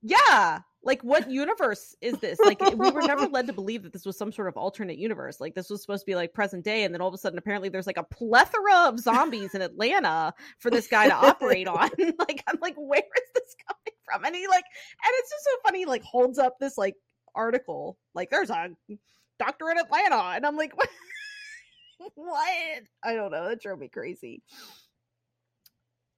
Yeah, 0.00 0.60
like 0.84 1.02
what 1.02 1.28
universe 1.28 1.96
is 2.00 2.18
this 2.18 2.38
like 2.44 2.60
we 2.60 2.90
were 2.90 3.02
never 3.02 3.26
led 3.26 3.46
to 3.46 3.52
believe 3.60 3.82
that 3.82 3.92
this 3.92 4.04
was 4.04 4.16
some 4.16 4.32
sort 4.32 4.48
of 4.48 4.56
alternate 4.56 4.98
universe 4.98 5.40
like 5.40 5.54
this 5.54 5.70
was 5.70 5.80
supposed 5.80 6.02
to 6.02 6.06
be 6.06 6.16
like 6.16 6.32
present 6.32 6.64
day 6.64 6.82
and 6.82 6.92
then 6.92 7.00
all 7.00 7.06
of 7.06 7.14
a 7.14 7.18
sudden 7.18 7.38
apparently 7.38 7.68
there's 7.68 7.86
like 7.86 7.96
a 7.96 8.02
plethora 8.02 8.88
of 8.88 8.98
zombies 8.98 9.54
in 9.54 9.62
atlanta 9.62 10.34
for 10.58 10.72
this 10.72 10.88
guy 10.88 11.06
to 11.06 11.14
operate 11.14 11.68
on 11.68 11.88
like 12.18 12.42
i'm 12.48 12.58
like 12.60 12.74
where 12.74 12.98
is 12.98 13.30
this 13.32 13.54
coming 13.68 13.96
from 14.04 14.24
and 14.24 14.34
he 14.34 14.48
like 14.48 14.64
and 15.04 15.12
it's 15.18 15.30
just 15.30 15.44
so 15.44 15.50
funny 15.64 15.84
like 15.84 16.02
holds 16.02 16.36
up 16.36 16.58
this 16.58 16.76
like 16.76 16.96
article 17.34 17.98
like 18.14 18.30
there's 18.30 18.50
a 18.50 18.70
doctor 19.38 19.70
in 19.70 19.78
atlanta 19.78 20.34
and 20.36 20.46
i'm 20.46 20.56
like 20.56 20.76
what 20.76 20.88
what 22.14 22.82
i 23.04 23.14
don't 23.14 23.30
know 23.30 23.48
that 23.48 23.60
drove 23.60 23.78
me 23.78 23.88
crazy 23.88 24.42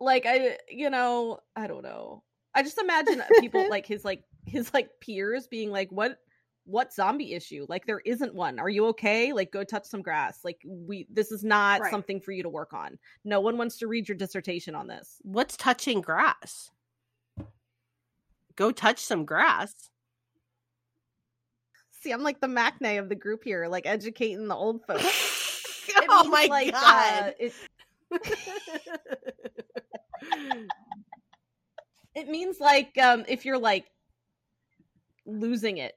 like 0.01 0.27
i 0.27 0.57
you 0.69 0.91
know 0.91 1.39
i 1.57 1.67
don't 1.67 1.83
know 1.83 2.23
I 2.55 2.63
just 2.63 2.79
imagine 2.79 3.23
people 3.41 3.67
like 3.71 3.87
his 3.87 4.05
like 4.05 4.23
his 4.47 4.73
like 4.73 4.89
peers 5.01 5.47
being 5.47 5.71
like, 5.71 5.91
"What 5.91 6.19
what 6.65 6.95
zombie 6.95 7.35
issue? 7.35 7.67
Like 7.69 7.87
there 7.87 8.01
isn't 8.05 8.35
one. 8.35 8.59
Are 8.59 8.69
you 8.69 8.87
okay? 8.89 9.33
Like 9.33 9.53
go 9.53 9.65
touch 9.65 9.87
some 9.87 10.03
grass. 10.03 10.41
Like 10.45 10.61
we 10.65 11.07
this 11.11 11.33
is 11.33 11.43
not 11.43 11.81
right. 11.81 11.91
something 11.91 12.21
for 12.21 12.33
you 12.33 12.43
to 12.43 12.49
work 12.49 12.73
on. 12.73 12.99
No 13.25 13.41
one 13.41 13.59
wants 13.59 13.79
to 13.79 13.87
read 13.87 14.09
your 14.09 14.17
dissertation 14.17 14.75
on 14.75 14.87
this. 14.87 15.17
What's 15.23 15.57
touching 15.57 16.01
grass? 16.01 16.71
Go 18.57 18.71
touch 18.71 19.01
some 19.01 19.25
grass. 19.25 19.91
See, 22.05 22.13
I'm 22.13 22.23
like 22.23 22.39
the 22.39 22.49
Maknae 22.49 22.99
of 22.99 23.09
the 23.09 23.15
group 23.15 23.43
here, 23.45 23.67
like 23.67 23.87
educating 23.87 24.47
the 24.47 24.55
old 24.55 24.85
folks. 24.85 25.87
oh 26.11 26.29
my 26.29 26.49
like, 26.51 26.69
uh, 26.69 26.71
god. 26.73 27.23
Uh, 27.23 27.31
it... 27.39 27.55
it 32.15 32.29
means 32.29 32.61
like 32.61 32.99
um 32.99 33.25
if 33.27 33.47
you're 33.47 33.57
like 33.57 33.87
losing 35.25 35.79
it 35.79 35.95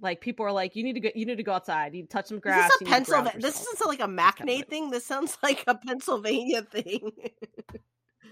like 0.00 0.22
people 0.22 0.46
are 0.46 0.52
like 0.52 0.74
you 0.74 0.82
need 0.82 0.94
to 0.94 1.00
go 1.00 1.10
you 1.14 1.26
need 1.26 1.36
to 1.36 1.42
go 1.42 1.52
outside. 1.52 1.94
You 1.94 2.06
touch 2.06 2.28
some 2.28 2.38
grass 2.38 2.70
this, 2.70 2.80
is 2.80 2.88
Pennsylvania, 2.88 3.32
this 3.38 3.58
doesn't 3.58 3.76
sound 3.76 3.88
like 3.90 4.00
a 4.00 4.04
Maknae 4.10 4.66
thing? 4.66 4.88
this 4.88 5.04
sounds 5.04 5.36
like 5.42 5.62
a 5.66 5.74
pennsylvania 5.74 6.62
thing. 6.62 7.12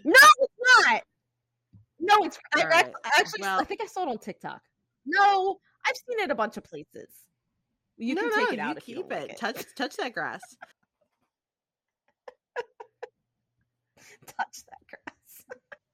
No 0.02 0.14
it's 0.40 0.54
not! 0.86 1.02
No 2.00 2.14
it's 2.24 2.38
I, 2.54 2.64
right. 2.64 2.92
actually 3.18 3.42
well, 3.42 3.60
i 3.60 3.64
think 3.64 3.82
i 3.82 3.86
saw 3.86 4.04
it 4.04 4.08
on 4.08 4.16
tiktok. 4.16 4.62
No 5.04 5.58
i've 5.86 5.96
seen 5.96 6.18
it 6.20 6.30
a 6.30 6.34
bunch 6.34 6.56
of 6.56 6.64
places 6.64 7.08
you 7.96 8.14
no, 8.14 8.22
can 8.22 8.30
no, 8.30 8.36
take 8.36 8.52
it 8.54 8.58
out 8.58 8.80
keep 8.80 9.10
it. 9.10 9.30
It 9.30 9.38
touch 9.38 9.64
touch 9.76 9.96
that 9.96 10.12
grass 10.12 10.40
touch 14.26 14.64
that 14.68 14.80
grass 14.88 15.44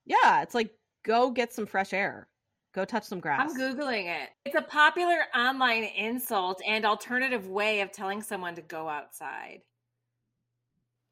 yeah 0.06 0.42
it's 0.42 0.54
like 0.54 0.74
go 1.02 1.30
get 1.30 1.52
some 1.52 1.66
fresh 1.66 1.92
air. 1.92 2.28
Go 2.74 2.84
touch 2.84 3.04
some 3.04 3.20
grass. 3.20 3.50
I'm 3.50 3.58
Googling 3.58 4.06
it. 4.06 4.30
It's 4.46 4.56
a 4.56 4.62
popular 4.62 5.18
online 5.36 5.84
insult 5.84 6.62
and 6.66 6.86
alternative 6.86 7.48
way 7.48 7.80
of 7.80 7.92
telling 7.92 8.22
someone 8.22 8.54
to 8.54 8.62
go 8.62 8.88
outside. 8.88 9.60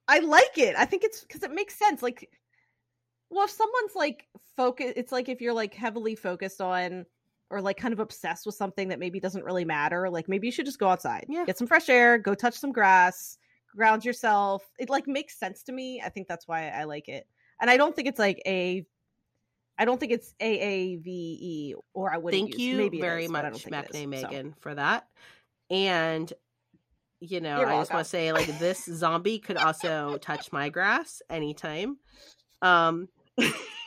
I 0.09 0.21
like 0.21 0.57
it. 0.57 0.75
I 0.77 0.87
think 0.87 1.05
it's 1.05 1.21
because 1.21 1.43
it 1.43 1.53
makes 1.53 1.79
sense. 1.79 2.03
Like, 2.03 2.31
well, 3.29 3.45
if 3.45 3.51
someone's 3.51 3.95
like 3.95 4.27
focus, 4.57 4.95
it's 4.97 5.13
like 5.13 5.29
if 5.29 5.43
you're 5.43 5.53
like 5.53 5.75
heavily 5.75 6.15
focused 6.15 6.63
on 6.63 7.05
or 7.51 7.61
like 7.61 7.77
kind 7.77 7.93
of 7.93 8.01
obsessed 8.01 8.47
with 8.47 8.55
something 8.55 8.89
that 8.89 8.99
maybe 8.99 9.21
doesn't 9.21 9.45
really 9.45 9.65
matter, 9.65 10.09
like 10.09 10.29
maybe 10.29 10.47
you 10.47 10.53
should 10.53 10.67
just 10.67 10.79
go 10.79 10.89
outside, 10.89 11.27
yeah. 11.29 11.45
get 11.45 11.59
some 11.59 11.67
fresh 11.67 11.89
air, 11.89 12.17
go 12.17 12.35
touch 12.35 12.55
some 12.55 12.73
grass, 12.73 13.39
ground 13.77 14.05
yourself. 14.05 14.65
It 14.79 14.89
like 14.89 15.07
makes 15.07 15.39
sense 15.39 15.63
to 15.65 15.73
me. 15.73 16.01
I 16.05 16.09
think 16.09 16.29
that's 16.29 16.47
why 16.47 16.69
I 16.69 16.85
like 16.85 17.09
it. 17.09 17.27
And 17.61 17.69
I 17.69 17.77
don't 17.77 17.95
think 17.95 18.09
it's 18.09 18.19
like 18.19 18.41
a 18.47 18.87
I 19.79 19.87
don't 19.87 19.99
think 19.99 20.13
it's 20.13 20.35
AAVE, 20.43 21.73
or 21.95 22.13
I 22.13 22.19
would 22.19 22.35
thank 22.35 22.51
use. 22.51 22.61
you 22.61 22.77
Maybe 22.77 23.01
very 23.01 23.25
is, 23.25 23.31
much, 23.31 23.65
Maknae 23.65 24.07
Megan, 24.07 24.51
so. 24.53 24.57
for 24.61 24.75
that. 24.75 25.07
And 25.71 26.31
you 27.21 27.41
know, 27.41 27.61
You're 27.61 27.71
I 27.71 27.79
just 27.79 27.93
want 27.93 28.05
to 28.05 28.09
say, 28.09 28.33
like, 28.33 28.59
this 28.59 28.85
zombie 28.93 29.39
could 29.39 29.57
also 29.57 30.19
touch 30.21 30.53
my 30.53 30.69
grass 30.69 31.23
anytime. 31.31 31.99
Um, 32.63 33.09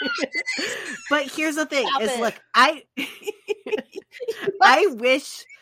but 1.10 1.26
here's 1.26 1.56
the 1.56 1.66
thing: 1.66 1.86
Stop 1.86 2.02
is 2.02 2.10
it. 2.10 2.20
look, 2.20 2.34
I, 2.54 2.84
I 4.62 4.86
wish. 4.86 5.44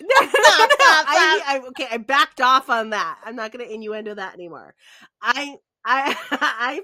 No, 0.00 0.08
no, 0.20 0.28
no, 0.28 0.66
no. 0.66 0.66
I. 0.80 1.42
I, 1.46 1.62
okay, 1.68 1.86
I 1.90 1.98
backed 1.98 2.40
off 2.40 2.68
on 2.68 2.90
that. 2.90 3.18
I'm 3.24 3.36
not 3.36 3.52
going 3.52 3.64
to 3.64 3.72
innuendo 3.72 4.14
that 4.16 4.34
anymore. 4.34 4.74
I, 5.22 5.56
I, 5.84 6.16
I'm, 6.32 6.82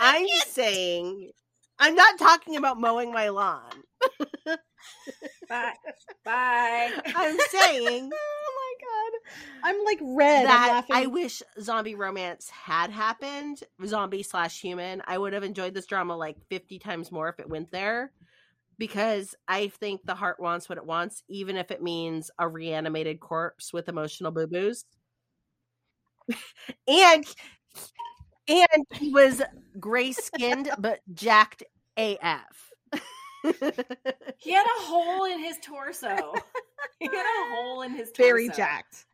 I'm 0.00 0.26
saying, 0.48 1.30
I'm 1.78 1.94
not 1.94 2.18
talking 2.18 2.56
about 2.56 2.80
mowing 2.80 3.12
my 3.12 3.28
lawn. 3.28 3.70
Bye. 5.48 5.72
Bye. 6.24 6.92
I'm 7.14 7.38
saying 7.48 8.10
oh 8.14 8.52
my 8.56 8.74
god. 8.80 9.20
I'm 9.64 9.84
like 9.84 9.98
red. 10.02 10.46
That 10.46 10.68
laughing. 10.70 10.96
I 10.96 11.06
wish 11.06 11.42
zombie 11.60 11.94
romance 11.94 12.50
had 12.50 12.90
happened, 12.90 13.62
zombie 13.86 14.22
slash 14.22 14.60
human. 14.60 15.02
I 15.06 15.18
would 15.18 15.32
have 15.32 15.44
enjoyed 15.44 15.74
this 15.74 15.86
drama 15.86 16.16
like 16.16 16.36
50 16.48 16.78
times 16.78 17.10
more 17.10 17.28
if 17.28 17.40
it 17.40 17.48
went 17.48 17.70
there. 17.70 18.12
Because 18.78 19.34
I 19.48 19.68
think 19.68 20.02
the 20.04 20.14
heart 20.14 20.38
wants 20.38 20.68
what 20.68 20.78
it 20.78 20.86
wants, 20.86 21.24
even 21.28 21.56
if 21.56 21.72
it 21.72 21.82
means 21.82 22.30
a 22.38 22.46
reanimated 22.46 23.18
corpse 23.18 23.72
with 23.72 23.88
emotional 23.88 24.30
boo 24.30 24.46
boos. 24.46 24.84
and 26.88 27.24
and 28.48 28.86
he 28.94 29.10
was 29.12 29.42
gray 29.78 30.12
skinned 30.12 30.70
but 30.78 31.00
jacked 31.12 31.64
AF. 31.96 32.67
He 34.38 34.52
had 34.52 34.66
a 34.66 34.82
hole 34.82 35.24
in 35.24 35.38
his 35.40 35.56
torso. 35.62 36.34
He 37.00 37.06
had 37.06 37.46
a 37.46 37.54
hole 37.54 37.82
in 37.82 37.92
his 37.92 38.10
torso. 38.12 38.22
very 38.22 38.48
jacked. 38.50 39.06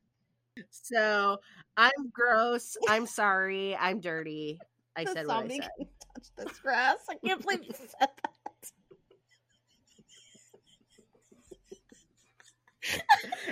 so 0.70 1.39
I'm 1.77 2.11
gross. 2.12 2.77
I'm 2.89 3.07
sorry. 3.07 3.77
I'm 3.77 4.01
dirty. 4.01 4.59
I 4.97 5.05
The 5.05 5.12
said 5.12 5.27
what 5.27 5.45
I 5.45 5.49
said. 5.49 5.68
can 5.79 5.87
touch 6.14 6.29
this 6.37 6.59
grass. 6.61 6.97
I 7.11 7.14
can't 7.27 7.43
believe 7.43 7.64
you 7.64 7.72
said 7.75 7.89
that. 8.01 8.11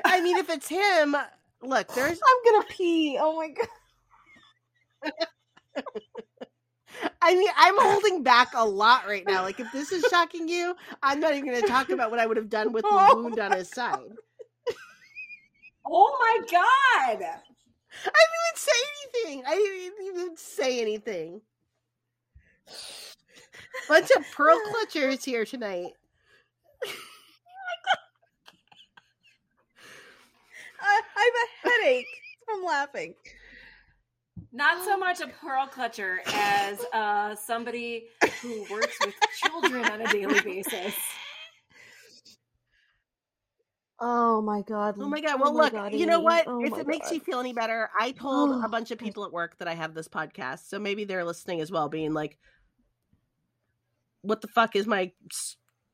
I 0.04 0.20
mean, 0.20 0.36
if 0.36 0.50
it's 0.50 0.68
him, 0.68 1.16
look, 1.62 1.88
there's. 1.94 2.20
I'm 2.20 2.52
gonna 2.52 2.66
pee. 2.68 3.18
Oh 3.20 3.36
my 3.36 3.48
god. 3.48 3.66
I 7.24 7.34
mean, 7.36 7.48
I'm 7.56 7.74
holding 7.78 8.24
back 8.24 8.48
a 8.54 8.66
lot 8.66 9.06
right 9.06 9.24
now. 9.24 9.42
Like, 9.42 9.60
if 9.60 9.70
this 9.72 9.92
is 9.92 10.04
shocking 10.10 10.48
you, 10.48 10.74
I'm 11.02 11.20
not 11.20 11.32
even 11.34 11.46
going 11.46 11.62
to 11.62 11.68
talk 11.68 11.90
about 11.90 12.10
what 12.10 12.18
I 12.18 12.26
would 12.26 12.36
have 12.36 12.50
done 12.50 12.72
with 12.72 12.82
the 12.82 12.88
Oh 12.92 13.22
wound 13.22 13.38
on 13.38 13.52
his 13.52 13.68
side. 13.68 14.10
Oh 15.84 16.16
my 16.20 16.38
god! 16.50 17.22
I 18.04 18.10
didn't 18.10 18.38
even 18.48 18.56
say 18.56 18.72
anything. 19.04 19.44
I 19.46 19.54
didn't 19.54 20.06
even 20.06 20.36
say 20.36 20.80
anything. 20.80 21.40
Bunch 23.88 24.10
of 24.10 24.24
pearl 24.32 24.58
clutchers 24.72 25.24
here 25.24 25.44
tonight. 25.44 25.92
I, 30.80 31.00
I 31.16 31.30
have 31.62 31.70
a 31.78 31.84
headache. 31.84 32.06
I'm 32.50 32.64
laughing. 32.64 33.14
Not 34.54 34.84
so 34.84 34.98
much 34.98 35.20
a 35.20 35.28
pearl 35.28 35.66
clutcher 35.66 36.18
as 36.26 36.84
uh, 36.92 37.34
somebody 37.34 38.08
who 38.42 38.66
works 38.70 38.98
with 39.04 39.14
children 39.42 39.84
on 39.86 40.02
a 40.02 40.12
daily 40.12 40.40
basis. 40.42 40.94
Oh 43.98 44.42
my 44.42 44.62
god. 44.62 44.96
Oh 44.98 45.08
my 45.08 45.20
god! 45.20 45.40
Well, 45.40 45.54
my 45.54 45.64
look, 45.64 45.72
God, 45.72 45.94
you 45.94 46.04
know 46.06 46.20
what? 46.20 46.44
Oh 46.46 46.62
if 46.62 46.72
my 46.72 46.80
it 46.80 46.86
makes 46.86 47.08
God. 47.08 47.14
you 47.14 47.20
feel 47.20 47.40
any 47.40 47.52
better, 47.54 47.88
I 47.98 48.10
told 48.10 48.50
Oh, 48.50 48.62
a 48.62 48.68
bunch 48.68 48.90
of 48.90 48.98
people 48.98 49.24
at 49.24 49.32
work 49.32 49.56
that 49.58 49.68
I 49.68 49.74
have 49.74 49.94
this 49.94 50.08
podcast, 50.08 50.68
so 50.68 50.78
maybe 50.78 51.04
they're 51.04 51.24
listening 51.24 51.60
as 51.60 51.70
well, 51.70 51.88
being 51.88 52.12
like, 52.12 52.36
"What 54.22 54.42
the 54.42 54.48
fuck 54.48 54.76
is 54.76 54.86
my 54.86 55.12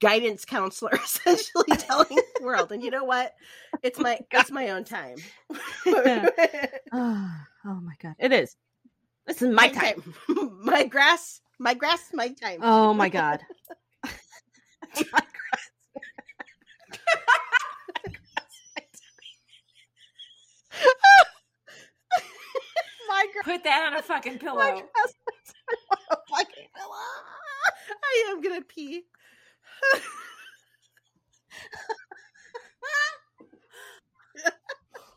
guidance 0.00 0.44
counselor 0.46 0.92
essentially 1.04 1.76
telling 1.76 2.08
the 2.08 2.40
world?" 2.42 2.72
And 2.72 2.82
you 2.82 2.90
know 2.90 3.04
what? 3.04 3.34
It's 3.82 4.00
my 4.00 4.18
it's 4.32 4.50
my 4.50 4.70
own 4.70 4.84
time. 4.84 5.18
oh, 7.68 7.80
my 7.80 7.94
god. 8.02 8.14
It 8.18 8.32
is. 8.32 8.56
This 9.26 9.42
is 9.42 9.54
my 9.54 9.68
time. 9.68 10.14
my 10.62 10.86
grass, 10.86 11.42
my 11.58 11.74
grass, 11.74 12.10
my 12.14 12.28
time. 12.28 12.60
Oh 12.62 12.94
my 12.94 13.10
god. 13.10 13.40
my 14.06 14.14
grass. 15.02 15.24
Put 23.44 23.64
that 23.64 23.86
on 23.92 23.98
a 23.98 24.02
fucking 24.02 24.32
My 24.34 24.38
pillow. 24.38 24.56
grass. 24.56 25.14
I 25.70 26.16
fucking 26.30 26.68
I 28.02 28.30
am 28.30 28.40
gonna 28.40 28.62
pee. 28.62 29.02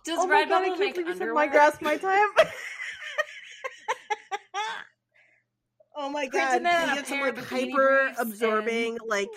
Does 0.05 0.17
Oh 0.19 0.27
god, 0.27 0.47
Redbubble 0.47 0.49
can't 0.65 0.79
make 0.79 0.93
believe 0.95 1.07
you 1.07 1.13
said 1.13 1.21
underwear? 1.23 1.33
my 1.33 1.47
grass, 1.47 1.77
my 1.81 1.97
time. 1.97 2.27
Oh 5.93 6.09
my 6.09 6.25
god! 6.25 6.63
that 6.63 6.79
Can 6.79 6.83
on 6.83 6.89
you 6.89 6.95
get 6.95 7.07
some 7.07 7.19
like 7.19 7.37
hyper 7.37 8.11
absorbing, 8.17 8.97
like 9.05 9.27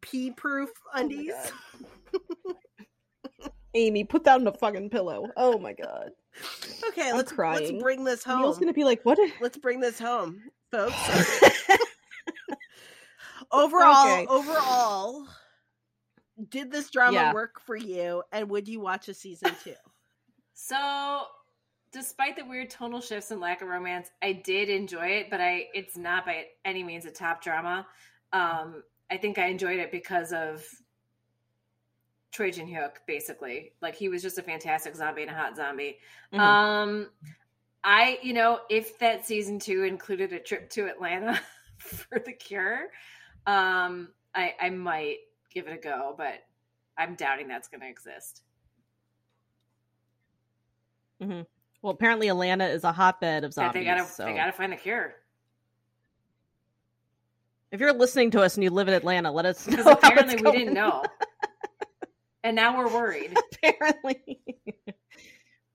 pee 0.00 0.30
proof 0.30 0.70
Oh 0.94 1.00
undies? 1.00 1.34
God. 2.12 2.22
Amy, 3.74 4.02
put 4.02 4.24
that 4.24 4.40
on 4.40 4.46
a 4.46 4.52
fucking 4.52 4.88
pillow. 4.88 5.28
Oh 5.36 5.58
my 5.58 5.74
god. 5.74 6.10
Okay, 6.88 7.10
I'm 7.10 7.16
let's 7.16 7.30
crying. 7.30 7.60
let's 7.74 7.82
bring 7.82 8.04
this 8.04 8.24
home. 8.24 8.40
Neil's 8.40 8.58
gonna 8.58 8.72
be 8.72 8.84
like, 8.84 9.02
what? 9.04 9.18
Let's 9.40 9.58
bring 9.58 9.78
this 9.80 9.98
home, 9.98 10.40
folks. 10.72 10.94
overall, 13.52 14.06
Okay. 14.14 14.26
overall, 14.28 15.26
did 16.48 16.70
this 16.70 16.90
drama 16.90 17.12
Yeah. 17.14 17.32
work 17.32 17.60
for 17.60 17.76
you? 17.76 18.22
And 18.32 18.48
would 18.50 18.68
you 18.68 18.80
watch 18.80 19.08
a 19.08 19.14
season 19.14 19.54
two? 19.64 19.74
So, 20.54 21.26
despite 21.92 22.36
the 22.36 22.44
weird 22.44 22.70
tonal 22.70 23.00
shifts 23.00 23.30
and 23.30 23.40
lack 23.40 23.62
of 23.62 23.68
romance, 23.68 24.10
I 24.22 24.32
did 24.32 24.68
enjoy 24.68 25.06
it, 25.06 25.30
but 25.30 25.40
I 25.40 25.68
it's 25.74 25.96
not 25.96 26.24
by 26.26 26.46
any 26.64 26.82
means 26.82 27.04
a 27.06 27.10
top 27.10 27.42
drama. 27.42 27.86
Um, 28.32 28.82
I 29.10 29.16
think 29.16 29.38
I 29.38 29.46
enjoyed 29.46 29.78
it 29.78 29.92
because 29.92 30.32
of 30.32 30.64
Jin 32.32 32.68
Hyuk, 32.68 32.96
basically. 33.06 33.72
Like 33.80 33.94
he 33.94 34.08
was 34.08 34.20
just 34.22 34.36
a 34.38 34.42
fantastic 34.42 34.94
zombie 34.94 35.22
and 35.22 35.30
a 35.30 35.34
hot 35.34 35.56
zombie. 35.56 35.98
Mhm. 36.32 36.38
Um, 36.38 37.10
I, 37.82 38.18
you 38.22 38.34
know, 38.34 38.60
if 38.68 38.98
that 38.98 39.24
season 39.24 39.58
two 39.58 39.84
included 39.84 40.32
a 40.32 40.40
trip 40.40 40.68
to 40.70 40.86
Atlanta 40.86 41.40
for 41.78 42.18
the 42.18 42.32
cure, 42.32 42.88
um, 43.46 44.08
I 44.34 44.54
I 44.60 44.70
might 44.70 45.18
give 45.56 45.66
it 45.68 45.72
a 45.72 45.78
go, 45.78 46.14
but 46.16 46.44
I'm 46.98 47.14
doubting 47.14 47.48
that's 47.48 47.66
going 47.68 47.80
to 47.80 47.88
exist. 47.88 48.42
Well, 51.18 51.92
apparently 51.92 52.28
Atlanta 52.28 52.66
is 52.68 52.84
a 52.84 52.92
hotbed 52.92 53.42
of 53.44 53.54
zombies. 53.54 53.80
they 53.80 53.84
gotta 53.86 54.04
so. 54.04 54.26
they 54.26 54.34
gotta 54.34 54.52
find 54.52 54.70
the 54.70 54.76
cure. 54.76 55.14
If 57.72 57.80
you're 57.80 57.94
listening 57.94 58.32
to 58.32 58.42
us 58.42 58.56
and 58.56 58.64
you 58.64 58.68
live 58.70 58.88
in 58.88 58.92
Atlanta, 58.94 59.32
let 59.32 59.46
us 59.46 59.66
know. 59.68 59.92
Apparently 59.92 60.36
we 60.36 60.42
going. 60.42 60.58
didn't 60.58 60.74
know. 60.74 61.02
And 62.44 62.54
now 62.54 62.76
we're 62.76 62.92
worried. 62.92 63.34
apparently. 63.64 64.40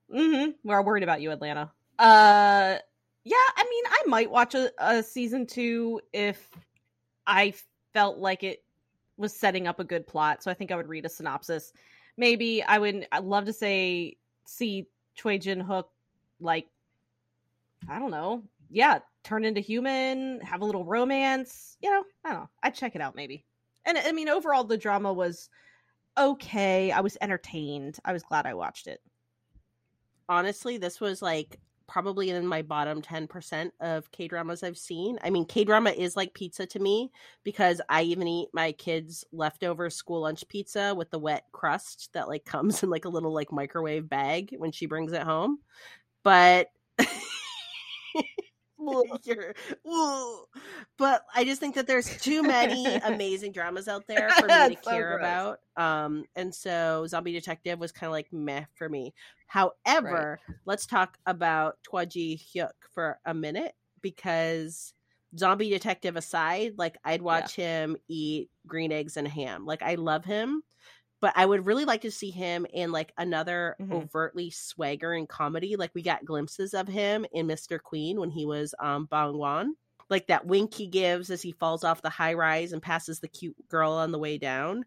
hmm 0.08 0.50
We're 0.62 0.82
worried 0.82 1.02
about 1.02 1.20
you, 1.20 1.32
Atlanta. 1.32 1.72
Uh, 1.98 2.76
yeah. 3.24 3.36
I 3.56 3.64
mean, 3.68 3.84
I 3.86 4.02
might 4.06 4.30
watch 4.30 4.54
a, 4.54 4.70
a 4.78 5.02
season 5.02 5.46
two 5.46 6.00
if 6.12 6.48
I 7.26 7.54
felt 7.94 8.18
like 8.18 8.44
it 8.44 8.61
was 9.22 9.34
setting 9.34 9.66
up 9.66 9.80
a 9.80 9.84
good 9.84 10.06
plot. 10.06 10.42
So 10.42 10.50
I 10.50 10.54
think 10.54 10.70
I 10.70 10.76
would 10.76 10.88
read 10.88 11.06
a 11.06 11.08
synopsis. 11.08 11.72
Maybe 12.18 12.62
I 12.62 12.78
would. 12.78 13.06
I'd 13.10 13.24
love 13.24 13.46
to 13.46 13.52
say 13.54 14.18
see 14.44 14.88
Choi 15.14 15.38
Jin 15.38 15.62
Hyuk 15.62 15.84
like 16.40 16.66
I 17.88 17.98
don't 17.98 18.10
know. 18.10 18.42
Yeah, 18.68 18.98
turn 19.24 19.44
into 19.44 19.60
human, 19.60 20.40
have 20.40 20.60
a 20.60 20.64
little 20.64 20.84
romance. 20.84 21.76
You 21.80 21.90
know, 21.90 22.04
I 22.24 22.30
don't 22.30 22.40
know. 22.40 22.48
I'd 22.62 22.74
check 22.74 22.94
it 22.94 23.00
out 23.00 23.16
maybe. 23.16 23.44
And 23.84 23.98
I 23.98 24.12
mean, 24.12 24.28
overall, 24.28 24.64
the 24.64 24.76
drama 24.76 25.12
was 25.12 25.48
okay. 26.18 26.92
I 26.92 27.00
was 27.00 27.16
entertained. 27.20 27.98
I 28.04 28.12
was 28.12 28.22
glad 28.22 28.46
I 28.46 28.54
watched 28.54 28.86
it. 28.86 29.00
Honestly, 30.28 30.78
this 30.78 31.00
was 31.00 31.22
like 31.22 31.58
probably 31.86 32.30
in 32.30 32.46
my 32.46 32.62
bottom 32.62 33.02
10% 33.02 33.70
of 33.80 34.10
K 34.12 34.28
dramas 34.28 34.62
I've 34.62 34.78
seen. 34.78 35.18
I 35.22 35.30
mean, 35.30 35.44
K 35.46 35.64
drama 35.64 35.90
is 35.90 36.16
like 36.16 36.34
pizza 36.34 36.66
to 36.66 36.78
me 36.78 37.10
because 37.44 37.80
I 37.88 38.02
even 38.02 38.28
eat 38.28 38.48
my 38.52 38.72
kids' 38.72 39.24
leftover 39.32 39.90
school 39.90 40.22
lunch 40.22 40.46
pizza 40.48 40.94
with 40.94 41.10
the 41.10 41.18
wet 41.18 41.44
crust 41.52 42.10
that 42.14 42.28
like 42.28 42.44
comes 42.46 42.82
in 42.82 42.90
like 42.90 43.04
a 43.04 43.10
little 43.10 43.32
like 43.32 43.52
microwave 43.52 44.08
bag 44.08 44.54
when 44.58 44.72
she 44.72 44.86
brings 44.86 45.12
it 45.12 45.22
home. 45.22 45.58
But. 46.24 46.68
but 50.98 51.24
I 51.34 51.44
just 51.44 51.60
think 51.60 51.74
that 51.74 51.86
there's 51.86 52.16
too 52.18 52.42
many 52.42 52.86
amazing 52.86 53.52
dramas 53.52 53.88
out 53.88 54.06
there 54.06 54.30
for 54.30 54.46
me 54.46 54.76
to 54.76 54.76
so 54.82 54.90
care 54.90 55.18
gross. 55.18 55.20
about. 55.20 55.58
Um, 55.76 56.24
and 56.36 56.54
so 56.54 57.06
Zombie 57.06 57.32
Detective 57.32 57.78
was 57.78 57.92
kind 57.92 58.08
of 58.08 58.12
like 58.12 58.32
meh 58.32 58.64
for 58.74 58.88
me. 58.88 59.14
However, 59.46 60.40
let's 60.64 60.86
talk 60.86 61.18
about 61.26 61.76
Choi 61.88 62.06
Jin 62.06 62.38
Hyuk 62.38 62.70
for 62.94 63.18
a 63.24 63.34
minute 63.34 63.74
because 64.00 64.94
zombie 65.38 65.70
detective 65.70 66.16
aside, 66.16 66.74
like 66.76 66.96
I'd 67.04 67.22
watch 67.22 67.56
him 67.56 67.96
eat 68.08 68.50
green 68.66 68.92
eggs 68.92 69.16
and 69.16 69.26
ham. 69.26 69.64
Like 69.66 69.82
I 69.82 69.94
love 69.96 70.24
him, 70.24 70.62
but 71.22 71.32
I 71.36 71.46
would 71.46 71.64
really 71.64 71.86
like 71.86 72.02
to 72.02 72.10
see 72.10 72.30
him 72.30 72.66
in 72.74 72.92
like 72.92 73.14
another 73.16 73.76
Mhm. 73.80 73.92
overtly 73.92 74.50
swaggering 74.50 75.26
comedy. 75.28 75.76
Like 75.76 75.92
we 75.94 76.02
got 76.02 76.26
glimpses 76.26 76.74
of 76.74 76.88
him 76.88 77.24
in 77.32 77.46
Mr. 77.46 77.80
Queen 77.80 78.20
when 78.20 78.30
he 78.30 78.44
was 78.44 78.74
um 78.80 79.06
Bong 79.06 79.34
Hwan. 79.36 79.76
Like 80.10 80.26
that 80.26 80.46
wink 80.46 80.74
he 80.74 80.88
gives 80.88 81.30
as 81.30 81.40
he 81.40 81.52
falls 81.52 81.84
off 81.84 82.02
the 82.02 82.10
high 82.10 82.34
rise 82.34 82.72
and 82.74 82.82
passes 82.82 83.20
the 83.20 83.28
cute 83.28 83.56
girl 83.68 83.92
on 83.92 84.12
the 84.12 84.18
way 84.18 84.36
down. 84.36 84.84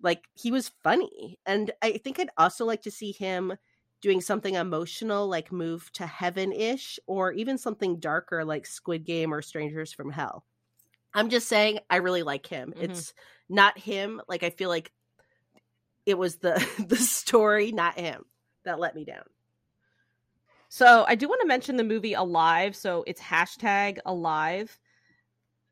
Like 0.00 0.28
he 0.34 0.50
was 0.52 0.70
funny. 0.82 1.38
And 1.44 1.72
I 1.82 1.98
think 1.98 2.20
I'd 2.20 2.30
also 2.38 2.64
like 2.64 2.82
to 2.82 2.90
see 2.92 3.12
him 3.12 3.54
doing 4.00 4.20
something 4.20 4.54
emotional 4.54 5.28
like 5.28 5.50
Move 5.50 5.90
to 5.94 6.06
Heaven 6.06 6.52
ish, 6.52 6.98
or 7.06 7.32
even 7.32 7.58
something 7.58 7.98
darker 8.00 8.44
like 8.44 8.66
Squid 8.66 9.04
Game 9.04 9.34
or 9.34 9.42
Strangers 9.42 9.92
from 9.92 10.10
Hell. 10.12 10.44
I'm 11.14 11.30
just 11.30 11.48
saying, 11.48 11.80
I 11.90 11.96
really 11.96 12.22
like 12.22 12.46
him. 12.46 12.74
Mhm. 12.76 12.82
It's 12.82 13.14
not 13.48 13.78
him. 13.78 14.20
Like 14.28 14.42
I 14.42 14.50
feel 14.50 14.68
like 14.68 14.92
it 16.06 16.18
was 16.18 16.36
the 16.36 16.64
the 16.88 16.96
story, 16.96 17.72
not 17.72 17.98
him, 17.98 18.24
that 18.64 18.78
let 18.78 18.94
me 18.94 19.04
down. 19.04 19.24
So 20.68 21.04
I 21.06 21.14
do 21.14 21.28
want 21.28 21.40
to 21.40 21.46
mention 21.46 21.76
the 21.76 21.84
movie 21.84 22.14
Alive. 22.14 22.74
So 22.74 23.04
it's 23.06 23.20
hashtag 23.20 23.98
Alive. 24.04 24.76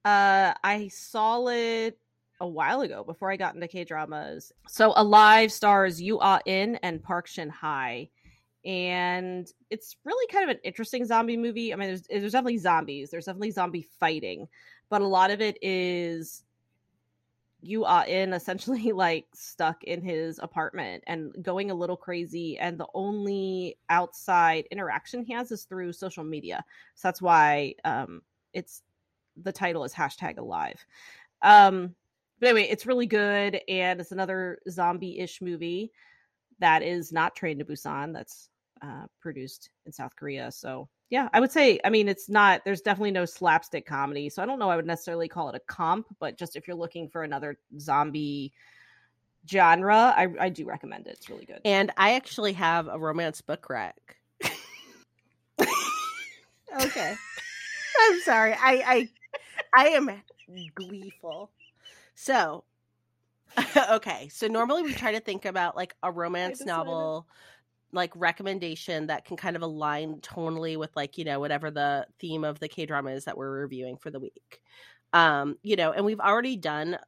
Uh, 0.04 0.54
I 0.62 0.88
saw 0.88 1.46
it 1.48 1.98
a 2.40 2.46
while 2.46 2.80
ago 2.80 3.04
before 3.04 3.30
I 3.30 3.36
got 3.36 3.54
into 3.54 3.68
K 3.68 3.84
dramas. 3.84 4.52
So 4.68 4.92
Alive 4.96 5.52
stars 5.52 6.00
Yu 6.00 6.18
Ah 6.20 6.40
In 6.46 6.76
and 6.76 7.02
Park 7.02 7.26
Shin 7.26 7.48
Hye, 7.48 8.10
and 8.64 9.50
it's 9.70 9.96
really 10.04 10.26
kind 10.32 10.48
of 10.48 10.56
an 10.56 10.62
interesting 10.64 11.04
zombie 11.04 11.36
movie. 11.36 11.72
I 11.72 11.76
mean, 11.76 11.88
there's 11.88 12.02
there's 12.02 12.32
definitely 12.32 12.58
zombies. 12.58 13.10
There's 13.10 13.26
definitely 13.26 13.52
zombie 13.52 13.88
fighting, 13.98 14.48
but 14.88 15.02
a 15.02 15.06
lot 15.06 15.30
of 15.30 15.40
it 15.40 15.56
is 15.62 16.42
you 17.62 17.84
are 17.84 18.04
in 18.06 18.32
essentially 18.32 18.92
like 18.92 19.26
stuck 19.32 19.82
in 19.84 20.02
his 20.02 20.38
apartment 20.40 21.02
and 21.06 21.32
going 21.42 21.70
a 21.70 21.74
little 21.74 21.96
crazy 21.96 22.58
and 22.58 22.78
the 22.78 22.88
only 22.92 23.78
outside 23.88 24.66
interaction 24.70 25.22
he 25.24 25.32
has 25.32 25.50
is 25.50 25.64
through 25.64 25.92
social 25.92 26.24
media. 26.24 26.64
So 26.96 27.08
that's 27.08 27.22
why 27.22 27.74
um 27.84 28.22
it's 28.52 28.82
the 29.42 29.52
title 29.52 29.84
is 29.84 29.94
hashtag 29.94 30.38
alive. 30.38 30.84
Um 31.40 31.94
but 32.40 32.50
anyway 32.50 32.68
it's 32.68 32.86
really 32.86 33.06
good 33.06 33.60
and 33.68 34.00
it's 34.00 34.12
another 34.12 34.58
zombie-ish 34.68 35.40
movie 35.40 35.92
that 36.58 36.82
is 36.82 37.12
not 37.12 37.34
Train 37.34 37.58
to 37.58 37.64
Busan. 37.64 38.12
That's 38.12 38.50
uh, 38.82 39.06
produced 39.20 39.70
in 39.86 39.92
south 39.92 40.16
korea 40.16 40.50
so 40.50 40.88
yeah 41.12 41.28
i 41.32 41.38
would 41.38 41.52
say 41.52 41.78
i 41.84 41.90
mean 41.90 42.08
it's 42.08 42.28
not 42.28 42.64
there's 42.64 42.80
definitely 42.80 43.12
no 43.12 43.24
slapstick 43.24 43.86
comedy 43.86 44.28
so 44.28 44.42
i 44.42 44.46
don't 44.46 44.58
know 44.58 44.68
i 44.68 44.74
would 44.74 44.86
necessarily 44.86 45.28
call 45.28 45.48
it 45.48 45.54
a 45.54 45.60
comp 45.60 46.06
but 46.18 46.36
just 46.36 46.56
if 46.56 46.66
you're 46.66 46.76
looking 46.76 47.08
for 47.08 47.22
another 47.22 47.56
zombie 47.78 48.52
genre 49.48 50.12
i, 50.16 50.26
I 50.40 50.48
do 50.48 50.64
recommend 50.64 51.06
it 51.06 51.16
it's 51.18 51.30
really 51.30 51.44
good 51.44 51.60
And 51.64 51.90
I 51.96 52.14
actually 52.14 52.54
have 52.54 52.88
a 52.88 52.98
romance 52.98 53.40
book 53.40 53.68
rack. 53.68 54.16
okay. 56.80 57.14
I'm 58.00 58.20
sorry. 58.20 58.52
I 58.54 58.82
I 58.86 59.08
I 59.74 59.88
am 59.88 60.10
gleeful. 60.74 61.50
So 62.14 62.64
okay. 63.90 64.28
So 64.28 64.46
normally 64.48 64.82
we 64.82 64.94
try 64.94 65.12
to 65.12 65.20
think 65.20 65.44
about 65.44 65.76
like 65.76 65.94
a 66.02 66.10
romance 66.10 66.64
novel 66.64 67.26
like 67.92 68.10
recommendation 68.14 69.08
that 69.08 69.24
can 69.24 69.36
kind 69.36 69.56
of 69.56 69.62
align 69.62 70.16
tonally 70.20 70.76
with 70.76 70.94
like, 70.96 71.18
you 71.18 71.24
know, 71.24 71.40
whatever 71.40 71.70
the 71.70 72.06
theme 72.18 72.44
of 72.44 72.58
the 72.58 72.68
K-drama 72.68 73.10
is 73.10 73.24
that 73.26 73.36
we're 73.36 73.50
reviewing 73.50 73.96
for 73.96 74.10
the 74.10 74.20
week. 74.20 74.60
Um, 75.12 75.58
you 75.62 75.76
know, 75.76 75.92
and 75.92 76.04
we've 76.04 76.20
already 76.20 76.56
done 76.56 76.98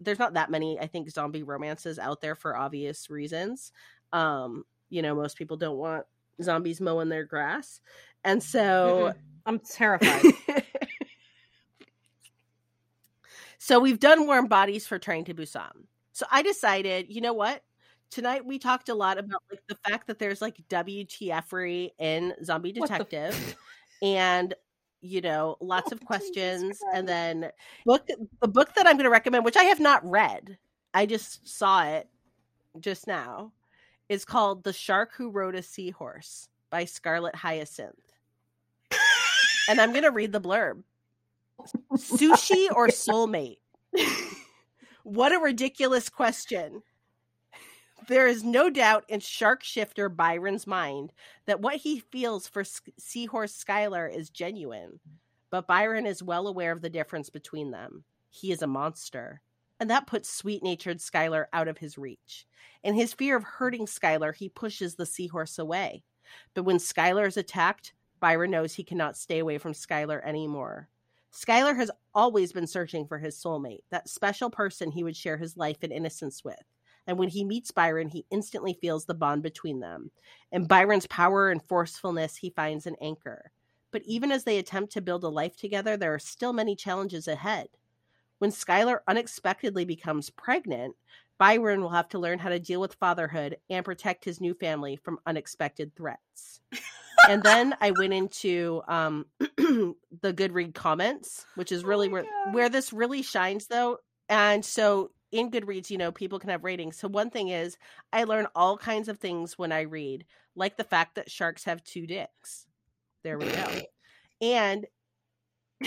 there's 0.00 0.18
not 0.18 0.34
that 0.34 0.50
many 0.50 0.80
I 0.80 0.86
think 0.86 1.10
zombie 1.10 1.42
romances 1.42 1.98
out 1.98 2.20
there 2.20 2.34
for 2.34 2.56
obvious 2.56 3.10
reasons. 3.10 3.70
Um, 4.12 4.64
you 4.88 5.02
know, 5.02 5.14
most 5.14 5.36
people 5.36 5.56
don't 5.58 5.76
want 5.76 6.06
zombies 6.42 6.80
mowing 6.80 7.10
their 7.10 7.24
grass. 7.24 7.80
And 8.24 8.42
so 8.42 9.12
i'm 9.46 9.58
terrified 9.58 10.22
so 13.58 13.80
we've 13.80 13.98
done 13.98 14.26
warm 14.26 14.46
bodies 14.46 14.86
for 14.86 14.98
Train 14.98 15.24
to 15.24 15.34
Busan. 15.34 15.86
So 16.12 16.26
I 16.30 16.42
decided, 16.42 17.06
you 17.08 17.22
know 17.22 17.32
what? 17.32 17.62
Tonight 18.10 18.44
we 18.44 18.58
talked 18.58 18.88
a 18.88 18.94
lot 18.94 19.18
about 19.18 19.42
like 19.50 19.62
the 19.68 19.76
fact 19.88 20.06
that 20.08 20.18
there's 20.18 20.42
like 20.42 20.56
WTFery 20.68 21.90
in 21.98 22.34
Zombie 22.44 22.72
Detective 22.72 23.56
and 24.02 24.54
you 25.02 25.20
know, 25.20 25.56
lots 25.60 25.92
Oh, 25.92 25.94
of 25.96 26.04
questions 26.04 26.78
and 26.92 27.08
then 27.08 27.50
book 27.86 28.06
the 28.42 28.48
book 28.48 28.74
that 28.74 28.86
I'm 28.86 28.96
going 28.96 29.04
to 29.04 29.10
recommend 29.10 29.44
which 29.44 29.56
I 29.56 29.64
have 29.64 29.80
not 29.80 30.04
read. 30.08 30.58
I 30.92 31.06
just 31.06 31.48
saw 31.48 31.84
it 31.84 32.08
just 32.80 33.06
now 33.06 33.52
is 34.08 34.24
called 34.24 34.64
The 34.64 34.72
Shark 34.72 35.12
Who 35.16 35.30
Rode 35.30 35.54
a 35.54 35.62
Seahorse 35.62 36.48
by 36.68 36.84
Scarlett 36.84 37.36
Hyacinth. 37.36 37.94
and 39.68 39.80
I'm 39.80 39.90
going 39.92 40.02
to 40.02 40.10
read 40.10 40.32
the 40.32 40.40
blurb. 40.40 40.82
Sushi 41.94 42.66
or 42.74 42.88
soulmate? 42.88 43.58
what 45.04 45.32
a 45.32 45.38
ridiculous 45.38 46.08
question. 46.08 46.82
There 48.08 48.26
is 48.26 48.42
no 48.42 48.70
doubt 48.70 49.04
in 49.08 49.20
shark 49.20 49.62
shifter 49.62 50.08
Byron's 50.08 50.66
mind 50.66 51.12
that 51.46 51.60
what 51.60 51.76
he 51.76 52.00
feels 52.00 52.48
for 52.48 52.60
S- 52.60 52.80
Seahorse 52.98 53.64
Skylar 53.64 54.12
is 54.12 54.30
genuine, 54.30 55.00
but 55.50 55.66
Byron 55.66 56.06
is 56.06 56.22
well 56.22 56.48
aware 56.48 56.72
of 56.72 56.82
the 56.82 56.90
difference 56.90 57.30
between 57.30 57.70
them. 57.70 58.04
He 58.30 58.52
is 58.52 58.62
a 58.62 58.66
monster, 58.66 59.42
and 59.78 59.90
that 59.90 60.06
puts 60.06 60.32
sweet 60.32 60.62
natured 60.62 60.98
Skylar 60.98 61.46
out 61.52 61.68
of 61.68 61.78
his 61.78 61.98
reach. 61.98 62.46
In 62.82 62.94
his 62.94 63.12
fear 63.12 63.36
of 63.36 63.44
hurting 63.44 63.86
Skylar, 63.86 64.34
he 64.34 64.48
pushes 64.48 64.94
the 64.94 65.06
seahorse 65.06 65.58
away. 65.58 66.02
But 66.54 66.64
when 66.64 66.78
Skylar 66.78 67.26
is 67.26 67.36
attacked, 67.36 67.92
Byron 68.20 68.50
knows 68.50 68.74
he 68.74 68.84
cannot 68.84 69.16
stay 69.16 69.38
away 69.38 69.58
from 69.58 69.72
Skylar 69.72 70.24
anymore. 70.24 70.88
Skylar 71.32 71.76
has 71.76 71.90
always 72.14 72.52
been 72.52 72.66
searching 72.66 73.06
for 73.06 73.18
his 73.18 73.36
soulmate, 73.36 73.82
that 73.90 74.08
special 74.08 74.50
person 74.50 74.90
he 74.90 75.04
would 75.04 75.16
share 75.16 75.36
his 75.36 75.56
life 75.56 75.78
and 75.82 75.92
innocence 75.92 76.44
with. 76.44 76.56
And 77.06 77.18
when 77.18 77.28
he 77.28 77.44
meets 77.44 77.70
Byron, 77.70 78.08
he 78.08 78.26
instantly 78.30 78.74
feels 78.80 79.04
the 79.04 79.14
bond 79.14 79.42
between 79.42 79.80
them. 79.80 80.10
In 80.52 80.66
Byron's 80.66 81.06
power 81.06 81.50
and 81.50 81.62
forcefulness, 81.62 82.36
he 82.36 82.50
finds 82.50 82.86
an 82.86 82.96
anchor. 83.00 83.50
But 83.90 84.02
even 84.04 84.30
as 84.30 84.44
they 84.44 84.58
attempt 84.58 84.92
to 84.92 85.00
build 85.00 85.24
a 85.24 85.28
life 85.28 85.56
together, 85.56 85.96
there 85.96 86.14
are 86.14 86.18
still 86.20 86.52
many 86.52 86.76
challenges 86.76 87.26
ahead. 87.26 87.68
When 88.38 88.50
Skylar 88.50 89.00
unexpectedly 89.08 89.84
becomes 89.84 90.30
pregnant, 90.30 90.96
Byron 91.38 91.80
will 91.82 91.90
have 91.90 92.08
to 92.10 92.18
learn 92.18 92.38
how 92.38 92.50
to 92.50 92.58
deal 92.58 92.80
with 92.80 92.94
fatherhood 92.94 93.56
and 93.68 93.84
protect 93.84 94.24
his 94.24 94.40
new 94.40 94.54
family 94.54 94.96
from 94.96 95.18
unexpected 95.26 95.94
threats. 95.96 96.60
and 97.28 97.42
then 97.42 97.74
I 97.80 97.90
went 97.92 98.12
into 98.12 98.82
um, 98.86 99.26
the 99.38 99.94
Goodread 100.22 100.74
comments, 100.74 101.46
which 101.54 101.72
is 101.72 101.82
Oh 101.82 101.88
really 101.88 102.08
my 102.08 102.12
where 102.12 102.22
God. 102.22 102.54
where 102.54 102.68
this 102.68 102.92
really 102.92 103.22
shines, 103.22 103.66
though. 103.66 103.98
And 104.28 104.64
so 104.64 105.10
in 105.32 105.50
Goodreads, 105.50 105.90
you 105.90 105.98
know, 105.98 106.12
people 106.12 106.38
can 106.38 106.50
have 106.50 106.64
ratings. 106.64 106.96
So 106.96 107.08
one 107.08 107.30
thing 107.30 107.48
is, 107.48 107.76
I 108.12 108.24
learn 108.24 108.46
all 108.54 108.76
kinds 108.76 109.08
of 109.08 109.18
things 109.18 109.58
when 109.58 109.72
I 109.72 109.82
read, 109.82 110.24
like 110.54 110.76
the 110.76 110.84
fact 110.84 111.14
that 111.14 111.30
sharks 111.30 111.64
have 111.64 111.84
two 111.84 112.06
dicks. 112.06 112.66
There 113.22 113.38
we 113.38 113.46
go. 113.46 113.66
And 114.42 114.86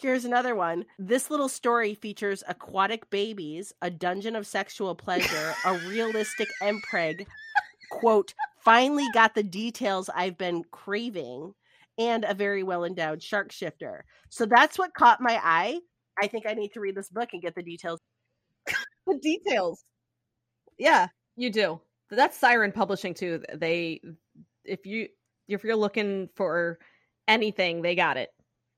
here's 0.00 0.24
another 0.24 0.54
one. 0.54 0.86
This 0.98 1.30
little 1.30 1.50
story 1.50 1.94
features 1.94 2.42
aquatic 2.48 3.10
babies, 3.10 3.74
a 3.82 3.90
dungeon 3.90 4.34
of 4.34 4.46
sexual 4.46 4.94
pleasure, 4.94 5.52
a 5.66 5.74
realistic 5.86 6.48
mpreg, 6.62 7.26
quote, 7.90 8.32
finally 8.58 9.06
got 9.12 9.34
the 9.34 9.42
details 9.42 10.08
I've 10.14 10.38
been 10.38 10.64
craving, 10.70 11.52
and 11.98 12.24
a 12.24 12.32
very 12.32 12.62
well 12.62 12.84
endowed 12.84 13.22
shark 13.22 13.52
shifter. 13.52 14.04
So 14.30 14.46
that's 14.46 14.78
what 14.78 14.94
caught 14.94 15.20
my 15.20 15.38
eye. 15.42 15.80
I 16.22 16.26
think 16.26 16.46
I 16.46 16.54
need 16.54 16.72
to 16.72 16.80
read 16.80 16.94
this 16.94 17.10
book 17.10 17.30
and 17.32 17.42
get 17.42 17.54
the 17.54 17.62
details. 17.62 18.00
The 19.08 19.18
details. 19.18 19.82
Yeah. 20.78 21.08
You 21.36 21.50
do. 21.50 21.80
That's 22.10 22.36
siren 22.38 22.72
publishing 22.72 23.14
too. 23.14 23.42
They 23.54 24.00
if 24.64 24.86
you 24.86 25.08
if 25.48 25.64
you're 25.64 25.76
looking 25.76 26.28
for 26.36 26.78
anything 27.26 27.82
they 27.82 27.94
got 27.94 28.16
it. 28.16 28.30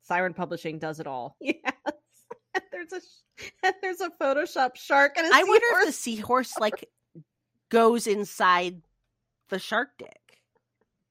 Siren 0.02 0.34
publishing 0.34 0.78
does 0.78 1.00
it 1.00 1.06
all. 1.06 1.36
Yes. 1.44 1.62
And 2.54 2.64
there's 2.72 2.92
a 2.92 3.66
and 3.66 3.74
there's 3.80 4.00
a 4.00 4.10
photoshop 4.20 4.74
shark 4.74 5.12
and 5.16 5.32
I 5.32 5.44
wonder 5.44 5.66
if 5.80 5.86
the 5.86 5.92
seahorse. 5.92 6.48
seahorse 6.48 6.58
like 6.58 6.88
goes 7.70 8.08
inside 8.08 8.82
the 9.50 9.60
shark 9.60 9.90
dick. 9.98 10.40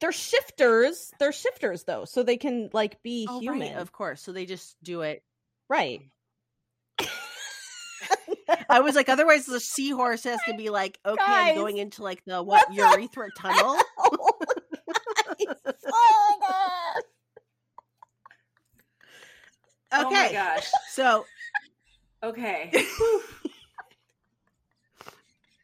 they're 0.01 0.11
shifters. 0.11 1.11
They're 1.19 1.31
shifters 1.31 1.85
though 1.85 2.03
so 2.05 2.23
they 2.23 2.35
can 2.35 2.69
like 2.73 3.01
be 3.03 3.25
Oh, 3.29 3.39
human. 3.39 3.73
right, 3.73 3.77
of 3.77 3.93
course. 3.93 4.21
So 4.21 4.33
they 4.33 4.45
just 4.45 4.75
do 4.83 5.01
it. 5.01 5.23
right 5.69 6.01
I 8.69 8.81
was 8.81 8.95
like, 8.95 9.09
otherwise 9.09 9.45
the 9.45 9.59
seahorse 9.59 10.23
has 10.23 10.39
to 10.47 10.53
be 10.53 10.69
like, 10.69 10.99
okay, 11.05 11.21
I'm 11.25 11.55
going 11.55 11.77
into 11.77 12.03
like 12.03 12.23
the 12.25 12.41
what, 12.43 12.67
what 12.67 12.69
the- 12.69 12.75
urethra 12.75 13.29
tunnel. 13.37 13.77
oh 15.91 16.37
my 16.41 17.01
Oh 19.91 20.09
my 20.11 20.25
Okay. 20.25 20.33
gosh. 20.33 20.69
So 20.91 21.25
Okay. 22.21 22.71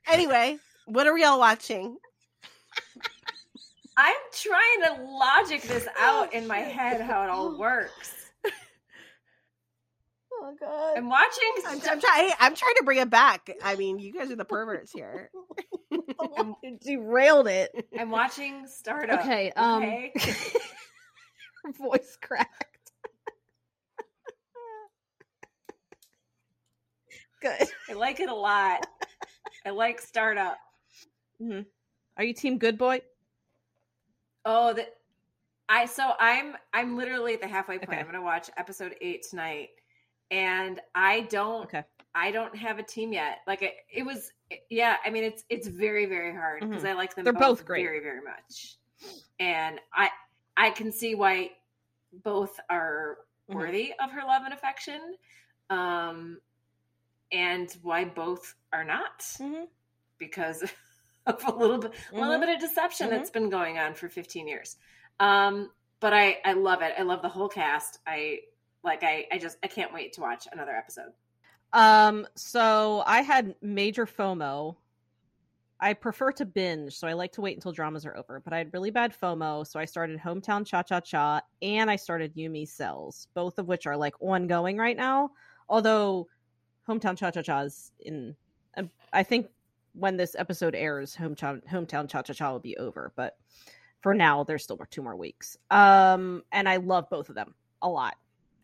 anyway, 0.08 0.58
what 0.86 1.06
are 1.06 1.14
we 1.14 1.24
all 1.24 1.40
watching? 1.40 1.98
I'm 3.98 4.16
trying 4.34 4.96
to 4.98 5.04
logic 5.04 5.62
this 5.64 5.88
oh, 6.00 6.24
out 6.24 6.34
in 6.34 6.48
my 6.48 6.60
head 6.60 7.02
how 7.02 7.24
it 7.24 7.30
all 7.30 7.58
works. 7.58 8.25
Oh 10.46 10.54
god. 10.60 10.98
I'm 10.98 11.10
watching. 11.10 11.52
I'm, 11.68 11.82
I'm 11.90 12.00
trying. 12.00 12.32
I'm 12.40 12.56
trying 12.56 12.76
to 12.76 12.84
bring 12.84 13.00
it 13.00 13.10
back. 13.10 13.50
I 13.64 13.76
mean, 13.76 13.98
you 13.98 14.14
guys 14.14 14.30
are 14.30 14.36
the 14.36 14.46
perverts 14.46 14.92
here. 14.92 15.32
You 16.64 16.78
derailed 16.82 17.48
it. 17.48 17.72
I'm 17.98 18.10
watching 18.10 18.68
Startup. 18.68 19.20
Okay, 19.20 19.52
um, 19.56 19.84
okay? 19.84 20.12
Her 21.64 21.72
voice 21.72 22.18
cracked. 22.22 22.92
Good. 27.42 27.68
I 27.90 27.94
like 27.94 28.20
it 28.20 28.30
a 28.30 28.36
lot. 28.36 28.86
I 29.66 29.70
like 29.70 30.02
Startup. 30.02 30.58
Are 32.18 32.24
you 32.24 32.34
team 32.34 32.58
good 32.58 32.78
boy? 32.78 33.02
Oh, 34.44 34.74
that 34.74 34.96
I 35.70 35.86
so 35.86 36.14
I'm 36.20 36.56
I'm 36.74 36.98
literally 36.98 37.34
at 37.34 37.42
the 37.42 37.48
halfway 37.48 37.78
point. 37.78 37.90
Okay. 37.90 38.00
I'm 38.00 38.06
gonna 38.06 38.22
watch 38.22 38.50
episode 38.58 38.96
eight 39.02 39.26
tonight, 39.30 39.70
and 40.32 40.80
I 40.94 41.22
don't 41.22 41.66
Okay. 41.66 41.84
I 42.14 42.32
don't 42.32 42.56
have 42.56 42.80
a 42.80 42.84
team 42.84 43.12
yet. 43.14 43.40
Like 43.46 43.62
it, 43.62 43.74
it 43.92 44.04
was 44.04 44.32
yeah. 44.70 44.98
I 45.06 45.10
mean 45.10 45.24
it's 45.24 45.44
it's 45.50 45.68
very 45.68 46.06
very 46.06 46.34
hard 46.34 46.62
because 46.62 46.86
I 46.86 46.94
like 46.94 47.16
them. 47.16 47.26
Mm-hmm. 47.26 47.38
They're 47.38 47.48
both 47.50 47.66
great. 47.66 47.84
very 47.84 48.00
very 48.00 48.22
much, 48.22 48.78
and 49.40 49.80
I 49.94 50.10
I 50.58 50.70
can 50.70 50.92
see 50.92 51.16
why 51.16 51.52
both 52.24 52.58
are 52.70 53.18
Mhm. 53.50 53.56
worthy 53.56 53.94
of 54.02 54.12
her 54.12 54.22
love 54.26 54.44
and 54.46 54.54
affection, 54.54 55.16
um, 55.70 56.40
and 57.32 57.72
why 57.82 58.06
both 58.06 58.56
are 58.72 58.84
not 58.86 59.20
Mhm. 59.40 59.68
because 60.18 60.64
of 61.26 61.44
a 61.46 61.52
little 61.52 61.78
bit 61.80 61.92
a 62.12 62.16
little 62.16 62.38
Mhm. 62.38 62.40
bit 62.40 62.50
of 62.56 62.62
deception 62.62 63.10
that's 63.10 63.30
been 63.30 63.50
going 63.50 63.78
on 63.78 63.94
for 63.94 64.08
15 64.10 64.48
years. 64.48 64.78
Um, 65.20 65.72
but 66.00 66.14
I 66.14 66.40
I 66.46 66.54
love 66.54 66.82
it. 66.82 66.94
I 66.98 67.02
love 67.02 67.22
the 67.22 67.30
whole 67.30 67.50
cast. 67.50 68.00
I 68.08 68.40
like 68.86 69.04
I 69.04 69.26
I 69.32 69.38
just 69.38 69.58
I 69.64 69.68
can't 69.68 69.94
wait 69.94 70.14
to 70.14 70.22
watch 70.22 70.48
another 70.52 70.72
episode. 70.72 71.12
Um, 71.74 72.26
so 72.36 73.04
I 73.06 73.22
had 73.22 73.56
major 73.62 74.06
FOMO. 74.06 74.78
I 75.82 75.94
prefer 75.94 76.32
to 76.34 76.46
binge, 76.46 76.96
so 76.96 77.06
I 77.06 77.14
like 77.14 77.34
to 77.34 77.42
wait 77.42 77.58
until 77.58 77.74
dramas 77.74 78.06
are 78.06 78.16
over. 78.16 78.40
But 78.40 78.54
I 78.54 78.60
had 78.60 78.72
really 78.72 78.92
bad 78.92 79.14
FOMO, 79.20 79.68
so 79.68 79.78
I 79.78 79.84
started 79.84 80.20
Hometown 80.20 80.66
Cha 80.66 80.84
Cha 80.84 81.02
Cha 81.02 81.42
and 81.62 81.92
I 81.92 81.98
started 81.98 82.34
Yumi 82.36 82.66
Cells, 82.66 83.28
both 83.34 83.60
of 83.60 83.68
which 83.68 83.86
are 83.86 83.98
like 83.98 84.14
ongoing 84.22 84.78
right 84.78 84.96
now. 84.96 85.32
Although 85.68 86.28
Hometown 86.88 87.18
Cha 87.18 87.32
Cha 87.32 87.42
Cha 87.42 87.60
is 87.62 87.92
in, 88.00 88.36
um, 88.78 88.90
I 89.12 89.24
think 89.24 89.50
when 89.94 90.16
this 90.16 90.36
episode 90.40 90.76
airs, 90.76 91.16
Hometown 91.16 91.62
Hometown 91.70 92.08
Cha 92.08 92.22
Cha 92.22 92.34
Cha 92.34 92.52
will 92.54 92.60
be 92.60 92.78
over. 92.78 93.12
But 93.18 93.38
for 94.00 94.14
now, 94.14 94.46
there's 94.46 94.64
still 94.64 94.80
two 94.90 95.02
more 95.02 95.16
weeks. 95.18 95.58
Um, 95.72 96.44
and 96.54 96.70
I 96.70 96.78
love 96.78 97.10
both 97.10 97.28
of 97.28 97.36
them 97.36 97.54
a 97.82 97.90
lot 97.90 98.16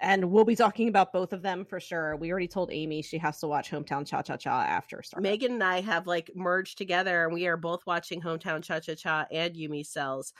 and 0.01 0.31
we'll 0.31 0.45
be 0.45 0.55
talking 0.55 0.87
about 0.87 1.13
both 1.13 1.31
of 1.31 1.41
them 1.41 1.63
for 1.63 1.79
sure. 1.79 2.15
We 2.15 2.31
already 2.31 2.47
told 2.47 2.71
Amy 2.71 3.01
she 3.01 3.19
has 3.19 3.39
to 3.39 3.47
watch 3.47 3.69
Hometown 3.69 4.05
Cha 4.05 4.21
Cha 4.21 4.35
Cha 4.35 4.61
after 4.61 5.01
Startup. 5.03 5.23
Megan 5.23 5.53
and 5.53 5.63
I 5.63 5.81
have 5.81 6.07
like 6.07 6.31
merged 6.35 6.77
together, 6.77 7.25
and 7.25 7.33
we 7.33 7.47
are 7.47 7.57
both 7.57 7.85
watching 7.85 8.21
Hometown 8.21 8.63
Cha 8.63 8.79
Cha 8.79 8.95
Cha 8.95 9.25
and 9.31 9.55
Yumi 9.55 9.85
Cells. 9.85 10.33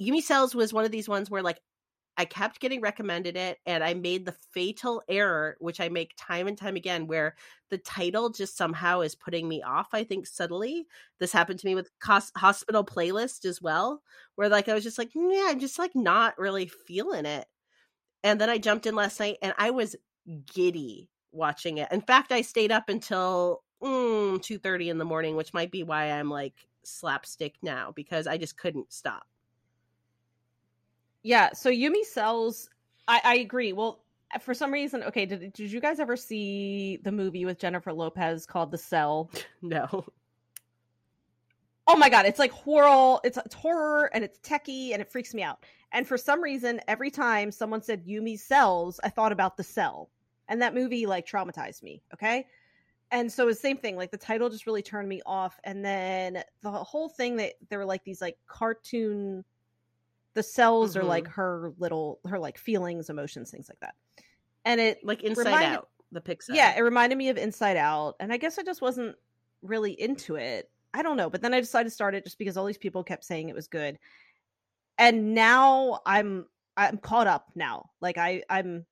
Yumi 0.00 0.22
Cells 0.22 0.54
was 0.54 0.72
one 0.72 0.84
of 0.84 0.92
these 0.92 1.08
ones 1.08 1.28
where 1.28 1.42
like 1.42 1.60
I 2.16 2.24
kept 2.24 2.60
getting 2.60 2.80
recommended 2.80 3.36
it, 3.36 3.58
and 3.66 3.82
I 3.84 3.94
made 3.94 4.24
the 4.24 4.34
fatal 4.52 5.02
error, 5.08 5.56
which 5.60 5.80
I 5.80 5.88
make 5.88 6.14
time 6.16 6.48
and 6.48 6.58
time 6.58 6.76
again, 6.76 7.06
where 7.06 7.36
the 7.70 7.78
title 7.78 8.30
just 8.30 8.56
somehow 8.56 9.00
is 9.00 9.14
putting 9.14 9.48
me 9.48 9.62
off. 9.62 9.88
I 9.92 10.02
think 10.04 10.26
subtly. 10.26 10.86
This 11.20 11.32
happened 11.32 11.60
to 11.60 11.66
me 11.66 11.74
with 11.74 11.90
Cos- 12.00 12.32
Hospital 12.36 12.84
Playlist 12.84 13.44
as 13.44 13.62
well, 13.62 14.02
where 14.36 14.48
like 14.48 14.68
I 14.68 14.74
was 14.74 14.84
just 14.84 14.98
like, 14.98 15.10
yeah, 15.14 15.46
I'm 15.48 15.60
just 15.60 15.78
like 15.78 15.94
not 15.94 16.38
really 16.38 16.66
feeling 16.66 17.26
it. 17.26 17.46
And 18.24 18.40
then 18.40 18.50
I 18.50 18.58
jumped 18.58 18.86
in 18.86 18.94
last 18.94 19.20
night, 19.20 19.38
and 19.42 19.54
I 19.58 19.70
was 19.70 19.96
giddy 20.52 21.08
watching 21.32 21.78
it. 21.78 21.88
In 21.92 22.00
fact, 22.00 22.32
I 22.32 22.42
stayed 22.42 22.72
up 22.72 22.88
until 22.88 23.62
mm, 23.82 24.42
two 24.42 24.58
thirty 24.58 24.90
in 24.90 24.98
the 24.98 25.04
morning, 25.04 25.36
which 25.36 25.54
might 25.54 25.70
be 25.70 25.82
why 25.82 26.06
I'm 26.06 26.30
like 26.30 26.54
slapstick 26.82 27.54
now 27.62 27.92
because 27.94 28.26
I 28.26 28.36
just 28.38 28.56
couldn't 28.56 28.92
stop. 28.92 29.26
Yeah, 31.22 31.52
so 31.52 31.70
Yumi 31.70 32.04
Cells, 32.04 32.70
I, 33.06 33.20
I 33.24 33.34
agree. 33.36 33.72
Well, 33.72 34.00
for 34.40 34.54
some 34.54 34.72
reason, 34.72 35.02
okay, 35.04 35.26
did, 35.26 35.52
did 35.52 35.72
you 35.72 35.80
guys 35.80 36.00
ever 36.00 36.16
see 36.16 36.98
the 37.02 37.12
movie 37.12 37.44
with 37.44 37.58
Jennifer 37.58 37.92
Lopez 37.92 38.46
called 38.46 38.70
The 38.70 38.78
Cell? 38.78 39.30
No, 39.62 40.06
Oh 41.90 41.96
my 41.96 42.10
god, 42.10 42.26
it's 42.26 42.38
like 42.38 42.52
horror. 42.52 43.18
It's, 43.24 43.38
it's 43.38 43.54
horror 43.54 44.10
and 44.12 44.22
it's 44.22 44.38
techie 44.40 44.92
and 44.92 45.00
it 45.00 45.10
freaks 45.10 45.32
me 45.34 45.42
out. 45.42 45.64
And 45.92 46.06
for 46.06 46.18
some 46.18 46.42
reason, 46.42 46.80
every 46.86 47.10
time 47.10 47.50
someone 47.50 47.80
said 47.82 48.06
Yumi 48.06 48.38
Cells, 48.38 49.00
I 49.02 49.08
thought 49.08 49.32
about 49.32 49.56
The 49.56 49.64
Cell, 49.64 50.10
and 50.48 50.60
that 50.60 50.74
movie 50.74 51.06
like 51.06 51.26
traumatized 51.26 51.82
me. 51.82 52.02
Okay, 52.12 52.46
and 53.10 53.32
so 53.32 53.48
it's 53.48 53.58
the 53.58 53.68
same 53.68 53.78
thing. 53.78 53.96
Like 53.96 54.10
the 54.10 54.18
title 54.18 54.50
just 54.50 54.66
really 54.66 54.82
turned 54.82 55.08
me 55.08 55.22
off, 55.24 55.58
and 55.64 55.82
then 55.82 56.42
the 56.60 56.70
whole 56.70 57.08
thing 57.08 57.36
that 57.36 57.54
there 57.70 57.78
were 57.78 57.86
like 57.86 58.04
these 58.04 58.20
like 58.20 58.36
cartoon. 58.46 59.44
The 60.34 60.42
cells 60.42 60.94
are 60.94 61.02
Mhm. 61.02 61.08
like 61.08 61.26
her 61.28 61.72
little 61.78 62.20
her 62.28 62.38
like 62.38 62.58
feelings, 62.58 63.08
emotions, 63.08 63.50
things 63.50 63.68
like 63.70 63.80
that, 63.80 63.94
and 64.66 64.78
it 64.80 65.02
like 65.02 65.22
Inside 65.24 65.46
Reminded- 65.46 65.78
Out, 65.78 65.88
the 66.12 66.20
Pixar. 66.20 66.54
yeah, 66.54 66.76
it 66.76 66.82
reminded 66.82 67.16
me 67.16 67.30
of 67.30 67.38
Inside 67.38 67.78
Out, 67.78 68.16
and 68.20 68.30
I 68.30 68.36
guess 68.36 68.58
I 68.58 68.62
just 68.62 68.82
wasn't 68.82 69.16
really 69.62 69.92
into 69.98 70.36
it. 70.36 70.70
I 70.94 71.02
don't 71.02 71.16
know, 71.16 71.30
but 71.30 71.42
then 71.42 71.54
I 71.54 71.60
decided 71.60 71.88
to 71.88 71.94
start 71.94 72.14
it 72.14 72.24
just 72.24 72.38
because 72.38 72.56
all 72.56 72.64
these 72.64 72.78
people 72.78 73.04
kept 73.04 73.24
saying 73.24 73.48
it 73.48 73.54
was 73.54 73.68
good, 73.68 73.98
and 74.98 75.34
now 75.34 76.00
I'm 76.06 76.46
I'm 76.76 76.98
caught 76.98 77.26
up 77.26 77.50
now. 77.54 77.90
Like 78.00 78.18
I 78.18 78.42
I'm 78.48 78.86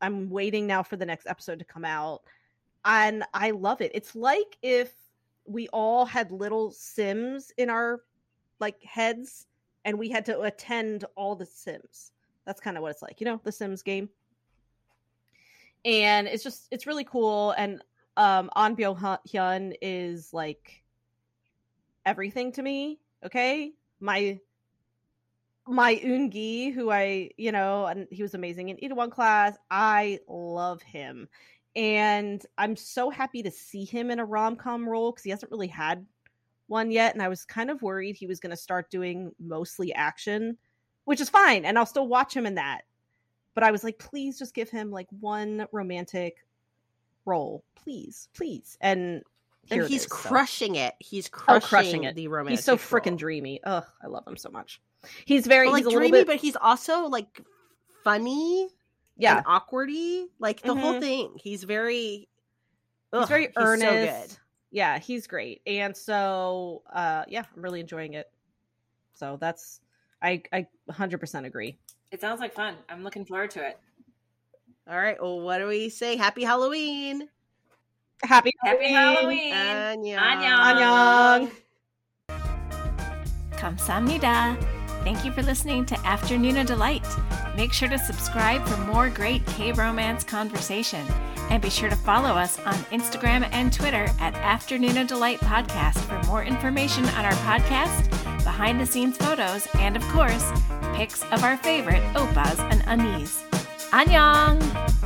I'm 0.00 0.30
waiting 0.30 0.66
now 0.66 0.82
for 0.82 0.96
the 0.96 1.06
next 1.06 1.26
episode 1.26 1.58
to 1.60 1.64
come 1.64 1.84
out, 1.84 2.22
and 2.84 3.24
I 3.34 3.52
love 3.52 3.80
it. 3.80 3.92
It's 3.94 4.14
like 4.14 4.58
if 4.62 4.92
we 5.46 5.68
all 5.68 6.04
had 6.04 6.30
little 6.30 6.70
Sims 6.70 7.52
in 7.56 7.70
our 7.70 8.02
like 8.60 8.82
heads, 8.82 9.46
and 9.84 9.98
we 9.98 10.08
had 10.08 10.24
to 10.26 10.40
attend 10.42 11.04
all 11.16 11.36
the 11.36 11.46
Sims. 11.46 12.12
That's 12.44 12.60
kind 12.60 12.76
of 12.76 12.82
what 12.82 12.92
it's 12.92 13.02
like, 13.02 13.20
you 13.20 13.26
know, 13.26 13.40
the 13.44 13.52
Sims 13.52 13.82
game 13.82 14.08
and 15.84 16.26
it's 16.28 16.42
just 16.42 16.68
it's 16.70 16.86
really 16.86 17.04
cool 17.04 17.52
and 17.52 17.82
um 18.16 18.50
Ahn 18.56 18.74
Bo 18.74 18.94
Hyun 18.94 19.74
is 19.80 20.32
like 20.32 20.82
everything 22.08 22.50
to 22.52 22.62
me 22.62 22.98
okay? 23.24 23.72
My 24.00 24.40
my 25.66 25.96
Ungi 25.96 26.72
who 26.72 26.90
I 26.90 27.30
you 27.36 27.52
know 27.52 27.86
and 27.86 28.06
he 28.10 28.22
was 28.22 28.34
amazing 28.34 28.70
in 28.70 28.76
Itaewon 28.78 29.10
class. 29.10 29.56
I 29.70 30.20
love 30.26 30.82
him. 30.82 31.28
And 31.76 32.44
I'm 32.56 32.74
so 32.74 33.10
happy 33.10 33.42
to 33.42 33.50
see 33.50 33.84
him 33.84 34.10
in 34.10 34.18
a 34.18 34.24
rom-com 34.24 34.88
role 34.88 35.12
cuz 35.12 35.22
he 35.24 35.30
hasn't 35.30 35.52
really 35.52 35.68
had 35.68 36.06
one 36.66 36.90
yet 36.90 37.14
and 37.14 37.22
I 37.22 37.28
was 37.28 37.44
kind 37.44 37.70
of 37.70 37.82
worried 37.82 38.16
he 38.16 38.26
was 38.26 38.40
going 38.40 38.50
to 38.50 38.56
start 38.56 38.90
doing 38.90 39.32
mostly 39.38 39.92
action 39.94 40.58
which 41.04 41.20
is 41.20 41.30
fine 41.30 41.64
and 41.64 41.78
I'll 41.78 41.86
still 41.86 42.08
watch 42.08 42.34
him 42.34 42.46
in 42.46 42.56
that. 42.56 42.82
But 43.54 43.64
I 43.64 43.70
was 43.70 43.82
like, 43.82 43.98
please 43.98 44.38
just 44.38 44.54
give 44.54 44.70
him 44.70 44.90
like 44.90 45.08
one 45.20 45.66
romantic 45.72 46.44
role, 47.24 47.64
please, 47.74 48.28
please. 48.34 48.76
And, 48.80 49.22
here 49.68 49.82
and 49.82 49.90
it 49.90 49.92
he's 49.92 50.02
is, 50.04 50.08
so. 50.10 50.14
crushing 50.16 50.74
it. 50.76 50.94
He's 50.98 51.28
crushing, 51.28 51.68
crushing 51.68 52.04
it. 52.04 52.14
The 52.16 52.28
romantic. 52.28 52.58
He's 52.58 52.64
so 52.64 52.76
freaking 52.76 53.16
dreamy. 53.16 53.60
Ugh, 53.64 53.84
I 54.02 54.06
love 54.06 54.26
him 54.26 54.36
so 54.36 54.50
much. 54.50 54.80
He's 55.24 55.46
very 55.46 55.66
But, 55.68 55.72
like 55.72 55.84
he's 55.84 55.94
a 55.94 55.96
dreamy, 55.96 56.10
bit 56.18 56.26
but 56.26 56.36
he's 56.36 56.56
also 56.56 57.06
like 57.06 57.40
funny 58.04 58.68
yeah. 59.16 59.38
and 59.38 59.46
awkwardy. 59.46 60.26
Like 60.38 60.62
the 60.62 60.74
whole 60.74 60.94
Mhm. 60.94 61.00
thing. 61.00 61.32
He's 61.42 61.64
very. 61.64 62.28
He's 63.10 63.22
ugh, 63.22 63.28
very 63.28 63.46
so 63.46 63.50
earnest. 63.62 64.28
good. 64.30 64.38
Yeah, 64.70 64.98
he's 64.98 65.26
great. 65.26 65.62
And 65.66 65.96
so 65.96 66.82
uh 66.92 67.24
yeah, 67.28 67.44
I'm 67.56 67.62
really 67.62 67.80
enjoying 67.80 68.14
it. 68.14 68.30
So 69.14 69.38
that's 69.40 69.80
I 70.22 70.42
I 70.52 70.66
100% 70.90 71.46
agree. 71.46 71.78
It 72.10 72.20
sounds 72.20 72.40
like 72.40 72.54
fun. 72.54 72.74
I'm 72.88 73.02
looking 73.04 73.24
forward 73.24 73.50
to 73.52 73.66
it. 73.66 73.78
All 74.90 74.98
right. 74.98 75.20
Well, 75.20 75.40
what 75.40 75.58
do 75.58 75.66
we 75.66 75.88
say? 75.90 76.16
Happy 76.16 76.42
Halloween. 76.44 77.28
Happy 78.22 78.52
Happy 78.64 78.88
Halloween. 78.92 79.52
Annyeong. 79.54 80.18
Annyeong. 80.18 81.50
Kamsamnida. 83.52 84.56
Thank 85.04 85.24
you 85.24 85.32
for 85.32 85.42
listening 85.42 85.86
to 85.86 86.06
Afternoon 86.06 86.56
of 86.58 86.66
Delight. 86.66 87.06
Make 87.56 87.72
sure 87.72 87.88
to 87.88 87.98
subscribe 87.98 88.66
for 88.66 88.76
more 88.92 89.08
great 89.08 89.44
K 89.46 89.72
romance 89.72 90.24
conversation. 90.24 91.06
And 91.50 91.62
be 91.62 91.70
sure 91.70 91.88
to 91.88 91.96
follow 91.96 92.30
us 92.30 92.58
on 92.60 92.74
Instagram 92.92 93.48
and 93.52 93.72
Twitter 93.72 94.08
at 94.20 94.34
Afternoon 94.34 94.98
of 94.98 95.06
Delight 95.06 95.40
Podcast 95.40 95.98
for 96.00 96.24
more 96.26 96.44
information 96.44 97.06
on 97.06 97.24
our 97.24 97.32
podcast, 97.32 98.10
behind 98.44 98.80
the 98.80 98.86
scenes 98.86 99.16
photos, 99.16 99.66
and 99.74 99.96
of 99.96 100.02
course, 100.08 100.52
pics 100.94 101.22
of 101.32 101.42
our 101.44 101.56
favorite 101.56 102.02
oppas 102.14 102.58
and 102.70 102.82
unnies. 102.82 103.42
Annyeong! 103.92 104.97